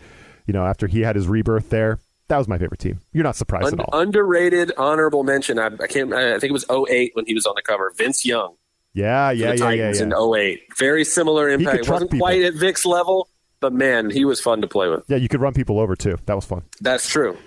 you 0.47 0.53
know, 0.53 0.65
after 0.65 0.87
he 0.87 1.01
had 1.01 1.15
his 1.15 1.27
rebirth 1.27 1.69
there. 1.69 1.99
That 2.27 2.37
was 2.37 2.47
my 2.47 2.57
favorite 2.57 2.79
team. 2.79 2.99
You're 3.13 3.23
not 3.23 3.35
surprised 3.35 3.67
Un- 3.67 3.79
at 3.79 3.85
all. 3.91 3.99
underrated 3.99 4.71
honorable 4.77 5.23
mention. 5.23 5.59
I, 5.59 5.67
I 5.67 5.87
can't. 5.87 6.11
I 6.13 6.39
think 6.39 6.45
it 6.45 6.51
was 6.51 6.65
08 6.69 7.11
when 7.13 7.25
he 7.25 7.33
was 7.33 7.45
on 7.45 7.53
the 7.55 7.61
cover. 7.61 7.93
Vince 7.95 8.25
Young. 8.25 8.55
yeah, 8.93 9.29
yeah, 9.31 9.51
the 9.51 9.57
yeah, 9.57 9.69
yeah, 9.69 9.91
Titans 9.91 9.99
yeah. 9.99 10.05
in 10.05 10.35
08. 10.35 10.61
Very 10.77 11.03
similar 11.05 11.49
impact. 11.49 11.85
It 11.85 11.89
wasn't 11.89 12.11
people. 12.11 12.25
quite 12.25 12.41
at 12.41 12.55
Vick's 12.55 12.85
level, 12.85 13.29
but 13.59 13.73
man, 13.73 14.09
he 14.09 14.25
was 14.25 14.41
fun 14.41 14.61
to 14.61 14.67
play 14.67 14.89
with. 14.89 15.03
Yeah, 15.07 15.17
you 15.17 15.27
could 15.27 15.41
run 15.41 15.53
people 15.53 15.79
over 15.79 15.95
too. 15.95 16.17
That 16.25 16.35
was 16.35 16.45
fun. 16.45 16.63
That's 16.81 17.07
true. 17.07 17.37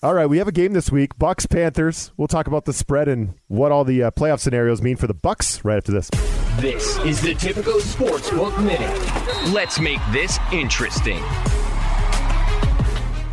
All 0.00 0.14
right, 0.14 0.26
we 0.26 0.38
have 0.38 0.46
a 0.46 0.52
game 0.52 0.74
this 0.74 0.92
week. 0.92 1.18
Bucs 1.18 1.48
Panthers. 1.50 2.12
We'll 2.16 2.28
talk 2.28 2.46
about 2.46 2.66
the 2.66 2.72
spread 2.72 3.08
and 3.08 3.34
what 3.48 3.72
all 3.72 3.82
the 3.82 4.04
uh, 4.04 4.10
playoff 4.12 4.38
scenarios 4.38 4.80
mean 4.80 4.96
for 4.96 5.08
the 5.08 5.14
Bucs 5.14 5.64
right 5.64 5.76
after 5.76 5.90
this. 5.90 6.08
This 6.60 6.98
is 6.98 7.20
the 7.20 7.34
Tipico 7.34 7.80
Sportsbook 7.80 8.56
Minute. 8.62 9.52
Let's 9.52 9.80
make 9.80 9.98
this 10.12 10.38
interesting. 10.52 11.22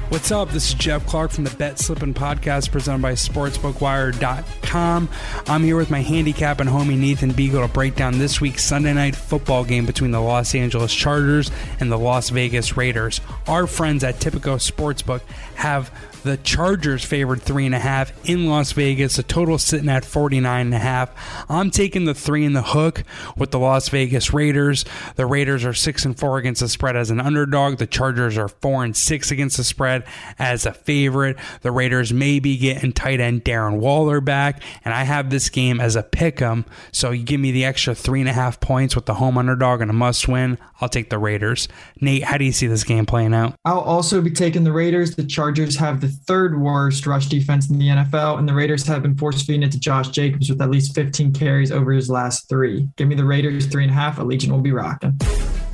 What's 0.09 0.31
up? 0.31 0.51
This 0.51 0.69
is 0.69 0.75
Jeff 0.75 1.03
Clark 1.07 1.31
from 1.31 1.45
the 1.45 1.55
Bet 1.55 1.79
Slippin' 1.79 2.13
Podcast 2.13 2.71
presented 2.71 3.01
by 3.01 3.13
SportsbookWire.com. 3.13 5.09
I'm 5.47 5.63
here 5.63 5.77
with 5.77 5.89
my 5.89 6.01
handicap 6.01 6.59
and 6.59 6.69
homie 6.69 6.97
Nathan 6.97 7.31
Beagle 7.31 7.67
to 7.67 7.73
break 7.73 7.95
down 7.95 8.19
this 8.19 8.39
week's 8.39 8.63
Sunday 8.63 8.93
night 8.93 9.15
football 9.15 9.63
game 9.63 9.87
between 9.87 10.11
the 10.11 10.21
Los 10.21 10.53
Angeles 10.53 10.93
Chargers 10.93 11.49
and 11.79 11.91
the 11.91 11.97
Las 11.97 12.29
Vegas 12.29 12.77
Raiders. 12.77 13.19
Our 13.47 13.65
friends 13.65 14.03
at 14.03 14.19
Tipico 14.19 14.57
Sportsbook 14.57 15.21
have 15.55 15.91
the 16.25 16.37
Chargers 16.37 17.03
favored 17.05 17.41
three 17.41 17.67
and 17.67 17.75
a 17.75 17.79
half 17.79 18.11
in 18.27 18.47
Las 18.47 18.71
Vegas. 18.71 19.15
The 19.15 19.23
total 19.23 19.59
sitting 19.59 19.89
at 19.89 20.03
49 20.03 20.65
and 20.65 20.73
a 20.73 20.79
half. 20.79 21.11
I'm 21.49 21.69
taking 21.69 22.05
the 22.05 22.15
three 22.15 22.43
in 22.43 22.53
the 22.53 22.63
hook 22.63 23.03
with 23.37 23.51
the 23.51 23.59
Las 23.59 23.89
Vegas 23.89 24.33
Raiders. 24.33 24.85
The 25.17 25.27
Raiders 25.27 25.63
are 25.65 25.73
six 25.73 26.03
and 26.03 26.17
four 26.17 26.39
against 26.39 26.61
the 26.61 26.67
spread 26.67 26.95
as 26.95 27.11
an 27.11 27.21
underdog. 27.21 27.77
The 27.77 27.85
Chargers 27.85 28.39
are 28.39 28.47
four 28.47 28.83
and 28.83 28.97
six 28.97 29.29
against 29.29 29.57
the 29.57 29.63
spread 29.63 29.94
as 30.37 30.65
a 30.65 30.73
favorite. 30.73 31.37
The 31.61 31.71
Raiders 31.71 32.13
may 32.13 32.39
be 32.39 32.57
getting 32.57 32.93
tight 32.93 33.19
end 33.19 33.43
Darren 33.43 33.77
Waller 33.77 34.21
back. 34.21 34.35
back, 34.35 34.61
and 34.83 34.93
I 34.93 35.03
have 35.03 35.29
this 35.29 35.49
game 35.49 35.79
as 35.79 35.95
a 35.95 36.03
pick 36.03 36.41
'em. 36.41 36.65
So 36.91 37.11
you 37.11 37.23
give 37.23 37.39
me 37.39 37.51
the 37.51 37.63
extra 37.63 37.95
three 37.95 38.19
and 38.19 38.27
a 38.27 38.33
half 38.33 38.59
points 38.59 38.95
with 38.95 39.05
the 39.05 39.13
home 39.13 39.37
underdog 39.37 39.79
and 39.79 39.89
a 39.89 39.93
must 39.93 40.27
win. 40.27 40.57
I'll 40.81 40.89
take 40.89 41.09
the 41.09 41.17
Raiders. 41.17 41.69
Nate, 42.01 42.23
how 42.23 42.37
do 42.37 42.43
you 42.43 42.51
see 42.51 42.67
this 42.67 42.83
game 42.83 43.05
playing 43.05 43.33
out? 43.33 43.55
I'll 43.63 43.79
also 43.79 44.21
be 44.21 44.31
taking 44.31 44.65
the 44.65 44.73
Raiders. 44.73 45.15
The 45.15 45.23
Chargers 45.23 45.77
have 45.77 46.01
the 46.01 46.09
third 46.09 46.59
worst 46.59 47.07
rush 47.07 47.27
defense 47.27 47.69
in 47.69 47.79
the 47.79 47.89
NFL, 47.89 48.37
and 48.37 48.47
the 48.47 48.53
Raiders 48.53 48.85
have 48.87 49.01
been 49.01 49.15
force 49.15 49.41
feeding 49.41 49.63
it 49.63 49.71
to 49.71 49.79
Josh 49.79 50.09
Jacobs 50.09 50.49
with 50.49 50.61
at 50.61 50.69
least 50.69 50.93
15 50.93 51.31
carries 51.31 51.71
over 51.71 51.93
his 51.93 52.09
last 52.09 52.49
three. 52.49 52.89
Give 52.97 53.07
me 53.07 53.15
the 53.15 53.25
Raiders 53.25 53.67
three 53.67 53.83
and 53.83 53.91
a 53.91 53.95
half. 53.95 54.17
Allegiant 54.17 54.51
will 54.51 54.59
be 54.59 54.73
rocking. 54.73 55.17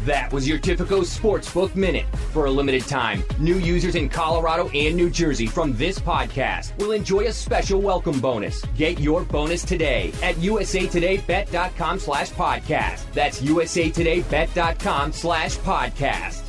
That 0.06 0.34
was 0.34 0.48
your 0.48 0.58
Tipico 0.58 1.02
Sportsbook 1.02 1.76
Minute. 1.76 2.08
For 2.32 2.46
a 2.46 2.52
limited 2.52 2.88
time, 2.88 3.24
new 3.38 3.60
users 3.60 3.94
in 3.94 4.10
Colorado 4.10 4.68
and 4.70 4.96
New 4.96 5.12
Jersey 5.12 5.46
from 5.46 5.78
this 5.78 6.00
podcast 6.00 6.76
will 6.80 6.92
enjoy 6.92 7.26
a 7.26 7.34
special 7.34 7.80
welcome 7.80 8.20
bonus. 8.20 8.66
Get 8.76 9.00
your 9.00 9.24
bonus 9.24 9.64
today 9.64 10.12
at 10.24 10.36
usatodaybet.com 10.38 12.00
slash 12.00 12.32
podcast. 12.32 13.14
That's 13.14 13.42
usatodaybet.com 13.42 15.12
slash 15.12 15.58
podcast. 15.58 16.42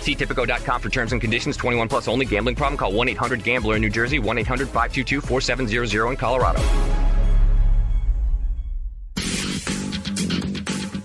See 0.00 0.14
Tipico.com 0.14 0.80
for 0.80 0.88
terms 0.88 1.12
and 1.12 1.20
conditions. 1.20 1.58
21 1.58 1.88
plus 1.88 2.08
only. 2.08 2.24
Gambling 2.24 2.56
problem? 2.56 2.78
Call 2.78 2.92
1-800-GAMBLER 2.92 3.76
in 3.76 3.82
New 3.82 3.90
Jersey. 3.90 4.18
1-800-522-4700 4.18 6.10
in 6.10 6.16
Colorado. 6.16 7.13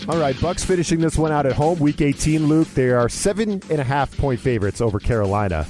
All 0.10 0.18
right, 0.18 0.36
Bucs 0.38 0.66
finishing 0.66 1.00
this 1.02 1.20
one 1.20 1.32
out 1.32 1.46
at 1.46 1.52
home, 1.52 1.78
Week 1.78 2.02
18. 2.02 2.48
Luke, 2.48 2.68
they 2.70 2.90
are 2.90 3.08
seven 3.08 3.62
and 3.70 3.80
a 3.80 3.84
half 3.84 4.18
point 4.18 4.40
favorites 4.40 4.82
over 4.82 5.00
Carolina, 5.00 5.68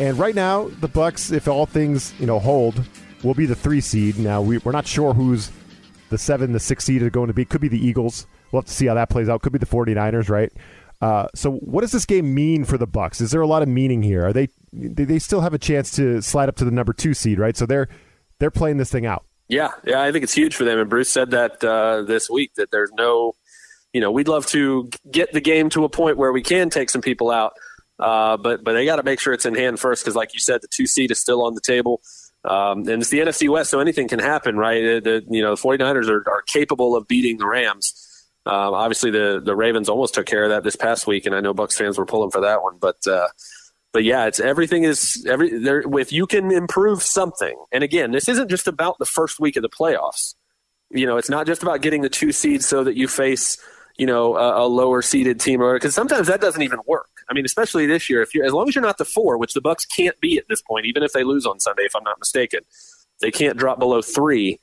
and 0.00 0.18
right 0.18 0.34
now 0.34 0.68
the 0.80 0.88
Bucs, 0.88 1.30
if 1.30 1.46
all 1.46 1.66
things 1.66 2.14
you 2.18 2.24
know 2.24 2.38
hold, 2.38 2.82
will 3.22 3.34
be 3.34 3.44
the 3.44 3.54
three 3.54 3.82
seed. 3.82 4.18
Now 4.18 4.40
we, 4.40 4.56
we're 4.56 4.72
not 4.72 4.86
sure 4.86 5.12
who's 5.12 5.50
the 6.08 6.16
seven, 6.16 6.52
the 6.52 6.58
six 6.58 6.84
seed 6.84 7.02
are 7.02 7.10
going 7.10 7.26
to 7.26 7.34
be. 7.34 7.44
Could 7.44 7.60
be 7.60 7.68
the 7.68 7.86
Eagles. 7.86 8.26
We'll 8.50 8.62
have 8.62 8.66
to 8.66 8.72
see 8.72 8.86
how 8.86 8.94
that 8.94 9.10
plays 9.10 9.28
out. 9.28 9.42
Could 9.42 9.52
be 9.52 9.58
the 9.58 9.66
49ers, 9.66 10.30
right? 10.30 10.50
Uh, 11.02 11.26
so 11.34 11.52
what 11.56 11.82
does 11.82 11.92
this 11.92 12.06
game 12.06 12.34
mean 12.34 12.64
for 12.64 12.78
the 12.78 12.88
Bucs? 12.88 13.20
Is 13.20 13.30
there 13.30 13.42
a 13.42 13.46
lot 13.46 13.60
of 13.60 13.68
meaning 13.68 14.02
here? 14.02 14.24
Are 14.24 14.32
they 14.32 14.48
they 14.72 15.18
still 15.18 15.42
have 15.42 15.52
a 15.52 15.58
chance 15.58 15.90
to 15.96 16.22
slide 16.22 16.48
up 16.48 16.56
to 16.56 16.64
the 16.64 16.70
number 16.70 16.94
two 16.94 17.12
seed, 17.12 17.38
right? 17.38 17.58
So 17.58 17.66
they're 17.66 17.88
they're 18.38 18.50
playing 18.50 18.78
this 18.78 18.90
thing 18.90 19.04
out. 19.04 19.26
Yeah, 19.48 19.72
yeah, 19.84 20.00
I 20.00 20.12
think 20.12 20.24
it's 20.24 20.32
huge 20.32 20.56
for 20.56 20.64
them. 20.64 20.78
And 20.78 20.88
Bruce 20.88 21.10
said 21.10 21.30
that 21.32 21.62
uh, 21.62 22.04
this 22.04 22.30
week 22.30 22.54
that 22.54 22.70
there's 22.70 22.90
no 22.92 23.34
you 23.92 24.00
know, 24.00 24.10
we'd 24.10 24.28
love 24.28 24.46
to 24.46 24.88
get 25.10 25.32
the 25.32 25.40
game 25.40 25.68
to 25.70 25.84
a 25.84 25.88
point 25.88 26.16
where 26.16 26.32
we 26.32 26.42
can 26.42 26.70
take 26.70 26.90
some 26.90 27.02
people 27.02 27.30
out, 27.30 27.52
uh, 27.98 28.36
but 28.36 28.64
but 28.64 28.72
they 28.72 28.84
got 28.84 28.96
to 28.96 29.02
make 29.02 29.20
sure 29.20 29.32
it's 29.32 29.46
in 29.46 29.54
hand 29.54 29.78
first 29.78 30.02
because, 30.02 30.16
like 30.16 30.32
you 30.32 30.40
said, 30.40 30.62
the 30.62 30.68
two 30.68 30.86
seed 30.86 31.10
is 31.10 31.20
still 31.20 31.42
on 31.44 31.54
the 31.54 31.60
table, 31.60 32.00
um, 32.44 32.80
and 32.88 33.02
it's 33.02 33.10
the 33.10 33.20
NFC 33.20 33.48
West, 33.48 33.70
so 33.70 33.80
anything 33.80 34.08
can 34.08 34.18
happen, 34.18 34.56
right? 34.56 35.02
The, 35.04 35.24
you 35.30 35.42
know, 35.42 35.54
the 35.54 35.60
49ers 35.62 36.08
are, 36.08 36.28
are 36.28 36.42
capable 36.42 36.96
of 36.96 37.06
beating 37.06 37.38
the 37.38 37.46
Rams. 37.46 38.08
Um, 38.46 38.74
obviously, 38.74 39.10
the 39.10 39.40
the 39.44 39.54
Ravens 39.54 39.88
almost 39.88 40.14
took 40.14 40.26
care 40.26 40.44
of 40.44 40.50
that 40.50 40.64
this 40.64 40.76
past 40.76 41.06
week, 41.06 41.26
and 41.26 41.34
I 41.34 41.40
know 41.40 41.54
Bucs 41.54 41.74
fans 41.74 41.98
were 41.98 42.06
pulling 42.06 42.30
for 42.30 42.40
that 42.42 42.62
one, 42.62 42.78
but. 42.80 43.06
Uh, 43.06 43.28
but 43.92 44.04
yeah, 44.04 44.24
it's 44.24 44.40
everything 44.40 44.84
is 44.84 45.22
every 45.28 45.58
there. 45.58 45.82
If 45.98 46.12
you 46.12 46.26
can 46.26 46.50
improve 46.50 47.02
something, 47.02 47.54
and 47.70 47.84
again, 47.84 48.10
this 48.10 48.26
isn't 48.26 48.48
just 48.48 48.66
about 48.66 48.98
the 48.98 49.04
first 49.04 49.38
week 49.38 49.56
of 49.56 49.62
the 49.62 49.68
playoffs. 49.68 50.34
You 50.90 51.04
know, 51.04 51.18
it's 51.18 51.28
not 51.28 51.46
just 51.46 51.62
about 51.62 51.82
getting 51.82 52.00
the 52.00 52.08
two 52.08 52.32
seeds 52.32 52.66
so 52.66 52.84
that 52.84 52.96
you 52.96 53.06
face 53.06 53.58
you 53.96 54.06
know, 54.06 54.36
a, 54.36 54.64
a 54.64 54.66
lower 54.66 55.02
seeded 55.02 55.40
team, 55.40 55.62
or 55.62 55.74
because 55.74 55.94
sometimes 55.94 56.26
that 56.28 56.40
doesn't 56.40 56.62
even 56.62 56.80
work. 56.86 57.08
I 57.28 57.34
mean, 57.34 57.44
especially 57.44 57.86
this 57.86 58.08
year, 58.10 58.22
if 58.22 58.34
you're 58.34 58.44
as 58.44 58.52
long 58.52 58.68
as 58.68 58.74
you're 58.74 58.82
not 58.82 58.98
the 58.98 59.04
four, 59.04 59.38
which 59.38 59.54
the 59.54 59.62
Bucs 59.62 59.86
can't 59.88 60.18
be 60.20 60.38
at 60.38 60.44
this 60.48 60.62
point, 60.62 60.86
even 60.86 61.02
if 61.02 61.12
they 61.12 61.24
lose 61.24 61.46
on 61.46 61.60
Sunday, 61.60 61.82
if 61.84 61.94
I'm 61.94 62.04
not 62.04 62.18
mistaken, 62.18 62.60
they 63.20 63.30
can't 63.30 63.56
drop 63.56 63.78
below 63.78 64.02
three. 64.02 64.58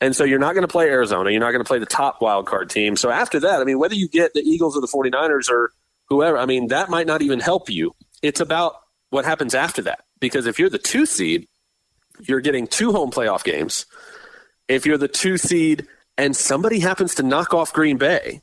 And 0.00 0.14
so 0.14 0.24
you're 0.24 0.38
not 0.38 0.54
going 0.54 0.62
to 0.62 0.68
play 0.68 0.88
Arizona. 0.88 1.30
You're 1.30 1.40
not 1.40 1.50
going 1.50 1.64
to 1.64 1.68
play 1.68 1.80
the 1.80 1.86
top 1.86 2.22
wild 2.22 2.46
card 2.46 2.70
team. 2.70 2.96
So 2.96 3.10
after 3.10 3.40
that, 3.40 3.60
I 3.60 3.64
mean, 3.64 3.78
whether 3.78 3.94
you 3.94 4.08
get 4.08 4.32
the 4.32 4.40
Eagles 4.40 4.76
or 4.76 4.80
the 4.80 4.86
49ers 4.86 5.50
or 5.50 5.72
whoever, 6.08 6.38
I 6.38 6.46
mean, 6.46 6.68
that 6.68 6.88
might 6.88 7.06
not 7.06 7.20
even 7.20 7.40
help 7.40 7.68
you. 7.68 7.94
It's 8.22 8.40
about 8.40 8.74
what 9.10 9.24
happens 9.24 9.54
after 9.54 9.82
that. 9.82 10.04
Because 10.20 10.46
if 10.46 10.58
you're 10.58 10.70
the 10.70 10.78
two 10.78 11.04
seed, 11.04 11.48
you're 12.20 12.40
getting 12.40 12.66
two 12.66 12.92
home 12.92 13.10
playoff 13.10 13.44
games. 13.44 13.86
If 14.68 14.86
you're 14.86 14.98
the 14.98 15.08
two 15.08 15.36
seed 15.36 15.86
and 16.16 16.36
somebody 16.36 16.80
happens 16.80 17.14
to 17.16 17.22
knock 17.22 17.54
off 17.54 17.72
Green 17.72 17.96
Bay, 17.96 18.42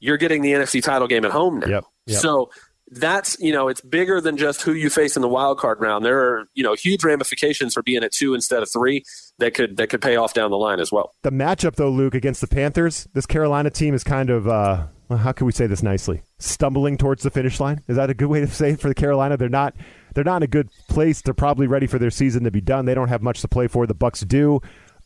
you're 0.00 0.16
getting 0.16 0.42
the 0.42 0.52
NFC 0.52 0.82
title 0.82 1.06
game 1.06 1.24
at 1.24 1.30
home 1.30 1.60
now. 1.60 1.68
Yep, 1.68 1.84
yep. 2.06 2.20
So 2.20 2.50
that's 2.90 3.38
you 3.38 3.52
know 3.52 3.68
it's 3.68 3.80
bigger 3.80 4.20
than 4.20 4.36
just 4.36 4.62
who 4.62 4.72
you 4.72 4.90
face 4.90 5.16
in 5.16 5.22
the 5.22 5.28
wild 5.28 5.58
card 5.58 5.80
round. 5.80 6.04
There 6.04 6.18
are 6.18 6.48
you 6.54 6.64
know 6.64 6.74
huge 6.74 7.04
ramifications 7.04 7.74
for 7.74 7.82
being 7.82 8.02
at 8.02 8.12
two 8.12 8.34
instead 8.34 8.62
of 8.62 8.70
three 8.70 9.04
that 9.38 9.54
could 9.54 9.76
that 9.76 9.88
could 9.88 10.02
pay 10.02 10.16
off 10.16 10.34
down 10.34 10.50
the 10.50 10.58
line 10.58 10.80
as 10.80 10.90
well. 10.90 11.12
The 11.22 11.30
matchup 11.30 11.76
though, 11.76 11.90
Luke, 11.90 12.14
against 12.14 12.40
the 12.40 12.48
Panthers, 12.48 13.06
this 13.12 13.26
Carolina 13.26 13.70
team 13.70 13.94
is 13.94 14.02
kind 14.02 14.30
of 14.30 14.48
uh, 14.48 14.86
well, 15.08 15.18
how 15.18 15.32
can 15.32 15.46
we 15.46 15.52
say 15.52 15.66
this 15.66 15.82
nicely? 15.82 16.22
Stumbling 16.38 16.96
towards 16.96 17.22
the 17.22 17.30
finish 17.30 17.60
line. 17.60 17.82
Is 17.88 17.96
that 17.96 18.10
a 18.10 18.14
good 18.14 18.28
way 18.28 18.40
to 18.40 18.46
say 18.48 18.70
it 18.70 18.80
for 18.80 18.88
the 18.88 18.94
Carolina? 18.94 19.36
They're 19.36 19.48
not 19.48 19.74
they're 20.14 20.24
not 20.24 20.38
in 20.38 20.42
a 20.44 20.48
good 20.48 20.68
place. 20.88 21.22
They're 21.22 21.34
probably 21.34 21.66
ready 21.66 21.86
for 21.86 21.98
their 21.98 22.10
season 22.10 22.44
to 22.44 22.50
be 22.50 22.60
done. 22.60 22.86
They 22.86 22.94
don't 22.94 23.08
have 23.08 23.22
much 23.22 23.40
to 23.42 23.48
play 23.48 23.68
for. 23.68 23.86
The 23.86 23.94
Bucs 23.94 24.26
do. 24.26 24.60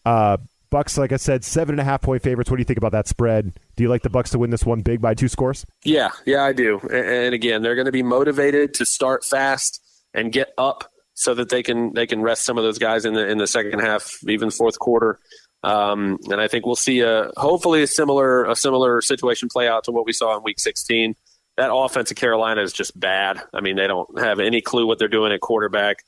Uh, 0.05 0.39
Bucs, 0.71 0.99
like 0.99 1.13
I 1.13 1.17
said, 1.17 1.45
seven 1.45 1.75
and 1.75 1.81
a 1.81 1.85
half 1.85 2.03
point 2.03 2.23
favorites. 2.23 2.51
What 2.51 2.57
do 2.57 2.61
you 2.61 2.65
think 2.65 2.79
about 2.79 2.93
that 2.93 3.07
spread? 3.07 3.53
Do 3.77 3.83
you 3.83 3.89
like 3.89 4.03
the 4.03 4.11
Bucs 4.11 4.31
to 4.31 4.39
win 4.39 4.51
this 4.51 4.65
one 4.65 4.81
big 4.81 5.01
by 5.01 5.15
two 5.15 5.29
scores? 5.29 5.65
Yeah, 5.85 6.11
yeah, 6.27 6.43
I 6.45 6.53
do. 6.53 6.81
And 6.81 7.35
again, 7.35 7.63
they're 7.63 7.77
going 7.77 7.87
to 7.87 7.93
be 7.93 8.03
motivated 8.03 8.75
to 8.75 8.87
start 8.87 9.25
fast 9.25 9.81
and 10.13 10.33
get 10.33 10.53
up 10.59 10.91
so 11.15 11.35
that 11.35 11.49
they 11.49 11.63
can 11.63 11.93
they 11.95 12.07
can 12.07 12.23
rest 12.23 12.45
some 12.45 12.59
of 12.59 12.65
those 12.65 12.79
guys 12.79 13.05
in 13.05 13.15
the 13.15 13.27
in 13.29 13.39
the 13.39 13.47
second 13.47 13.81
half, 13.81 14.11
even 14.29 14.51
fourth 14.51 14.79
quarter. 14.79 15.21
Um, 15.63 16.19
and 16.31 16.41
I 16.41 16.49
think 16.49 16.67
we'll 16.67 16.77
see 16.77 17.01
a 17.01 17.31
hopefully 17.37 17.83
a 17.83 17.87
similar 17.87 18.45
a 18.45 18.57
similar 18.57 19.01
situation 19.01 19.49
play 19.49 19.69
out 19.69 19.85
to 19.85 19.93
what 19.93 20.07
we 20.07 20.13
saw 20.13 20.37
in 20.37 20.43
Week 20.43 20.61
16. 20.61 21.15
That 21.57 21.73
offense 21.73 22.11
of 22.11 22.17
Carolina 22.17 22.63
is 22.63 22.73
just 22.73 22.99
bad. 22.99 23.41
I 23.55 23.61
mean, 23.61 23.77
they 23.77 23.87
don't 23.87 24.19
have 24.19 24.41
any 24.41 24.61
clue 24.61 24.87
what 24.87 24.99
they're 24.99 25.09
doing 25.09 25.33
at 25.33 25.41
quarterback. 25.41 25.99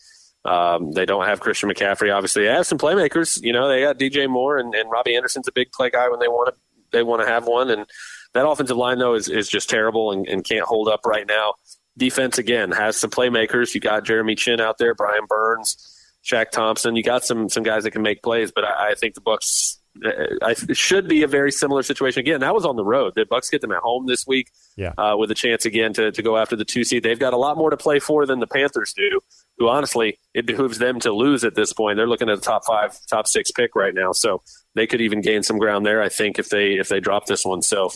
Um, 0.46 0.92
they 0.92 1.04
don't 1.04 1.26
have 1.26 1.40
Christian 1.40 1.68
McCaffrey. 1.68 2.14
Obviously, 2.14 2.44
they 2.44 2.52
have 2.52 2.66
some 2.66 2.78
playmakers. 2.78 3.42
You 3.42 3.52
know, 3.52 3.68
they 3.68 3.82
got 3.82 3.98
DJ 3.98 4.28
Moore 4.28 4.59
and, 4.59 4.74
and 4.74 4.90
Robby 4.90 5.16
Anderson's 5.16 5.48
a 5.48 5.52
big 5.52 5.72
play 5.72 5.90
guy 5.90 6.09
when 6.09 6.20
they 6.20 6.28
want 6.28 6.54
to 6.54 6.61
they 6.92 7.02
want 7.02 7.22
to 7.22 7.28
have 7.28 7.46
one. 7.46 7.70
And 7.70 7.87
that 8.35 8.46
offensive 8.46 8.76
line 8.76 8.98
though 8.98 9.14
is 9.14 9.28
is 9.28 9.48
just 9.48 9.68
terrible 9.68 10.12
and, 10.12 10.26
and 10.28 10.44
can't 10.44 10.64
hold 10.64 10.88
up 10.88 11.04
right 11.04 11.26
now. 11.26 11.54
Defense 11.98 12.38
again 12.38 12.70
has 12.72 12.96
some 12.96 13.11
playmakers. 13.11 13.74
You 13.74 13.80
got 13.80 14.04
Jeremy 14.04 14.35
Chinn 14.35 14.61
out 14.61 14.78
there, 14.78 14.94
Brian 14.94 15.26
Burns, 15.28 15.76
Shaq 16.24 16.50
Thompson. 16.50 16.94
You 16.94 17.02
got 17.02 17.24
some 17.24 17.48
some 17.48 17.62
guys 17.62 17.85
that 17.85 17.90
can 17.90 18.02
make 18.02 18.22
plays, 18.22 18.52
but 18.52 18.64
I, 18.64 18.90
I 18.90 18.94
think 18.94 19.14
the 19.14 19.20
Bucs 19.20 19.78
I, 20.04 20.54
it 20.68 20.76
should 20.76 21.09
be 21.09 21.22
a 21.22 21.26
very 21.26 21.50
similar 21.50 21.82
situation 21.82 22.20
again. 22.20 22.40
That 22.40 22.54
was 22.54 22.64
on 22.64 22.76
the 22.76 22.85
road. 22.85 23.14
The 23.14 23.24
Bucs 23.24 23.50
get 23.50 23.61
them 23.61 23.72
at 23.72 23.78
home 23.78 24.06
this 24.06 24.26
week, 24.26 24.50
yeah, 24.76 24.92
uh, 24.98 25.16
with 25.16 25.30
a 25.30 25.35
chance 25.35 25.64
again 25.64 25.92
to 25.94 26.12
to 26.12 26.22
go 26.22 26.37
after 26.37 26.56
the 26.56 26.64
two 26.64 26.85
seed. 26.85 27.02
They've 27.02 27.18
got 27.18 27.32
a 27.32 27.37
lot 27.37 27.56
more 27.56 27.70
to 27.70 27.76
play 27.76 27.98
for 27.98 28.26
than 28.26 28.40
the 28.40 28.46
Panthers 28.46 28.92
do. 28.92 29.20
Who 29.59 29.69
honestly, 29.69 30.19
it 30.35 30.45
behooves 30.47 30.79
them 30.79 31.01
to 31.01 31.12
lose 31.12 31.42
at 31.42 31.55
this 31.55 31.73
point. 31.73 31.97
They're 31.97 32.07
looking 32.07 32.29
at 32.29 32.38
a 32.38 32.40
top 32.40 32.66
five, 32.66 32.99
top 33.09 33.27
six 33.27 33.51
pick 33.51 33.75
right 33.75 33.95
now, 33.95 34.12
so 34.12 34.42
they 34.75 34.87
could 34.87 35.01
even 35.01 35.23
gain 35.23 35.42
some 35.42 35.59
ground 35.59 35.87
there. 35.87 36.03
I 36.03 36.11
think 36.11 36.38
if 36.38 36.51
they 36.51 36.75
if 36.75 36.88
they 36.88 37.01
drop 37.01 37.27
this 37.27 37.45
one. 37.45 37.62
So, 37.62 37.90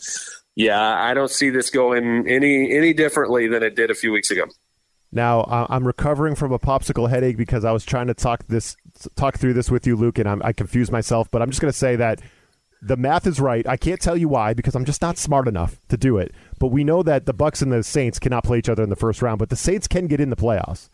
yeah, 0.57 0.81
I 0.81 1.13
don't 1.13 1.31
see 1.31 1.51
this 1.51 1.69
going 1.69 2.27
any 2.29 2.75
any 2.75 2.93
differently 2.95 3.47
than 3.47 3.63
it 3.63 3.77
did 3.77 3.91
a 3.91 3.95
few 3.95 4.11
weeks 4.13 4.31
ago. 4.31 4.45
Now 5.13 5.45
I'm 5.69 5.87
recovering 5.87 6.35
from 6.35 6.53
a 6.53 6.59
popsicle 6.59 7.11
headache 7.11 7.37
because 7.37 7.65
I 7.65 7.73
was 7.73 7.85
trying 7.85 8.07
to 8.07 8.15
talk 8.15 8.47
this 8.47 8.77
talk 9.17 9.39
through 9.39 9.55
this 9.55 9.71
with 9.71 9.87
you, 9.87 9.97
Luke, 9.97 10.19
and 10.19 10.29
I'm, 10.29 10.41
I 10.43 10.53
confused 10.53 10.93
myself. 10.93 11.31
But 11.31 11.43
I'm 11.43 11.51
just 11.51 11.61
going 11.61 11.73
to 11.73 11.79
say 11.79 11.97
that 11.97 12.21
the 12.83 12.97
math 12.97 13.27
is 13.27 13.41
right. 13.41 13.67
I 13.67 13.77
can't 13.77 14.01
tell 14.01 14.17
you 14.17 14.29
why 14.29 14.55
because 14.55 14.75
I'm 14.75 14.85
just 14.85 15.03
not 15.03 15.19
smart 15.19 15.49
enough 15.49 15.79
to 15.89 15.97
do 15.97 16.17
it. 16.17 16.33
But 16.59 16.69
we 16.69 16.85
know 16.85 17.03
that 17.03 17.27
the 17.27 17.35
Bucs 17.35 17.61
and 17.61 17.73
the 17.73 17.83
Saints 17.83 18.19
cannot 18.19 18.45
play 18.45 18.59
each 18.59 18.69
other 18.69 18.83
in 18.83 18.91
the 18.91 18.97
first 18.97 19.21
round, 19.21 19.39
but 19.39 19.51
the 19.51 19.57
Saints 19.57 19.87
can 19.87 20.07
get 20.07 20.21
in 20.21 20.31
the 20.31 20.37
playoffs. 20.37 20.89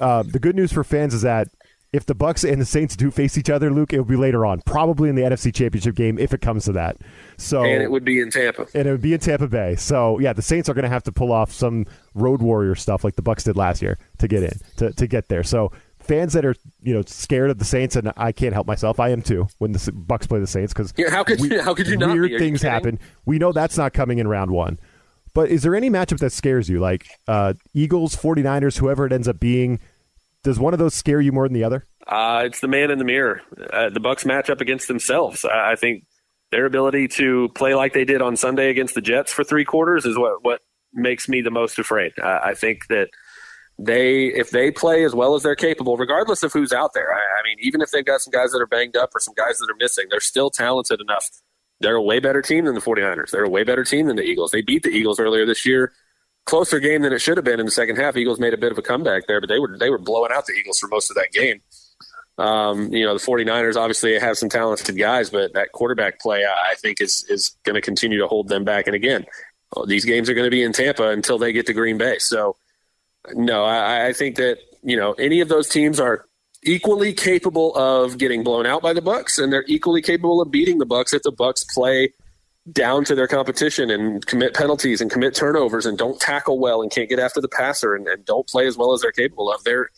Uh, 0.00 0.22
the 0.22 0.38
good 0.38 0.56
news 0.56 0.72
for 0.72 0.84
fans 0.84 1.14
is 1.14 1.22
that 1.22 1.48
if 1.92 2.04
the 2.04 2.14
Bucs 2.14 2.50
and 2.50 2.60
the 2.60 2.66
Saints 2.66 2.96
do 2.96 3.10
face 3.10 3.38
each 3.38 3.48
other, 3.48 3.70
Luke, 3.70 3.92
it 3.92 3.98
will 3.98 4.04
be 4.04 4.16
later 4.16 4.44
on, 4.44 4.60
probably 4.66 5.08
in 5.08 5.14
the 5.14 5.22
NFC 5.22 5.54
Championship 5.54 5.94
game 5.94 6.18
if 6.18 6.34
it 6.34 6.40
comes 6.40 6.66
to 6.66 6.72
that. 6.72 6.98
So 7.38 7.64
and 7.64 7.82
it 7.82 7.90
would 7.90 8.04
be 8.04 8.20
in 8.20 8.30
Tampa, 8.30 8.66
and 8.74 8.86
it 8.86 8.90
would 8.90 9.00
be 9.00 9.14
in 9.14 9.20
Tampa 9.20 9.48
Bay. 9.48 9.74
So 9.76 10.18
yeah, 10.18 10.32
the 10.32 10.42
Saints 10.42 10.68
are 10.68 10.74
going 10.74 10.82
to 10.82 10.90
have 10.90 11.02
to 11.04 11.12
pull 11.12 11.32
off 11.32 11.50
some 11.50 11.86
road 12.14 12.42
warrior 12.42 12.74
stuff 12.74 13.04
like 13.04 13.16
the 13.16 13.22
Bucs 13.22 13.44
did 13.44 13.56
last 13.56 13.80
year 13.80 13.98
to 14.18 14.28
get 14.28 14.42
in 14.42 14.60
to 14.76 14.92
to 14.92 15.06
get 15.06 15.28
there. 15.28 15.42
So 15.42 15.72
fans 15.98 16.34
that 16.34 16.44
are 16.44 16.54
you 16.82 16.92
know 16.92 17.02
scared 17.06 17.50
of 17.50 17.58
the 17.58 17.64
Saints, 17.64 17.96
and 17.96 18.12
I 18.18 18.32
can't 18.32 18.52
help 18.52 18.66
myself, 18.66 19.00
I 19.00 19.08
am 19.08 19.22
too 19.22 19.48
when 19.58 19.72
the 19.72 19.78
Bucs 19.78 20.28
play 20.28 20.40
the 20.40 20.46
Saints 20.46 20.74
because 20.74 20.92
yeah, 20.96 21.10
how 21.10 21.24
could 21.24 21.40
you, 21.40 21.62
how 21.62 21.74
could 21.74 21.86
you 21.86 21.96
not? 21.96 22.12
Weird 22.12 22.38
things 22.38 22.60
happen. 22.60 22.98
We 23.24 23.38
know 23.38 23.52
that's 23.52 23.78
not 23.78 23.94
coming 23.94 24.18
in 24.18 24.28
round 24.28 24.50
one. 24.50 24.78
But 25.38 25.50
is 25.50 25.62
there 25.62 25.76
any 25.76 25.88
matchup 25.88 26.18
that 26.18 26.32
scares 26.32 26.68
you, 26.68 26.80
like 26.80 27.06
uh, 27.28 27.54
Eagles, 27.72 28.16
49ers, 28.16 28.78
whoever 28.78 29.06
it 29.06 29.12
ends 29.12 29.28
up 29.28 29.38
being? 29.38 29.78
Does 30.42 30.58
one 30.58 30.72
of 30.72 30.80
those 30.80 30.94
scare 30.94 31.20
you 31.20 31.30
more 31.30 31.46
than 31.46 31.54
the 31.54 31.62
other? 31.62 31.84
Uh, 32.08 32.42
it's 32.44 32.58
the 32.58 32.66
man 32.66 32.90
in 32.90 32.98
the 32.98 33.04
mirror. 33.04 33.40
Uh, 33.72 33.88
the 33.88 34.00
Bucs 34.00 34.26
match 34.26 34.50
up 34.50 34.60
against 34.60 34.88
themselves. 34.88 35.44
I, 35.44 35.70
I, 35.70 35.76
think 35.76 36.02
their 36.50 36.66
ability 36.66 37.06
to 37.18 37.50
play 37.54 37.76
like 37.76 37.92
they 37.92 38.04
did 38.04 38.20
on 38.20 38.34
Sunday 38.34 38.68
against 38.68 38.96
the 38.96 39.00
Jets 39.00 39.32
for 39.32 39.44
three 39.44 39.64
quarters 39.64 40.04
is 40.04 40.18
what 40.18 40.42
what 40.42 40.60
makes 40.92 41.28
me 41.28 41.40
the 41.40 41.52
most 41.52 41.78
afraid. 41.78 42.14
I 42.20 42.54
think 42.54 42.88
that 42.88 43.08
they 43.78 44.24
if 44.24 44.50
they 44.50 44.72
play 44.72 45.04
as 45.04 45.14
well 45.14 45.36
as 45.36 45.44
they're 45.44 45.54
capable, 45.54 45.96
regardless 45.96 46.42
of 46.42 46.52
who's 46.52 46.72
out 46.72 46.94
there. 46.94 47.14
I, 47.14 47.18
I 47.18 47.44
mean, 47.44 47.58
even 47.60 47.80
if 47.80 47.92
they've 47.92 48.04
got 48.04 48.22
some 48.22 48.32
guys 48.32 48.50
that 48.50 48.58
are 48.60 48.66
banged 48.66 48.96
up 48.96 49.10
or 49.14 49.20
some 49.20 49.34
guys 49.34 49.58
that 49.58 49.70
are 49.70 49.76
missing, 49.78 50.06
they're 50.10 50.18
still 50.18 50.50
talented 50.50 51.00
enough. 51.00 51.28
They're 51.80 51.94
a 51.94 52.02
way 52.02 52.18
better 52.18 52.42
team 52.42 52.64
than 52.64 52.74
the 52.74 52.80
49ers. 52.80 53.30
They're 53.30 53.44
a 53.44 53.48
way 53.48 53.62
better 53.64 53.84
team 53.84 54.06
than 54.06 54.16
the 54.16 54.22
Eagles. 54.22 54.50
They 54.50 54.62
beat 54.62 54.82
the 54.82 54.90
Eagles 54.90 55.20
earlier 55.20 55.46
this 55.46 55.64
year. 55.64 55.92
Closer 56.44 56.80
game 56.80 57.02
than 57.02 57.12
it 57.12 57.20
should 57.20 57.36
have 57.36 57.44
been 57.44 57.60
in 57.60 57.66
the 57.66 57.72
second 57.72 57.96
half. 57.96 58.16
Eagles 58.16 58.40
made 58.40 58.54
a 58.54 58.58
bit 58.58 58.72
of 58.72 58.78
a 58.78 58.82
comeback 58.82 59.26
there, 59.26 59.40
but 59.40 59.48
they 59.48 59.58
were 59.58 59.76
they 59.78 59.90
were 59.90 59.98
blowing 59.98 60.32
out 60.32 60.46
the 60.46 60.54
Eagles 60.54 60.78
for 60.78 60.88
most 60.88 61.10
of 61.10 61.16
that 61.16 61.30
game. 61.32 61.60
Um, 62.38 62.92
you 62.92 63.04
know, 63.04 63.18
the 63.18 63.24
49ers 63.24 63.76
obviously 63.76 64.18
have 64.18 64.38
some 64.38 64.48
talented 64.48 64.96
guys, 64.96 65.28
but 65.28 65.52
that 65.54 65.72
quarterback 65.72 66.20
play, 66.20 66.44
I 66.44 66.74
think, 66.76 67.00
is 67.00 67.26
is 67.28 67.56
going 67.64 67.74
to 67.74 67.80
continue 67.80 68.18
to 68.18 68.28
hold 68.28 68.48
them 68.48 68.64
back. 68.64 68.86
And 68.86 68.96
again, 68.96 69.26
these 69.86 70.04
games 70.04 70.30
are 70.30 70.34
going 70.34 70.46
to 70.46 70.50
be 70.50 70.62
in 70.62 70.72
Tampa 70.72 71.08
until 71.08 71.38
they 71.38 71.52
get 71.52 71.66
to 71.66 71.74
Green 71.74 71.98
Bay. 71.98 72.18
So, 72.18 72.56
no, 73.34 73.64
I, 73.64 74.06
I 74.06 74.12
think 74.12 74.36
that 74.36 74.58
you 74.82 74.96
know 74.96 75.12
any 75.12 75.40
of 75.40 75.48
those 75.48 75.68
teams 75.68 76.00
are 76.00 76.27
equally 76.68 77.12
capable 77.12 77.74
of 77.76 78.18
getting 78.18 78.44
blown 78.44 78.66
out 78.66 78.82
by 78.82 78.92
the 78.92 79.00
Bucs, 79.00 79.42
and 79.42 79.52
they're 79.52 79.64
equally 79.66 80.02
capable 80.02 80.40
of 80.40 80.50
beating 80.50 80.78
the 80.78 80.86
Bucs 80.86 81.14
if 81.14 81.22
the 81.22 81.32
Bucs 81.32 81.66
play 81.68 82.12
down 82.72 83.04
to 83.04 83.14
their 83.14 83.26
competition 83.26 83.90
and 83.90 84.26
commit 84.26 84.54
penalties 84.54 85.00
and 85.00 85.10
commit 85.10 85.34
turnovers 85.34 85.86
and 85.86 85.96
don't 85.96 86.20
tackle 86.20 86.58
well 86.58 86.82
and 86.82 86.90
can't 86.90 87.08
get 87.08 87.18
after 87.18 87.40
the 87.40 87.48
passer 87.48 87.94
and, 87.94 88.06
and 88.06 88.24
don't 88.26 88.46
play 88.46 88.66
as 88.66 88.76
well 88.76 88.92
as 88.92 89.00
they're 89.00 89.12
capable 89.12 89.50
of. 89.50 89.64
They're 89.64 89.88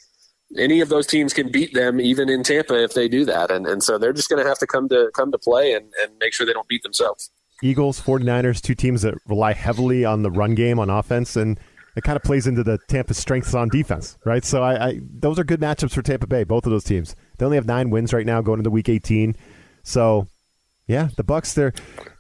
any 0.57 0.81
of 0.81 0.89
those 0.89 1.07
teams 1.07 1.33
can 1.33 1.51
beat 1.51 1.75
them 1.75 2.01
even 2.01 2.29
in 2.29 2.43
Tampa 2.43 2.83
if 2.83 2.95
they 2.95 3.09
do 3.09 3.25
that. 3.25 3.51
And 3.51 3.67
and 3.67 3.83
so 3.83 3.99
they're 3.99 4.13
just 4.13 4.29
gonna 4.29 4.47
have 4.47 4.59
to 4.59 4.67
come 4.67 4.89
to 4.89 5.11
come 5.15 5.33
to 5.33 5.39
play 5.39 5.73
and, 5.73 5.87
and 6.03 6.13
make 6.21 6.33
sure 6.33 6.47
they 6.47 6.53
don't 6.53 6.69
beat 6.69 6.83
themselves. 6.83 7.31
Eagles, 7.63 8.01
49ers, 8.01 8.63
two 8.63 8.75
teams 8.75 9.03
that 9.03 9.15
rely 9.29 9.53
heavily 9.53 10.05
on 10.05 10.23
the 10.23 10.31
run 10.31 10.55
game 10.55 10.79
on 10.79 10.89
offense 10.89 11.37
and 11.37 11.61
it 11.97 12.03
kind 12.03 12.17
of 12.17 12.23
plays 12.23 12.47
into 12.47 12.63
the 12.63 12.79
Tampa 12.89 13.15
strengths 13.15 13.55
on 13.55 13.69
defense, 13.69 14.19
right? 14.25 14.45
So 14.45 14.63
I, 14.63 14.89
I 14.89 15.01
those 15.03 15.39
are 15.39 15.45
good 15.45 15.61
matchups 15.61 15.93
for 15.93 16.03
Tampa 16.03 16.27
Bay, 16.27 16.45
both 16.45 16.67
of 16.67 16.73
those 16.73 16.85
teams. 16.85 17.17
They 17.39 17.45
only 17.45 17.57
have 17.57 17.67
nine 17.67 17.91
wins 17.91 18.13
right 18.13 18.27
now 18.27 18.41
going 18.43 18.61
into 18.61 18.71
week 18.71 18.89
18. 18.89 19.37
So 19.83 20.29
yeah, 20.87 21.09
the 21.17 21.25
Bucs. 21.25 21.55
They're. 21.55 21.73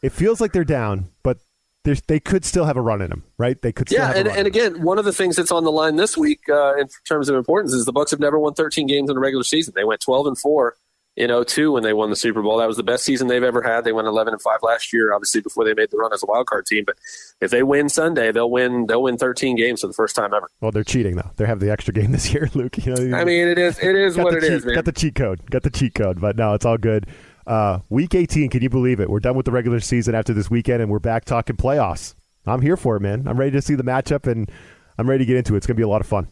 It 0.02 0.12
feels 0.12 0.40
like 0.40 0.52
they're 0.52 0.64
down, 0.64 1.10
but 1.22 1.38
they 1.84 2.20
could 2.20 2.44
still 2.44 2.66
have 2.66 2.76
a 2.76 2.80
run 2.80 3.00
in 3.00 3.10
them, 3.10 3.24
right? 3.38 3.60
They 3.60 3.72
could. 3.72 3.90
yeah, 3.90 4.12
and, 4.14 4.28
and 4.28 4.46
again, 4.46 4.82
one 4.82 4.98
of 4.98 5.04
the 5.04 5.12
things 5.12 5.36
that's 5.36 5.50
on 5.50 5.64
the 5.64 5.72
line 5.72 5.96
this 5.96 6.16
week 6.16 6.40
uh, 6.48 6.76
in 6.76 6.88
terms 7.08 7.28
of 7.28 7.36
importance 7.36 7.72
is 7.72 7.84
the 7.84 7.92
Bucs 7.92 8.10
have 8.10 8.20
never 8.20 8.38
won 8.38 8.54
13 8.54 8.86
games 8.86 9.10
in 9.10 9.16
a 9.16 9.20
regular 9.20 9.42
season. 9.42 9.72
They 9.74 9.84
went 9.84 10.00
12 10.00 10.26
and 10.26 10.38
four 10.38 10.76
in 11.16 11.30
02 11.44 11.72
when 11.72 11.82
they 11.82 11.92
won 11.92 12.10
the 12.10 12.16
Super 12.16 12.42
Bowl. 12.42 12.58
That 12.58 12.68
was 12.68 12.76
the 12.76 12.82
best 12.82 13.04
season 13.04 13.28
they've 13.28 13.42
ever 13.42 13.62
had. 13.62 13.84
They 13.84 13.92
went 13.92 14.08
11 14.08 14.32
and 14.32 14.42
5 14.42 14.58
last 14.62 14.92
year, 14.92 15.12
obviously 15.12 15.40
before 15.40 15.64
they 15.64 15.74
made 15.74 15.90
the 15.90 15.96
run 15.96 16.12
as 16.12 16.22
a 16.22 16.26
wild 16.26 16.46
card 16.46 16.66
team. 16.66 16.84
But 16.86 16.96
if 17.40 17.50
they 17.50 17.62
win 17.62 17.88
Sunday, 17.88 18.32
they'll 18.32 18.50
win. 18.50 18.86
They'll 18.86 19.02
win 19.02 19.18
13 19.18 19.56
games 19.56 19.80
for 19.80 19.86
the 19.86 19.92
first 19.92 20.16
time 20.16 20.32
ever. 20.34 20.48
Well, 20.60 20.70
they're 20.70 20.84
cheating 20.84 21.16
though. 21.16 21.30
They 21.36 21.46
have 21.46 21.60
the 21.60 21.70
extra 21.70 21.92
game 21.92 22.12
this 22.12 22.30
year, 22.32 22.48
Luke. 22.54 22.84
You 22.84 22.94
know, 22.94 23.16
I 23.16 23.24
mean, 23.24 23.48
it 23.48 23.58
is. 23.58 23.78
It 23.78 23.96
is 23.96 24.16
what 24.16 24.34
it 24.34 24.40
cheat, 24.40 24.52
is. 24.52 24.64
Man. 24.64 24.74
Got 24.74 24.84
the 24.84 24.92
cheat 24.92 25.14
code. 25.14 25.50
Got 25.50 25.62
the 25.62 25.70
cheat 25.70 25.94
code. 25.94 26.20
But 26.20 26.36
no, 26.36 26.54
it's 26.54 26.64
all 26.64 26.78
good. 26.78 27.06
Uh, 27.46 27.80
week 27.88 28.14
18, 28.14 28.50
can 28.50 28.62
you 28.62 28.70
believe 28.70 29.00
it? 29.00 29.10
We're 29.10 29.18
done 29.18 29.34
with 29.34 29.46
the 29.46 29.52
regular 29.52 29.80
season 29.80 30.14
after 30.14 30.32
this 30.32 30.50
weekend, 30.50 30.82
and 30.82 30.90
we're 30.90 31.00
back 31.00 31.24
talking 31.24 31.56
playoffs. 31.56 32.14
I'm 32.46 32.60
here 32.60 32.76
for 32.76 32.96
it, 32.96 33.00
man. 33.00 33.26
I'm 33.26 33.38
ready 33.38 33.50
to 33.52 33.62
see 33.62 33.74
the 33.74 33.82
matchup, 33.82 34.30
and 34.30 34.50
I'm 34.98 35.08
ready 35.08 35.24
to 35.24 35.26
get 35.26 35.36
into 35.36 35.54
it. 35.54 35.58
It's 35.58 35.66
going 35.66 35.74
to 35.74 35.80
be 35.80 35.84
a 35.84 35.88
lot 35.88 36.00
of 36.00 36.06
fun. 36.06 36.28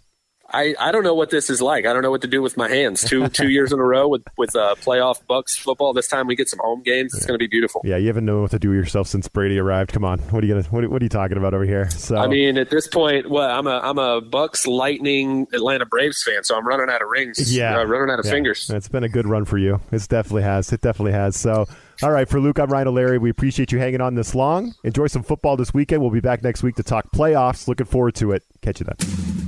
I, 0.50 0.74
I 0.80 0.92
don't 0.92 1.04
know 1.04 1.14
what 1.14 1.28
this 1.28 1.50
is 1.50 1.60
like. 1.60 1.84
I 1.84 1.92
don't 1.92 2.02
know 2.02 2.10
what 2.10 2.22
to 2.22 2.26
do 2.26 2.40
with 2.40 2.56
my 2.56 2.68
hands. 2.68 3.04
Two 3.04 3.28
two 3.40 3.50
years 3.50 3.72
in 3.72 3.78
a 3.78 3.82
row 3.82 4.08
with 4.08 4.22
with 4.38 4.56
uh, 4.56 4.76
playoff 4.76 5.22
Bucs 5.28 5.58
football. 5.58 5.92
This 5.92 6.08
time 6.08 6.26
we 6.26 6.36
get 6.36 6.48
some 6.48 6.60
home 6.62 6.82
games. 6.82 7.14
It's 7.14 7.26
going 7.26 7.38
to 7.38 7.42
be 7.42 7.46
beautiful. 7.46 7.82
Yeah, 7.84 7.98
you 7.98 8.06
haven't 8.06 8.24
known 8.24 8.42
what 8.42 8.50
to 8.52 8.58
do 8.58 8.70
with 8.70 8.78
yourself 8.78 9.08
since 9.08 9.28
Brady 9.28 9.58
arrived. 9.58 9.92
Come 9.92 10.04
on, 10.04 10.18
what 10.30 10.42
are 10.42 10.46
you 10.46 10.54
gonna 10.54 10.66
what, 10.68 10.88
what 10.90 11.02
are 11.02 11.04
you 11.04 11.10
talking 11.10 11.36
about 11.36 11.52
over 11.52 11.64
here? 11.64 11.90
So 11.90 12.16
I 12.16 12.26
mean, 12.28 12.56
at 12.56 12.70
this 12.70 12.88
point, 12.88 13.28
well, 13.28 13.50
I'm 13.50 13.66
a 13.66 13.78
I'm 13.82 13.98
a 13.98 14.22
Bucs, 14.22 14.66
Lightning, 14.66 15.46
Atlanta 15.52 15.84
Braves 15.84 16.22
fan, 16.22 16.44
so 16.44 16.56
I'm 16.56 16.66
running 16.66 16.88
out 16.88 17.02
of 17.02 17.08
rings. 17.08 17.54
Yeah, 17.54 17.78
uh, 17.78 17.84
running 17.84 18.10
out 18.10 18.18
of 18.18 18.24
yeah. 18.24 18.32
fingers. 18.32 18.70
It's 18.70 18.88
been 18.88 19.04
a 19.04 19.08
good 19.08 19.26
run 19.26 19.44
for 19.44 19.58
you. 19.58 19.80
It 19.92 20.06
definitely 20.08 20.42
has. 20.42 20.72
It 20.72 20.80
definitely 20.80 21.12
has. 21.12 21.36
So. 21.36 21.66
All 22.00 22.12
right, 22.12 22.28
for 22.28 22.38
Luke, 22.38 22.60
I'm 22.60 22.70
Ryan 22.70 22.86
O'Leary. 22.86 23.18
We 23.18 23.28
appreciate 23.28 23.72
you 23.72 23.80
hanging 23.80 24.00
on 24.00 24.14
this 24.14 24.32
long. 24.32 24.72
Enjoy 24.84 25.08
some 25.08 25.24
football 25.24 25.56
this 25.56 25.74
weekend. 25.74 26.00
We'll 26.00 26.12
be 26.12 26.20
back 26.20 26.44
next 26.44 26.62
week 26.62 26.76
to 26.76 26.84
talk 26.84 27.10
playoffs. 27.10 27.66
Looking 27.66 27.86
forward 27.86 28.14
to 28.16 28.30
it. 28.30 28.44
Catch 28.62 28.78
you 28.78 28.86
then. 28.86 29.47